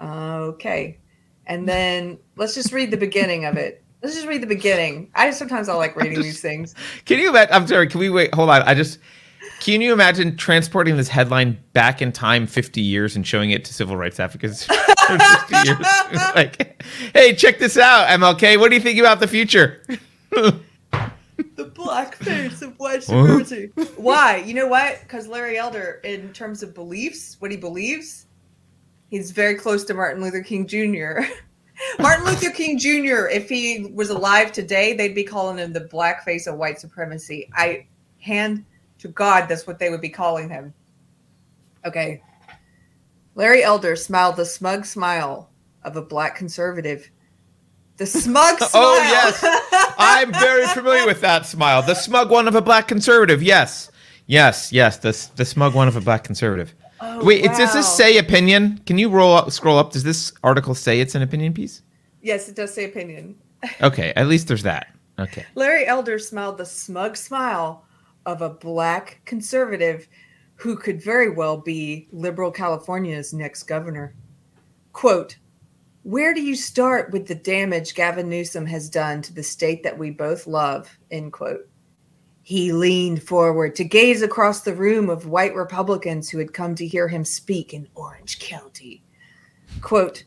[0.01, 0.99] Okay.
[1.47, 3.83] And then let's just read the beginning of it.
[4.03, 5.11] Let's just read the beginning.
[5.15, 6.75] I sometimes I like reading just, these things.
[7.07, 7.55] Can you imagine?
[7.55, 7.87] I'm sorry.
[7.87, 8.35] Can we wait?
[8.35, 8.63] Hold on.
[8.63, 8.99] I just
[9.61, 13.73] can you imagine transporting this headline back in time 50 years and showing it to
[13.73, 14.69] civil rights advocates
[15.07, 16.35] for 50 years?
[16.35, 16.83] like,
[17.15, 18.59] hey, check this out, MLK.
[18.59, 19.83] What do you think about the future?
[20.31, 23.71] the black face of white supremacy.
[23.97, 24.37] Why?
[24.39, 25.01] You know what?
[25.03, 28.27] Because Larry Elder, in terms of beliefs, what he believes,
[29.11, 31.21] he's very close to Martin Luther King Jr.
[31.99, 36.25] Martin Luther King Jr., if he was alive today, they'd be calling him the black
[36.25, 37.49] face of white supremacy.
[37.55, 37.87] I
[38.21, 38.65] hand
[38.99, 40.73] to God, that's what they would be calling him.
[41.85, 42.23] Okay.
[43.35, 45.51] Larry Elder smiled the smug smile
[45.83, 47.11] of a black conservative.
[47.97, 48.83] The smug oh, smile.
[48.83, 49.95] oh, yes.
[49.99, 51.83] I'm very familiar with that smile.
[51.83, 53.43] The smug one of a black conservative.
[53.43, 53.91] Yes.
[54.27, 54.99] Yes, yes.
[54.99, 56.75] The, the smug one of a black conservative.
[57.01, 57.57] Oh, Wait, wow.
[57.57, 58.81] does this say opinion?
[58.87, 59.93] Can you roll up, scroll up?
[59.93, 61.83] Does this article say it's an opinion piece?
[62.23, 63.37] Yes, it does say opinion.
[63.83, 64.89] okay, at least there's that.
[65.19, 65.45] Okay.
[65.55, 67.85] Larry Elder smiled the smug smile
[68.27, 70.09] of a black conservative
[70.65, 74.15] who could very well be liberal California's next governor.
[74.95, 75.37] Quote,
[76.05, 79.99] where do you start with the damage Gavin Newsom has done to the state that
[79.99, 80.99] we both love?
[81.11, 81.69] End quote.
[82.45, 86.87] He leaned forward to gaze across the room of white Republicans who had come to
[86.87, 89.05] hear him speak in Orange County.
[89.83, 90.25] Quote,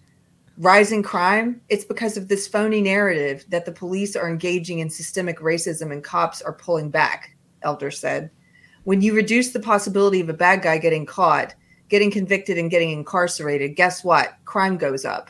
[0.60, 5.40] rising crime, it's because of this phony narrative that the police are engaging in systemic
[5.40, 8.30] racism and cops are pulling back, Elder said.
[8.88, 11.54] When you reduce the possibility of a bad guy getting caught,
[11.90, 14.38] getting convicted, and getting incarcerated, guess what?
[14.46, 15.30] Crime goes up.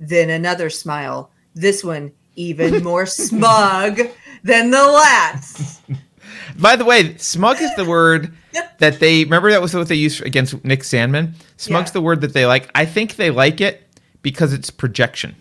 [0.00, 1.30] Then another smile.
[1.54, 4.00] This one even more smug
[4.42, 5.80] than the last.
[6.58, 8.34] By the way, smug is the word
[8.80, 11.34] that they remember that was what they used against Nick Sandmann.
[11.58, 11.92] Smug's Yeah.
[11.92, 12.68] the word that they like.
[12.74, 13.88] I think they like it
[14.22, 15.36] because it's projection.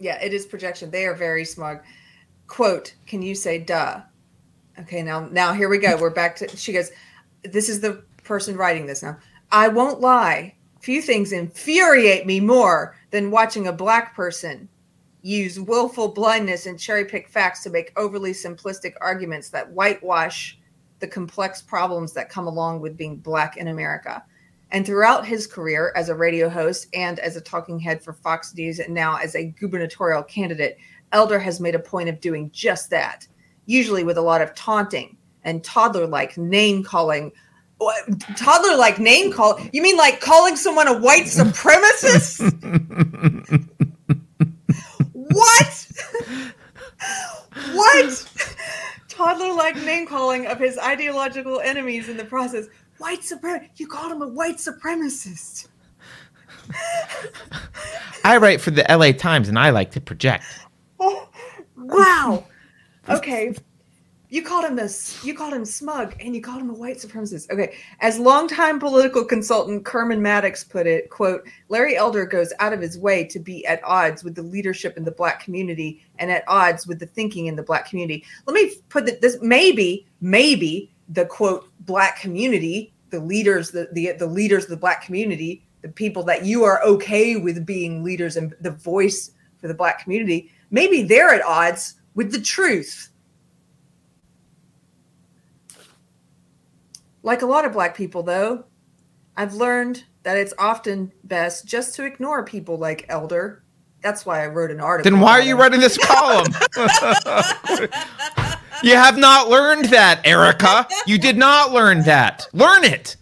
[0.00, 0.90] Yeah, it is projection.
[0.90, 1.80] They are very smug.
[2.46, 4.00] Quote, can you say duh?
[4.80, 5.96] Okay, now now here we go.
[5.96, 6.90] We're back to she goes,
[7.42, 9.18] This is the person writing this now.
[9.50, 10.54] I won't lie.
[10.80, 14.68] Few things infuriate me more than watching a black person
[15.22, 20.56] use willful blindness and cherry pick facts to make overly simplistic arguments that whitewash
[21.00, 24.22] the complex problems that come along with being black in America.
[24.70, 28.54] And throughout his career as a radio host and as a talking head for Fox
[28.54, 30.78] News and now as a gubernatorial candidate,
[31.12, 33.26] Elder has made a point of doing just that,
[33.66, 37.32] usually with a lot of taunting and toddler like name calling.
[38.36, 39.60] Toddler like name call?
[39.72, 42.40] You mean like calling someone a white supremacist?
[45.12, 45.86] what?
[47.72, 48.30] what?
[49.08, 52.66] Toddler like name calling of his ideological enemies in the process.
[52.98, 53.70] White supremacist.
[53.76, 55.68] You called him a white supremacist.
[58.24, 60.44] I write for the LA Times and I like to project.
[60.98, 61.28] Oh,
[61.76, 62.44] wow.
[63.08, 63.54] Okay.
[64.28, 65.24] You called him this.
[65.24, 67.48] You called him smug, and you called him a white supremacist.
[67.48, 67.76] Okay.
[68.00, 72.98] As longtime political consultant Kerman Maddox put it, "quote Larry Elder goes out of his
[72.98, 76.88] way to be at odds with the leadership in the black community and at odds
[76.88, 81.68] with the thinking in the black community." Let me put this: maybe, maybe the quote
[81.80, 86.44] black community, the leaders, the the, the leaders of the black community, the people that
[86.44, 91.32] you are okay with being leaders and the voice for the black community, maybe they're
[91.32, 93.10] at odds with the truth.
[97.22, 98.64] Like a lot of black people, though,
[99.36, 103.62] I've learned that it's often best just to ignore people like Elder.
[104.02, 105.10] That's why I wrote an article.
[105.10, 106.52] Then why are you writing this column?
[108.82, 110.86] you have not learned that, Erika.
[111.06, 112.46] You did not learn that.
[112.52, 113.16] Learn it.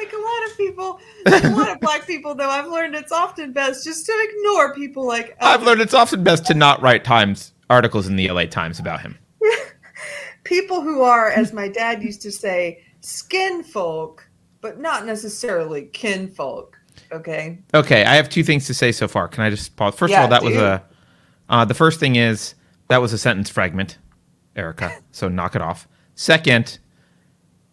[0.00, 3.12] Like a lot of people, like a lot of black people, though, I've learned it's
[3.12, 7.04] often best just to ignore people like I've learned it's often best to not write
[7.04, 9.18] Times articles in the LA Times about him.
[10.44, 14.26] people who are, as my dad used to say, skin folk,
[14.62, 16.78] but not necessarily kin folk.
[17.12, 17.58] Okay.
[17.74, 19.28] Okay, I have two things to say so far.
[19.28, 19.94] Can I just pause?
[19.94, 20.82] First Yeah, of all, that was a.
[21.48, 22.54] Uh, the first thing is
[22.88, 23.98] that was a sentence fragment,
[24.56, 24.92] Erika.
[25.12, 25.88] So knock it off.
[26.14, 26.78] Second,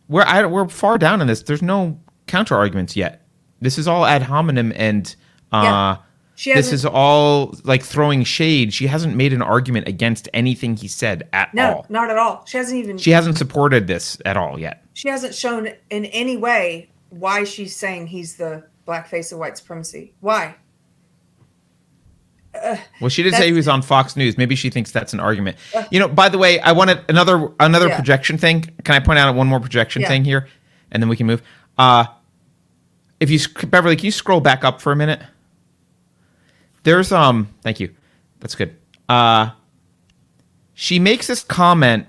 [0.08, 1.44] we're I, we're far down in this.
[1.44, 3.26] There's no counter arguments yet.
[3.62, 5.16] This is all ad hominem, and
[5.52, 5.98] uh,
[6.38, 6.54] Yeah.
[6.56, 8.72] This is all like throwing shade.
[8.74, 11.86] She hasn't made an argument against anything he said at No, all.
[11.90, 12.46] No, not at all.
[12.46, 14.84] She hasn't even She hasn't supported this at all yet.
[14.94, 19.58] she hasn't shown in any way why she's saying he's the black face of white
[19.58, 20.14] supremacy.
[20.20, 20.56] Why?
[23.00, 24.36] Well, she did say he was on Fox News.
[24.38, 25.58] Maybe she thinks that's an argument.
[25.92, 27.96] You know, by the way, I wanted another another Yeah.
[27.96, 28.62] projection thing.
[28.84, 30.08] Can I point out one more projection Yeah.
[30.08, 30.48] thing here,
[30.92, 31.44] and then we can move.
[31.78, 32.06] Uh
[33.20, 35.22] if you Beverly, can you scroll back up for a minute?
[36.84, 37.94] There's um, thank you.
[38.40, 38.76] That's good.
[39.10, 39.52] Uh
[40.80, 42.06] she makes this comment.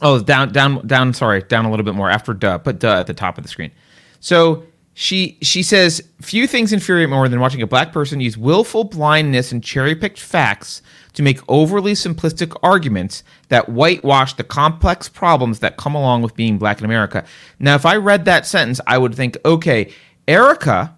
[0.00, 1.12] Oh, down, down, down.
[1.12, 3.48] Sorry, down a little bit more after duh, but duh at the top of the
[3.48, 3.72] screen.
[4.20, 4.62] So
[4.94, 9.50] she she says, "Few things infuriate more than watching a black person use willful blindness
[9.50, 10.80] and cherry picked facts
[11.16, 16.56] to make overly simplistic arguments that whitewash the complex problems that come along with being
[16.56, 17.24] black in America."
[17.58, 19.92] Now, if I read that sentence, I would think, okay,
[20.28, 20.96] Erika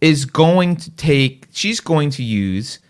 [0.00, 2.80] is going to take, she's going to use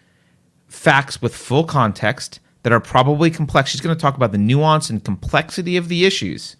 [0.66, 3.70] facts with full context that are probably complex.
[3.70, 6.56] She's going to talk about the nuance and complexity of the issues.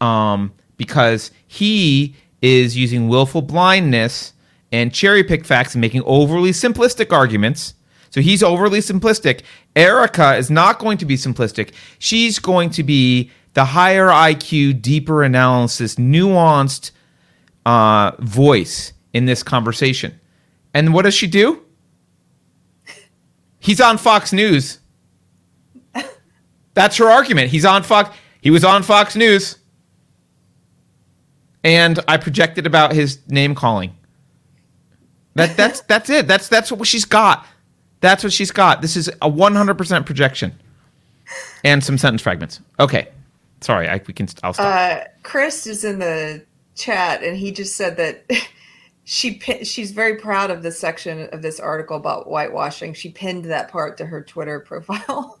[0.00, 4.32] Um, because he is using willful blindness
[4.72, 7.74] and cherry pick facts and making overly simplistic arguments.
[8.16, 9.42] So he's overly simplistic.
[9.76, 11.74] Erika is not going to be simplistic.
[11.98, 16.92] She's going to be the higher IQ, deeper analysis, nuanced
[17.66, 20.18] uh, voice in this conversation.
[20.72, 21.62] And what does she do?
[23.58, 24.78] He's on Fox News.
[26.72, 27.50] That's her argument.
[27.50, 28.16] He's on Fox.
[28.40, 29.58] He was on Fox News.
[31.62, 33.94] And I projected about his name calling.
[35.34, 36.26] That that's that's it.
[36.26, 37.46] That's that's what she's got.
[38.06, 38.82] That's what she's got.
[38.82, 40.56] This is a 100% projection.
[41.64, 42.60] And some sentence fragments.
[42.78, 43.08] Okay.
[43.60, 44.66] Sorry, I we can I'll stop.
[44.66, 46.44] Uh, Chris is in the
[46.76, 48.30] chat and he just said that
[49.04, 52.94] she she's very proud of this section of this article about whitewashing.
[52.94, 55.40] She pinned that part to her Twitter profile.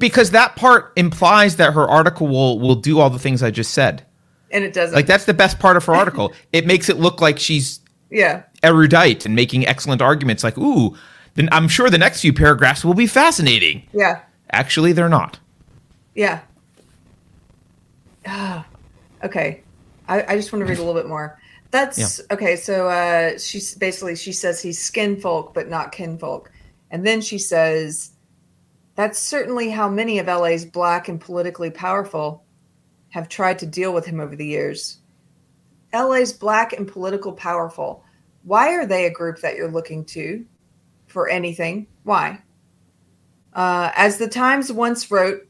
[0.00, 3.72] because that part implies that her article will will do all the things I just
[3.72, 4.04] said.
[4.50, 4.96] And it doesn't.
[4.96, 6.32] Like that's the best part of her article.
[6.52, 7.78] it makes it look like she's
[8.10, 8.42] yeah.
[8.64, 10.42] erudite and making excellent arguments.
[10.42, 10.96] Like, ooh,
[11.34, 13.88] then I'm sure the next few paragraphs will be fascinating.
[13.92, 14.22] Yeah.
[14.50, 15.38] Actually, they're not.
[16.14, 16.40] Yeah.
[18.26, 18.66] Ah,
[19.22, 19.62] okay.
[20.08, 21.38] I, I just want to read a little bit more.
[21.70, 22.54] That's okay.
[22.54, 26.52] So uh, she's basically she says he's skin folk but not kinfolk,
[26.92, 28.12] and then she says
[28.94, 32.44] that's certainly how many of LA's black and politically powerful
[33.10, 34.98] have tried to deal with him over the years.
[35.92, 38.04] LA's black and political powerful.
[38.44, 40.44] Why are they a group that you're looking to
[41.14, 41.86] for anything?
[42.02, 42.42] Why?
[43.54, 45.48] Uh, as the Times once wrote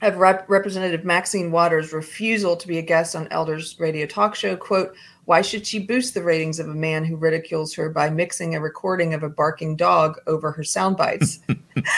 [0.00, 4.56] of Rep- Representative Maxine Waters' refusal to be a guest on Elder's radio talk show,
[4.56, 4.94] quote,
[5.24, 8.60] why should she boost the ratings of a man who ridicules her by mixing a
[8.60, 11.40] recording of a barking dog over her sound bites?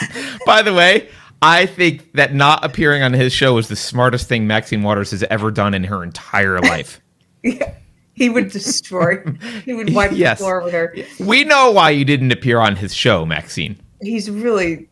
[0.45, 1.07] By the way,
[1.41, 5.23] I think that not appearing on his show was the smartest thing Maxine Waters has
[5.23, 6.99] ever done in her entire life.
[7.43, 7.75] yeah,
[8.21, 9.17] he would destroy.
[9.65, 10.37] He would wipe Yes.
[10.37, 10.95] the floor with her.
[11.19, 13.75] we know why you didn't appear on his show, Maxine.
[14.01, 14.87] He's really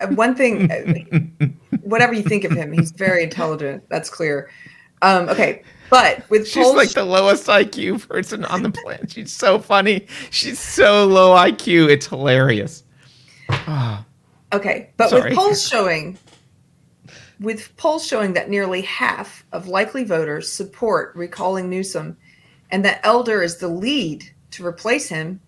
[0.00, 0.70] uh, one thing.
[0.70, 1.46] uh,
[1.82, 3.84] whatever you think of him, he's very intelligent.
[3.88, 4.50] That's clear.
[5.02, 9.10] Um, okay, but with She's Polish, like the lowest IQ person on the planet.
[9.12, 10.06] She's so funny.
[10.30, 11.88] She's so low IQ.
[11.88, 12.82] It's hilarious.
[14.54, 15.30] Okay, but Sorry.
[15.30, 16.18] with polls showing,
[17.40, 22.18] with polls showing that nearly half of likely voters support recalling Newsom,
[22.72, 25.40] and that Elder is the lead to replace him,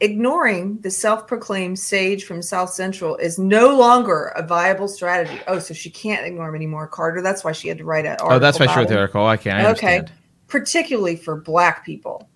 [0.00, 5.40] ignoring the self-proclaimed sage from South Central is no longer a viable strategy.
[5.48, 7.22] Oh, so she can't ignore him anymore, Carter.
[7.22, 8.32] That's why she had to write an article.
[8.32, 9.22] Oh, that's why she wrote the article.
[9.22, 9.36] I
[9.70, 10.04] okay
[10.48, 12.28] particularly for black people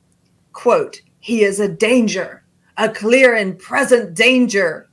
[0.53, 2.43] quote he is a danger
[2.77, 4.89] a clear and present danger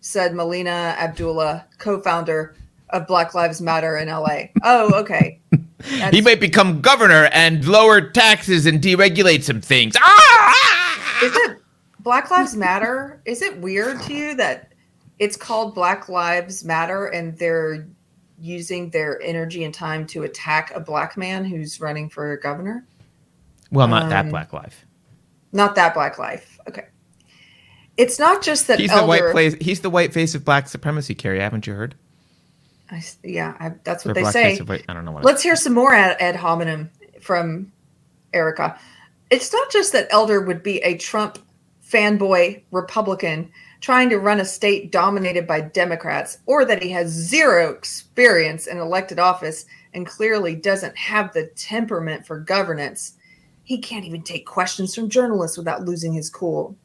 [0.00, 2.56] said melina abdullah co-founder
[2.90, 5.40] of black lives matter in la oh okay
[5.86, 9.94] He That's- might become governor and lower taxes and deregulate some things.
[10.00, 11.22] Ah!
[11.24, 11.58] is it
[12.00, 14.72] black lives matter is it weird to you that
[15.18, 17.86] it's called black lives matter and they're
[18.38, 22.86] using their energy and time to attack a black man who's running for governor
[23.72, 24.84] Well, not that Um, black life.
[25.52, 26.58] Not that black life.
[26.68, 26.84] Okay.
[27.96, 29.00] It's not just that He's elder.
[29.02, 29.54] the white place.
[29.60, 31.14] He's the white face of black supremacy.
[31.14, 31.94] Keri, haven't you heard?
[32.90, 34.58] I yeah, I, that's what they black say.
[34.58, 34.70] of.
[34.70, 35.24] I don't know what.
[35.24, 36.90] Let's hear some more ad, ad hominem
[37.20, 37.72] from
[38.32, 38.78] Erika.
[39.30, 41.38] It's not just that Elder would be a Trump
[41.84, 43.50] fanboy Republican
[43.80, 48.78] trying to run a state dominated by Democrats, or that he has zero experience in
[48.78, 53.14] elected office and clearly doesn't have the temperament for governance.
[53.64, 56.76] He can't even take questions from journalists without losing his cool.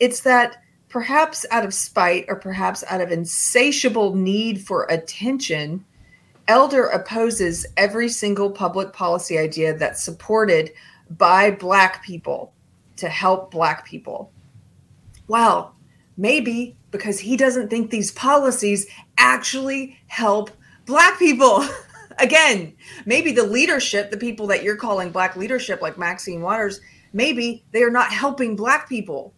[0.00, 0.61] It's that
[0.92, 5.82] perhaps out of spite or perhaps out of insatiable need for attention,
[6.48, 10.70] Elder opposes every single public policy idea that's supported
[11.08, 12.52] by Black people
[12.96, 14.30] to help Black people.
[15.28, 15.74] Well,
[16.18, 18.86] maybe because he doesn't think these policies
[19.16, 20.50] actually help
[20.84, 21.64] Black people.
[22.18, 22.74] Again,
[23.06, 26.82] maybe the leadership, the people that you're calling Black leadership, like Maxine Waters,
[27.14, 29.32] maybe they are not helping Black people.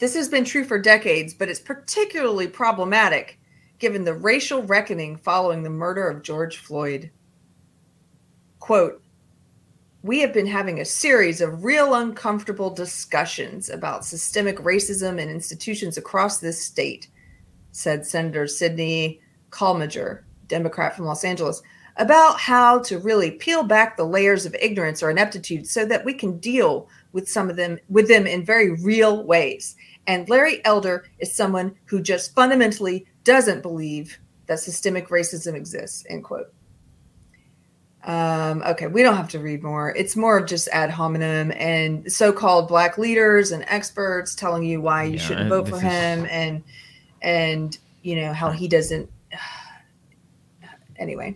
[0.00, 3.38] This has been true for decades, but it's particularly problematic
[3.78, 7.10] given the racial reckoning following the murder of George Floyd.
[8.60, 9.02] Quote,
[10.02, 15.98] we have been having a series of real uncomfortable discussions about systemic racism in institutions
[15.98, 17.08] across this state,
[17.72, 19.20] said Senator Sydney
[19.50, 21.62] Kamlager, Democrat from Los Angeles,
[21.98, 26.14] about how to really peel back the layers of ignorance or ineptitude so that we
[26.14, 29.76] can deal with some of them with them in very real ways.
[30.10, 36.04] And Larry Elder is someone who just fundamentally doesn't believe that systemic racism exists.
[36.10, 36.52] End quote.
[38.02, 39.94] Um, okay, we don't have to read more.
[39.94, 45.04] It's more of just ad hominem and so-called black leaders and experts telling you why
[45.04, 46.64] you Yeah, shouldn't vote for is- him and
[47.22, 49.08] and you know how he doesn't.
[50.96, 51.34] Anyway,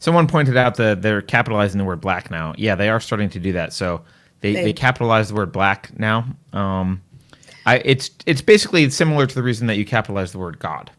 [0.00, 2.52] Someone pointed out that they're capitalizing the word black now.
[2.58, 3.72] Yeah, they are starting to do that.
[3.72, 4.02] So
[4.40, 6.26] they, They- they, capitalize the word black now.
[6.52, 7.00] Um,
[7.66, 10.90] I it's it's basically similar to the reason that you capitalize the word God.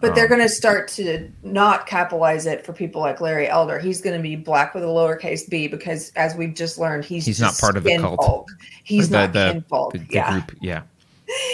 [0.00, 3.78] but they're Um, going to start to not capitalize it for people like Larry Elder.
[3.78, 7.24] He's going to be black with a lowercase b because, as we've just learned, he's
[7.26, 8.20] He's not part of the cult.
[8.24, 8.48] folk.
[8.84, 9.92] He's the, not the, kinfolk.
[9.92, 10.30] the, the yeah.
[10.32, 10.56] group.
[10.60, 10.82] Yeah.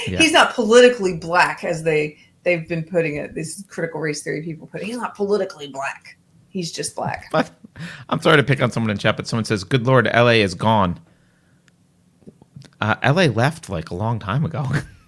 [0.08, 0.18] Yeah.
[0.18, 3.34] he's not politically black as they they've been putting it.
[3.34, 4.80] These critical race theory people put.
[4.80, 4.86] it.
[4.86, 6.16] He's not politically black.
[6.48, 7.26] He's just black.
[7.30, 7.50] But
[8.08, 10.40] I'm sorry to pick on someone in chat, but someone says, "Good Lord, L.A.
[10.42, 10.98] is gone."
[12.80, 13.28] Uh, L.A.
[13.28, 14.64] left like a long time ago.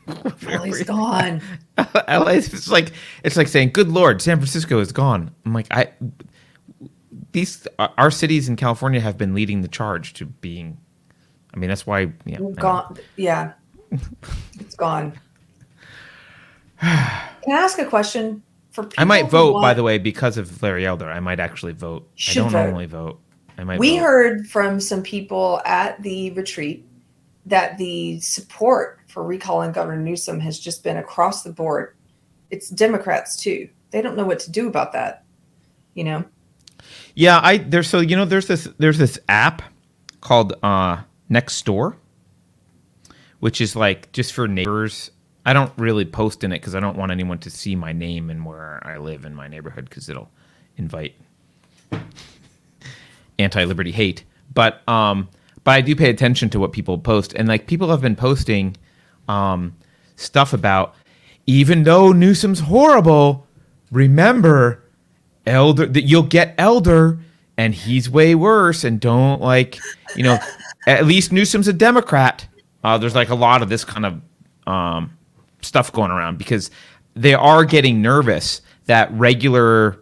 [0.64, 1.40] He's gone.
[2.08, 2.92] LA is it's like
[3.22, 5.92] it's like saying, "Good Lord, San Francisco is gone." I'm like, I
[7.32, 10.78] these our cities in California have been leading the charge to being.
[11.54, 12.12] I mean, that's why.
[12.24, 12.60] Yeah, I.
[12.60, 12.96] Gone.
[13.16, 13.52] Yeah,
[14.58, 15.12] it's gone.
[16.80, 18.42] Can I ask a question?
[18.72, 21.10] For people I might vote, by the way, because of Larry Elder.
[21.10, 22.08] I might actually vote.
[22.08, 22.62] I Should don't vote.
[22.62, 23.20] normally vote.
[23.58, 23.80] I might.
[23.80, 24.04] We vote.
[24.04, 26.86] heard from some people at the retreat
[27.46, 31.96] that the support for recalling Governor Newsom has just been across the board.
[32.50, 33.68] It's Democrats too.
[33.90, 35.24] They don't know what to do about that.
[35.94, 36.24] You know,
[37.14, 39.62] Yeah, I there's so you know there's this there's this app
[40.20, 41.96] called uh Next Door,
[43.40, 45.10] which is like just for neighbors.
[45.44, 48.30] I don't really post in it because I don't want anyone to see my name
[48.30, 50.30] and where I live in my neighborhood because it'll
[50.76, 51.14] invite
[53.38, 54.24] anti-liberty hate.
[54.52, 55.28] But um,
[55.64, 58.76] but I do pay attention to what people post, and like people have been posting
[59.28, 59.76] um
[60.16, 60.94] stuff about
[61.46, 63.46] even though Newsom's horrible,
[63.90, 64.84] remember
[65.46, 67.18] elder that you'll get elder
[67.56, 69.78] and he's way worse and don't like
[70.14, 70.38] you know
[70.86, 72.46] at least newsom's a democrat.
[72.82, 74.20] Uh, there's like a lot of this kind of
[74.66, 75.16] um,
[75.60, 76.70] stuff going around because
[77.14, 79.99] they are getting nervous that regular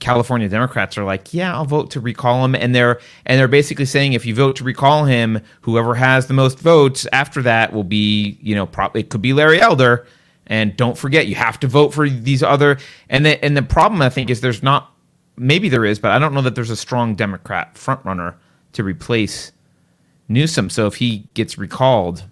[0.00, 3.84] california democrats are like yeah i'll vote to recall him and they're and they're basically
[3.84, 7.84] saying if you vote to recall him whoever has the most votes after that will
[7.84, 10.06] be you know probably it could be larry elder
[10.46, 12.78] and don't forget you have to vote for these other
[13.08, 14.92] and the and the problem i think is there's not
[15.36, 18.36] maybe there is but i don't know that there's a strong democrat front runner
[18.72, 19.52] to replace
[20.28, 22.24] newsom so if he gets recalled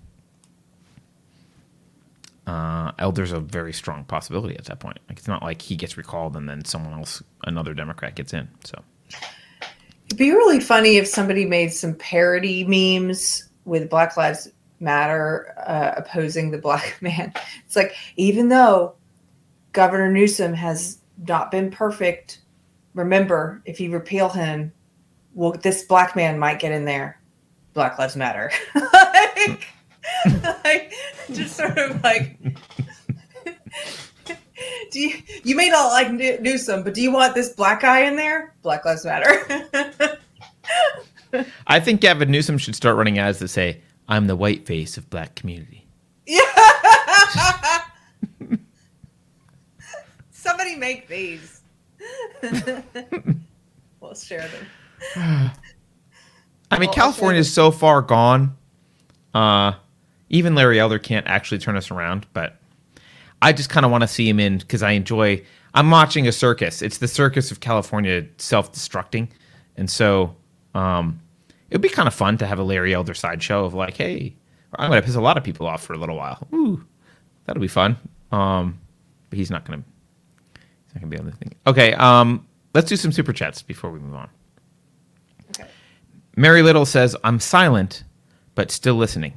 [2.49, 5.97] uh, elder's a very strong possibility at that point like it's not like he gets
[5.97, 8.83] recalled and then someone else another democrat gets in so
[10.09, 14.51] it'd be really funny if somebody made some parody memes with Black Lives
[14.81, 17.33] Matter uh, opposing the black man.
[17.67, 18.95] It's like even though
[19.73, 22.41] Governor Newsom has not been perfect,
[22.95, 24.73] remember if you repeal him,
[25.35, 27.21] well, this black man might get in there.
[27.75, 28.51] Black Lives Matter.
[28.75, 29.69] like,
[30.65, 30.93] like,
[31.33, 32.39] just sort of like.
[34.91, 35.15] Do you,
[35.45, 38.55] you may not like New- Newsom, but do you want this black guy in there?
[38.63, 40.19] Black Lives Matter.
[41.67, 45.09] i think gavin newsom should start running ads that say i'm the white face of
[45.11, 45.87] black community
[46.29, 46.43] yeah.
[50.31, 51.61] Somebody make these.
[54.01, 54.67] we'll share them.
[56.71, 58.57] I mean, Well, California is so far gone.
[59.35, 59.73] Uh,
[60.31, 62.57] even Larry Elder can't actually turn us around, but
[63.41, 65.43] I just kind of want to see him in because I enjoy.
[65.75, 66.83] I'm watching a circus.
[66.83, 69.29] It's the circus of California self-destructing,
[69.77, 70.35] and so
[70.75, 71.21] um,
[71.71, 74.35] it'd be kind of fun to have a Larry Elder sideshow of like, hey,
[74.75, 76.47] I'm going to piss a lot of people off for a little while.
[76.53, 76.85] Ooh,
[77.45, 77.97] that'll be fun.
[78.33, 78.79] Um,
[79.31, 79.89] but he's not going to.
[80.85, 81.57] He's not going to be able to think.
[81.67, 84.29] Okay, um, let's do some super chats before we move on.
[85.51, 85.69] Okay.
[86.37, 88.05] Mary Little says, I'm silent,
[88.55, 89.35] but still listening.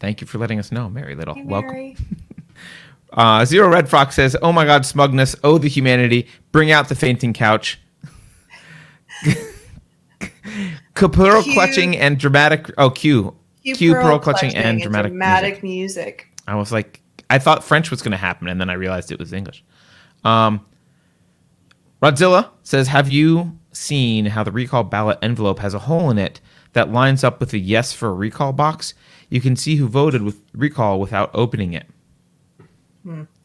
[0.00, 1.34] Thank you for letting us know, Mary Little.
[1.34, 1.70] Hey, Welcome.
[1.72, 1.96] Mary.
[3.12, 5.34] Uh, Zero Red Fox says, Oh my God, smugness.
[5.42, 6.28] Oh, the humanity.
[6.52, 7.80] Bring out the fainting couch.
[10.94, 12.70] Cue- clutching and dramatic.
[12.78, 13.34] Oh, Q.
[13.64, 15.10] Cue Cue pearl pearl clutching and dramatic.
[15.10, 16.04] dramatic music.
[16.04, 16.28] music.
[16.46, 19.18] I was like, I thought French was going to happen, and then I realized it
[19.18, 19.64] was English.
[20.24, 20.64] Um,
[22.02, 26.40] Rodzilla says, Have you seen how the recall ballot envelope has a hole in it
[26.74, 28.94] that lines up with the yes for a recall box?
[29.30, 31.86] You can see who voted with recall without opening it.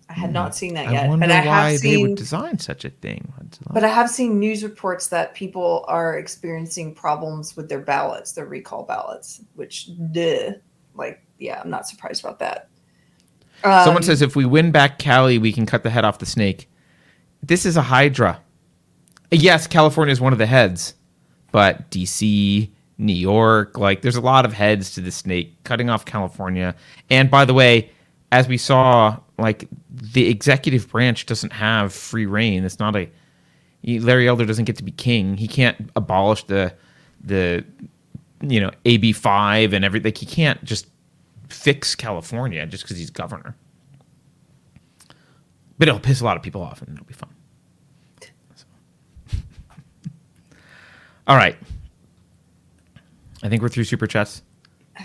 [0.07, 2.59] I had not seen that I yet, wonder but I why have they would design
[2.59, 3.31] such a thing.
[3.71, 8.45] But I have seen news reports that people are experiencing problems with their ballots, their
[8.45, 10.51] recall ballots, which, duh,
[10.93, 12.69] like, yeah, I'm not surprised about that.
[13.63, 16.25] Someone Um, says, If we win back Cali, we can cut the head off the
[16.25, 16.69] snake.
[17.41, 18.41] This is a Hydra.
[19.31, 20.93] Yes, California is one of the heads,
[21.51, 25.63] but DC, New York, like there's a lot of heads to the snake.
[25.63, 26.75] Cutting off California,
[27.09, 27.91] and by the way,
[28.31, 32.63] as we saw, like the executive branch doesn't have free reign.
[32.63, 33.09] It's not a
[33.85, 35.37] Larry Elder doesn't get to be king.
[35.37, 36.73] He can't abolish the
[37.23, 37.63] the
[38.41, 40.07] you know AB five and everything.
[40.07, 40.87] Like he can't just
[41.49, 43.55] fix California just because he's governor.
[45.77, 47.29] But it'll piss a lot of people off, and it'll be fun.
[51.27, 51.57] All right.
[53.45, 54.41] I think we're through super chats.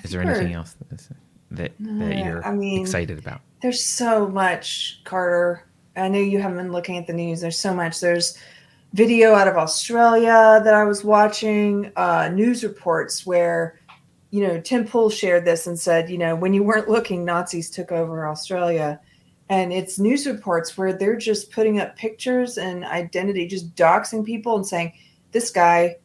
[0.02, 1.08] Is there anything else that, that,
[1.50, 3.42] that No, you're I mean- excited about?
[3.60, 5.66] There's so much, Carter.
[5.94, 7.42] I know you haven't been looking at the news.
[7.42, 8.00] There's so much.
[8.00, 8.38] There's
[8.94, 13.78] video out of Australia that I was watching, uh, news reports where,
[14.30, 17.68] you know, Tim Pool shared this and said, you know, when you weren't looking, Nazis
[17.68, 18.98] took over Australia.
[19.50, 24.56] And it's news reports where they're just putting up pictures and identity, just doxing people
[24.56, 24.94] and saying,
[25.32, 25.96] this guy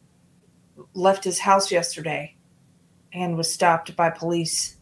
[0.94, 2.34] left his house yesterday
[3.12, 4.76] and was stopped by police.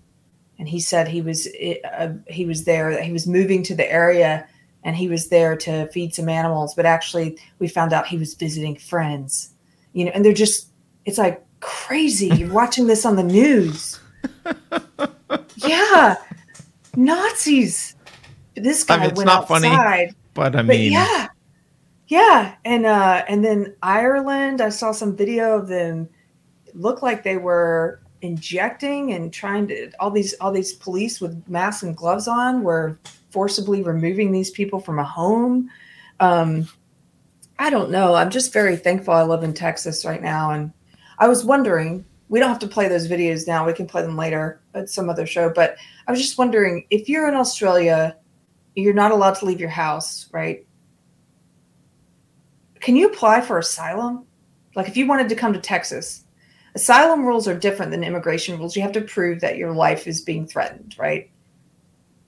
[0.58, 1.48] And he said he was
[1.98, 3.02] uh, he was there.
[3.02, 4.46] He was moving to the area
[4.84, 6.74] and he was there to feed some animals.
[6.74, 9.50] But actually we found out he was visiting friends.
[9.92, 10.68] You know and they're just
[11.04, 12.28] it's like crazy.
[12.28, 14.00] You're watching this on the news.
[15.56, 16.16] Yeah.
[16.96, 17.96] Nazis.
[18.54, 21.28] This guy I mean, went outside funny, but i mean but yeah
[22.14, 26.08] yeah and uh and then ireland i saw some video of them
[26.74, 31.84] Looked like they were injecting and trying to all these all these police with masks
[31.84, 32.98] and gloves on were
[33.30, 35.70] forcibly removing these people from a home.
[36.18, 36.68] Um,
[37.60, 38.14] I don't know.
[38.14, 40.50] I'm just very thankful I live in Texas right now.
[40.50, 40.72] And
[41.20, 43.64] I was wondering, we don't have to play those videos now.
[43.64, 45.50] We can play them later at some other show.
[45.50, 45.76] But
[46.08, 48.16] I was just wondering if you're in Australia,
[48.74, 50.66] you're not allowed to leave your house, right?
[52.85, 54.27] Can you apply for asylum?
[54.77, 56.24] Like if you wanted to come to Texas,
[56.74, 58.77] asylum rules are different than immigration rules.
[58.77, 61.31] You have to prove that your life is being threatened, right?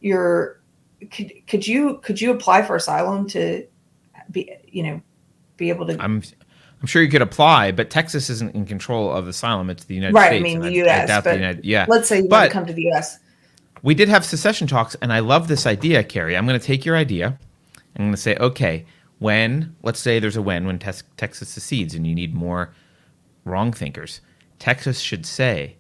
[0.01, 0.63] You're
[1.11, 3.67] could could you could you apply for asylum to
[4.31, 5.01] be you know
[5.59, 6.23] be able to i'm
[6.81, 10.15] i'm sure you could apply but texas isn't in control of asylum it's the united
[10.15, 12.29] right, states Right, i mean the us I, I but United, yeah let's say you
[12.29, 13.19] but want to come to the us
[13.83, 16.87] we did have secession talks and i love this idea Keri i'm going to take
[16.87, 17.39] your idea
[17.97, 18.87] i'm going to say okay
[19.19, 22.75] when let's say there's a when when te- texas secedes and you need more
[23.45, 24.21] wrong thinkers
[24.59, 25.77] texas should say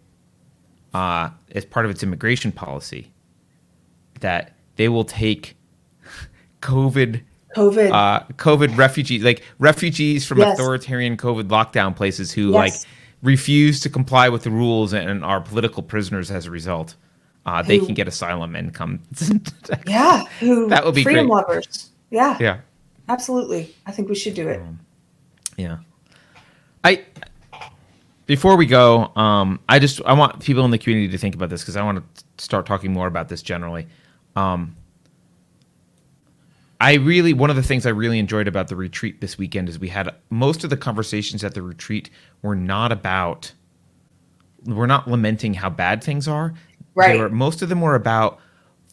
[0.94, 3.12] uh, as part of its immigration policy
[4.20, 5.56] that they will take
[6.62, 7.22] COVID
[7.54, 10.58] COVID uh, COVID refugees like refugees from yes.
[10.58, 12.54] authoritarian COVID lockdown places who yes.
[12.54, 12.72] like
[13.22, 16.94] refuse to comply with the rules and are political prisoners as a result.
[17.44, 19.00] Uh, who, they can get asylum and come.
[19.86, 21.36] yeah, who that would be freedom great.
[21.36, 21.90] lovers.
[22.10, 22.60] Yeah, yeah,
[23.08, 23.74] absolutely.
[23.86, 24.60] I think we should do it.
[24.60, 24.80] Um,
[25.56, 25.78] yeah,
[26.84, 27.04] I.
[28.26, 31.48] Before we go, um, I just I want people in the community to think about
[31.48, 33.86] this because I want to start talking more about this generally.
[34.34, 34.74] Um,
[36.80, 39.78] I really one of the things I really enjoyed about the retreat this weekend is
[39.78, 42.10] we had most of the conversations at the retreat
[42.42, 43.52] were not about
[44.64, 46.54] we're not lamenting how bad things are.
[46.94, 47.18] Right.
[47.18, 48.40] Were, most of them were about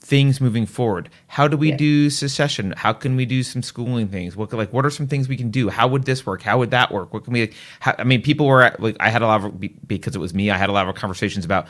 [0.04, 1.10] things moving forward.
[1.28, 1.78] How do we yeah.
[1.78, 2.74] do secession?
[2.76, 4.36] How can we do some schooling things?
[4.36, 5.70] What like what are some things we can do?
[5.70, 6.42] How would this work?
[6.42, 7.14] How would that work?
[7.14, 7.52] What can we?
[7.80, 10.34] How, I mean, people were at, like I had a lot of because it was
[10.34, 10.52] me.
[10.52, 11.68] I had a lot of conversations about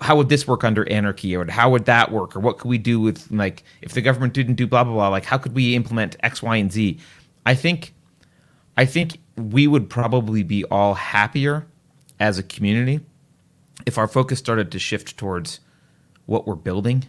[0.00, 2.78] how would this work under anarchy or how would that work or what could we
[2.78, 5.74] do with like if the government didn't do blah blah blah like how could we
[5.74, 6.98] implement x y and z
[7.46, 7.94] i think
[8.76, 11.66] i think we would probably be all happier
[12.18, 13.00] as a community
[13.86, 15.60] if our focus started to shift towards
[16.26, 17.02] what we're building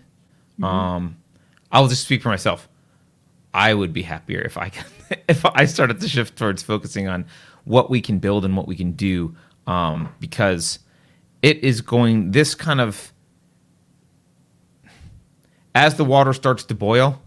[0.61, 0.65] mm-hmm.
[0.65, 1.17] um
[1.71, 2.67] i'll just speak for myself.
[3.53, 4.71] I would be happier if i
[5.27, 7.25] if i started to shift towards focusing on
[7.65, 9.35] what we can build and what we can do
[9.67, 10.79] um because
[11.41, 13.11] it is going this kind of
[15.75, 17.21] as the water starts to boil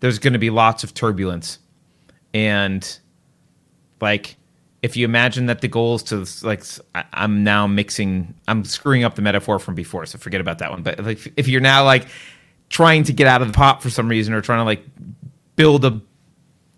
[0.00, 1.58] there's going to be lots of turbulence.
[2.34, 2.98] And
[4.00, 4.36] like
[4.82, 6.62] if you imagine that the goal is to like
[7.12, 10.82] i'm now mixing i'm screwing up the metaphor from before so forget about that one.
[10.82, 12.06] But like if you're now like
[12.68, 14.84] trying to get out of the pot for some reason or trying to like
[15.56, 16.00] build a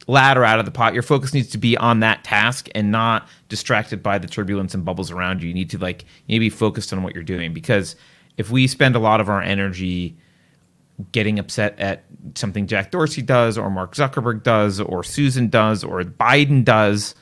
[0.06, 0.94] ladder out of the pot.
[0.94, 4.84] Your focus needs to be on that task and not distracted by the turbulence and
[4.84, 5.48] bubbles around you.
[5.48, 7.96] You need to like you need to be focused on what you're doing because
[8.36, 10.16] if we spend a lot of our energy
[11.12, 12.04] getting upset at
[12.34, 17.14] something Jack Dorsey does or Mark Zuckerberg does or Susan does or Biden does,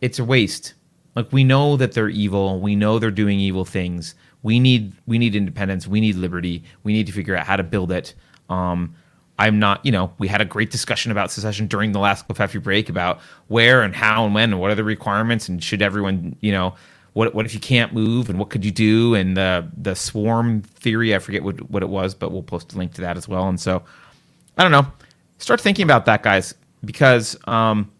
[0.00, 0.74] it's a waste.
[1.16, 4.14] Like we know that they're evil, we know they're doing evil things.
[4.42, 6.64] We need we need independence, we need liberty.
[6.82, 8.14] We need to figure out how to build it.
[8.48, 8.94] Um,
[9.38, 12.62] I'm not, you know, we had a great discussion about secession during the last Covfefe
[12.62, 16.36] break about where and how and when and what are the requirements and should everyone,
[16.40, 16.74] you know,
[17.14, 20.60] what what if you can't move and what could you do and the the swarm
[20.62, 23.26] theory, I forget what what it was, but we'll post a link to that as
[23.26, 23.48] well.
[23.48, 23.82] And so
[24.58, 24.86] I don't know.
[25.38, 26.54] Start thinking about that, guys,
[26.84, 27.90] because um,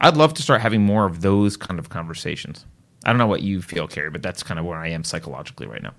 [0.00, 2.66] I'd love to start having more of those kind of conversations.
[3.04, 5.66] I don't know what you feel, Keri, but that's kind of where I am psychologically
[5.66, 5.94] right now.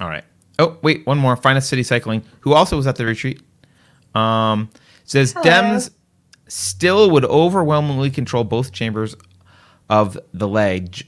[0.00, 0.24] All right.
[0.58, 1.36] Oh, wait, one more.
[1.36, 3.42] Finest City Cycling, who also was at the retreat,
[4.14, 4.70] um,
[5.04, 5.44] says Hello.
[5.44, 5.90] Dems
[6.48, 9.14] still would overwhelmingly control both chambers
[9.90, 11.06] of the leg.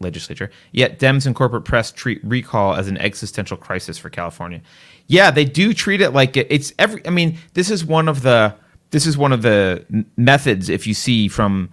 [0.00, 0.50] legislature.
[0.72, 4.60] Yet Dems and corporate press treat recall as an existential crisis for California.
[5.06, 7.06] Yeah, they do treat it like it, it's every.
[7.06, 8.54] I mean, this is one of the
[8.90, 9.84] this is one of the
[10.16, 11.70] methods if you see from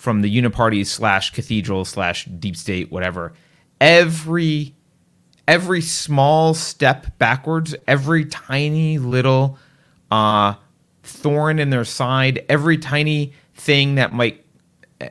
[0.00, 3.34] from the uniparty slash cathedral slash deep state whatever
[3.82, 4.74] every
[5.46, 9.58] every small step backwards every tiny little
[10.10, 10.54] uh,
[11.02, 14.42] thorn in their side every tiny thing that might
[15.02, 15.10] eh,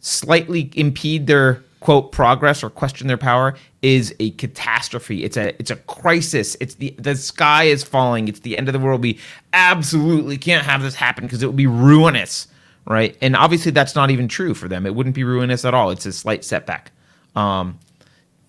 [0.00, 5.22] slightly impede their quote progress or question their power is a catastrophe.
[5.22, 6.56] It's a it's a crisis.
[6.60, 8.26] It's the the sky is falling.
[8.26, 9.02] It's the end of the world.
[9.02, 9.18] We
[9.52, 12.48] absolutely can't have this happen because it would be ruinous,
[12.88, 13.16] right?
[13.20, 14.86] And obviously that's not even true for them.
[14.86, 15.90] It wouldn't be ruinous at all.
[15.90, 16.90] It's a slight setback.
[17.36, 17.78] Um,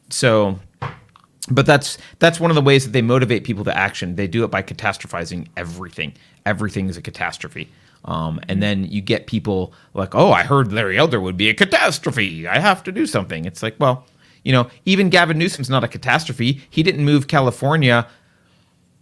[0.09, 0.59] so
[1.51, 4.15] but that's that's one of the ways that they motivate people to action.
[4.15, 6.13] They do it by catastrophizing everything.
[6.45, 7.69] Everything is a catastrophe.
[8.05, 11.53] Um, and then you get people like, oh, I heard Larry Elder would be a
[11.53, 12.47] catastrophe.
[12.47, 13.45] I have to do something.
[13.45, 14.05] It's like, well,
[14.43, 16.61] you know, even Gavin Newsom's not a catastrophe.
[16.69, 18.07] He didn't move California.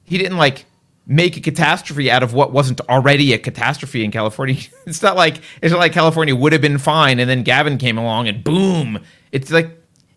[0.03, 0.65] He didn't like
[1.07, 4.57] make a catastrophe out of what wasn't already a catastrophe in California.
[4.85, 7.97] it's not like it's not like California would have been fine and then Gavin came
[7.97, 8.99] along and boom.
[9.31, 9.71] It's like,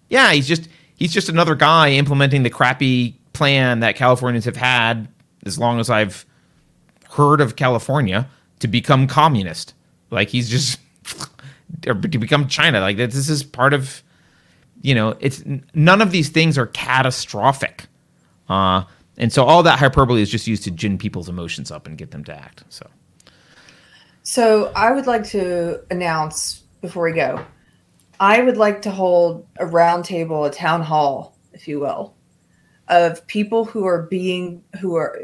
[0.08, 5.08] yeah, he's just he's just another guy implementing the crappy plan that Californians have had
[5.46, 6.26] as long as I've
[7.10, 9.74] heard of California to become communist.
[10.10, 10.80] Like he's just
[11.86, 12.80] or to become China.
[12.80, 14.02] Like this is part of
[14.82, 15.44] you know, it's
[15.74, 17.86] none of these things are catastrophic.
[18.48, 18.84] Uh,
[19.20, 22.10] and so all that hyperbole is just used to gin people's emotions up and get
[22.10, 22.64] them to act.
[22.70, 22.86] So
[24.22, 27.44] So I would like to announce before we go.
[28.18, 32.14] I would like to hold a roundtable, a town hall, if you will,
[32.88, 35.20] of people who are being who are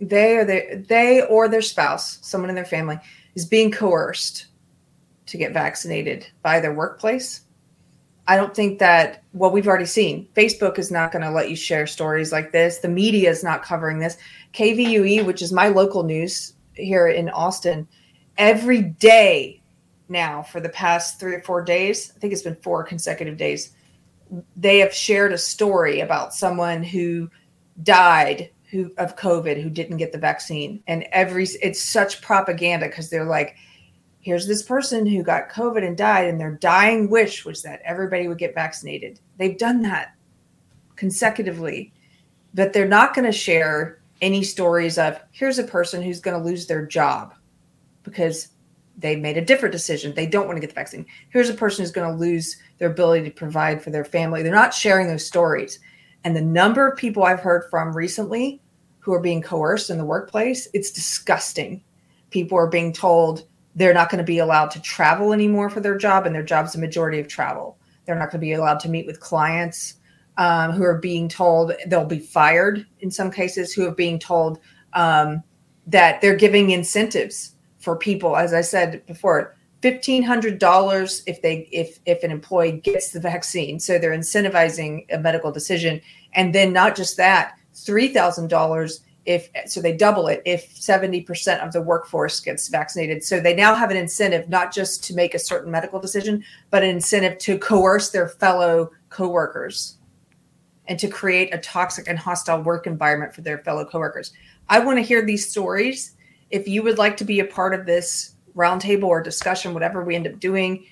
[0.00, 2.98] they or they they or their spouse, someone in their family,
[3.34, 4.46] is being coerced
[5.26, 7.42] to get vaccinated by their workplace.
[8.28, 11.56] I don't think that well, we've already seen Facebook is not going to let you
[11.56, 12.78] share stories like this.
[12.78, 14.18] The media is not covering this.
[14.52, 17.88] KVUE, which is my local news here in Austin,
[18.36, 19.62] every day
[20.08, 23.74] now for the past three or four days, I think it's been four consecutive days,
[24.56, 27.30] they have shared a story about someone who
[27.82, 30.82] died who of COVID who didn't get the vaccine.
[30.86, 33.56] And every it's such propaganda because they're like,
[34.28, 38.28] here's this person who got COVID and died, and their dying wish was that everybody
[38.28, 39.18] would get vaccinated.
[39.38, 40.12] They've done that
[40.96, 41.94] consecutively,
[42.52, 46.46] but they're not going to share any stories of here's a person who's going to
[46.46, 47.32] lose their job
[48.02, 48.48] because
[48.98, 50.12] they made a different decision.
[50.12, 51.06] They don't want to get the vaccine.
[51.30, 54.42] Here's a person who's going to lose their ability to provide for their family.
[54.42, 55.80] They're not sharing those stories.
[56.24, 58.60] And the number of people I've heard from recently
[58.98, 61.82] who are being coerced in the workplace, it's disgusting.
[62.28, 63.47] People are being told
[63.78, 66.74] they're not going to be allowed to travel anymore for their job, and their job's
[66.74, 67.78] a majority of travel.
[68.04, 69.94] They're not going to be allowed to meet with clients
[70.36, 74.58] um, who are being told they'll be fired in some cases, who are being told
[74.94, 75.42] um,
[75.86, 81.68] that they're giving incentives for people, as I said before, fifteen hundred dollars if they
[81.70, 83.78] if if an employee gets the vaccine.
[83.78, 86.00] So they're incentivizing a medical decision,
[86.32, 91.62] and then not just that, three thousand dollars if so they double it if 70%
[91.64, 93.22] of the workforce gets vaccinated.
[93.22, 96.82] So they now have an incentive not just to make a certain medical decision but
[96.82, 99.98] an incentive to coerce their fellow coworkers
[100.86, 104.32] and to create a toxic and hostile work environment for their fellow coworkers.
[104.70, 106.16] I want to hear these stories.
[106.50, 110.16] If you would like to be a part of this roundtable or discussion whatever we
[110.16, 110.86] end up doing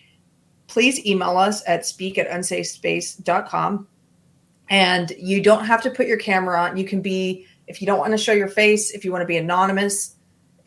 [0.67, 3.89] please email us at speak at unsafespace.com
[4.69, 6.77] and you don't have to put your camera on.
[6.77, 9.27] You can be if you don't want to show your face if you want to
[9.27, 10.17] be anonymous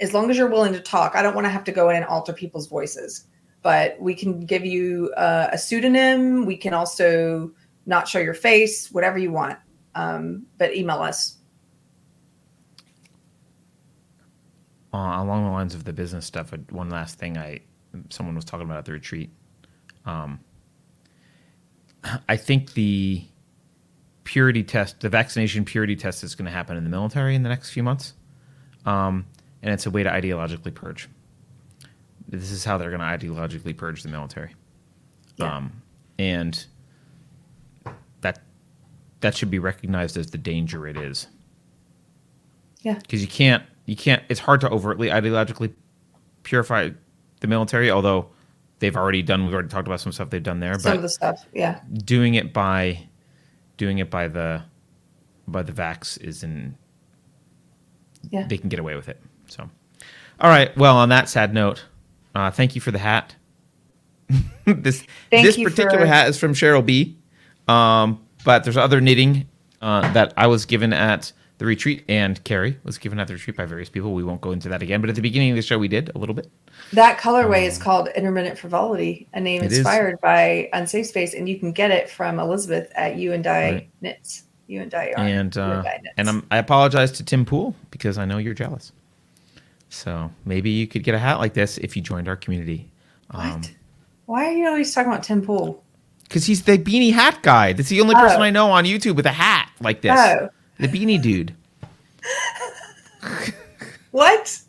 [0.01, 1.95] as long as you're willing to talk i don't want to have to go in
[1.95, 3.25] and alter people's voices.
[3.61, 7.51] But we can give you uh, a pseudonym we can also
[7.85, 9.59] not show your face whatever you want
[9.95, 11.37] um, but email us.
[14.93, 17.59] Uh, along the lines of the business stuff one last thing i
[18.09, 19.29] someone was talking about at the retreat.
[20.05, 20.39] Um,
[22.29, 23.23] i think the
[24.29, 27.49] purity test, the vaccination purity test is going to happen in the military in the
[27.49, 28.13] next few months.
[28.85, 29.25] Um,
[29.63, 31.09] and it's a way to ideologically purge.
[32.27, 34.53] This is how they're going to ideologically purge the military.
[35.37, 35.57] Yeah.
[35.57, 35.81] Um,
[36.19, 36.63] and
[38.21, 38.39] that
[39.21, 41.25] that should be recognized as the danger it is.
[42.81, 42.99] Yeah.
[42.99, 45.73] Because you can't you can't it's hard to overtly ideologically
[46.43, 46.91] purify
[47.39, 48.29] the military, although
[48.77, 50.75] they've already done we've already talked about some stuff they've done there.
[50.75, 51.79] Some but of the stuff, yeah.
[52.05, 53.08] Doing it by
[53.79, 54.61] doing it by the
[55.47, 56.77] by the vax is in
[58.29, 58.45] yeah.
[58.45, 59.19] they can get away with it.
[59.47, 59.67] So
[60.39, 61.85] all right, well on that sad note,
[62.35, 63.35] uh, thank you for the hat.
[64.65, 67.17] this Thank this particular for- hat is from Cheryl B.
[67.67, 69.47] Um, but there's other knitting
[69.81, 73.55] uh, that I was given at the retreat, and Keri was given at the retreat
[73.55, 74.13] by various people.
[74.13, 75.01] We won't go into that again.
[75.01, 76.49] But at the beginning of the show, we did a little bit.
[76.93, 79.77] That colorway is called Intermittent Frivolity, a name Um, It is.
[79.79, 83.89] inspired by Unsafe Space, and you can get it from Elizabeth at You and Right.
[84.01, 84.43] Knits.
[84.67, 85.27] You and Die Yarn.
[85.27, 85.83] and uh,
[86.17, 88.91] and I'm, I apologize to Tim Pool because I know you're jealous.
[89.89, 92.87] So maybe you could get a hat like this if you joined our community.
[93.31, 93.71] what?
[94.27, 95.83] Why are you always talking about Tim Pool?
[96.23, 97.73] Because he's the beanie hat guy.
[97.73, 98.43] That's the only person Oh.
[98.43, 100.11] I know on YouTube with a hat like this.
[100.15, 100.49] Oh.
[100.79, 101.53] The beanie dude.
[104.11, 104.61] What?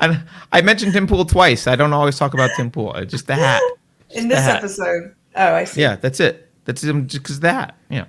[0.00, 0.22] And
[0.52, 1.66] I mentioned Tim Pool twice.
[1.66, 2.92] I don't always talk about Tim Pool.
[2.94, 3.62] Uh, Just the hat.
[4.10, 4.58] In this hat.
[4.58, 5.14] episode.
[5.34, 5.80] Oh, I see.
[5.80, 6.50] Yeah, that's it.
[6.64, 7.74] That's him just because the hat.
[7.90, 8.04] Yeah.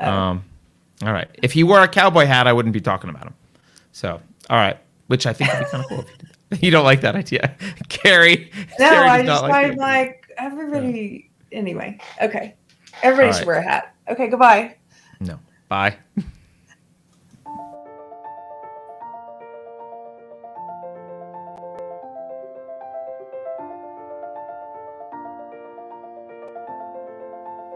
[0.00, 0.08] Oh.
[0.10, 0.44] Um,
[1.02, 1.28] all right.
[1.42, 3.34] If he wore a cowboy hat, I wouldn't be talking about him.
[3.92, 4.78] So, all right.
[5.08, 6.00] Which I think would be kind of cool.
[6.00, 7.56] If you, did you don't like that idea,
[7.88, 8.50] Keri?
[8.78, 9.76] No, Keri I just it.
[9.78, 11.30] like everybody.
[11.50, 12.54] Anyway, okay.
[13.02, 13.94] Everybody All should wear a hat.
[14.08, 14.76] Okay, goodbye.
[15.20, 15.38] No.
[15.68, 15.96] Bye.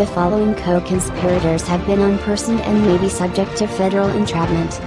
[0.00, 4.80] The following co-conspirators have been unpersoned and may be subject to federal entrapment.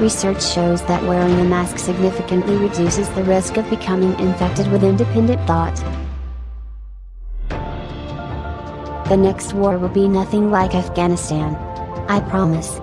[0.00, 5.46] Research shows that wearing a mask significantly reduces the risk of becoming infected with independent
[5.46, 5.76] thought.
[9.10, 11.54] The next war will be nothing like Afghanistan.
[12.08, 12.80] I promise.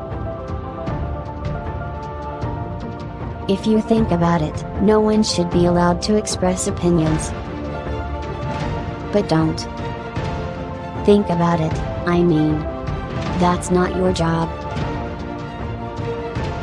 [3.50, 7.32] If you think about it, no one should be allowed to express opinions.
[9.12, 9.60] But don't.
[11.06, 11.74] Think about it,
[12.08, 12.60] I mean.
[13.40, 14.50] That's not your job.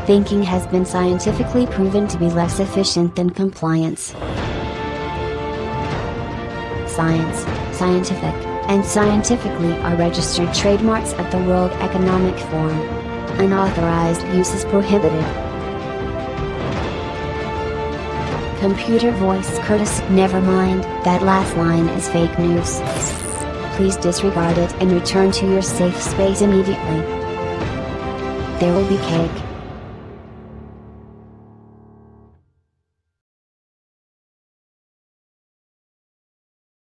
[0.06, 4.14] Thinking has been scientifically proven to be less efficient than compliance.
[6.86, 7.38] Science,
[7.76, 8.34] scientific,
[8.68, 12.80] and scientifically are registered trademarks of the World Economic Forum.
[13.38, 15.47] Unauthorized use is prohibited.
[18.60, 22.80] Computer voice Curtis, never mind, that last line is fake news.
[23.76, 27.00] Please disregard it and return to your safe space immediately.
[28.58, 29.47] There will be cake.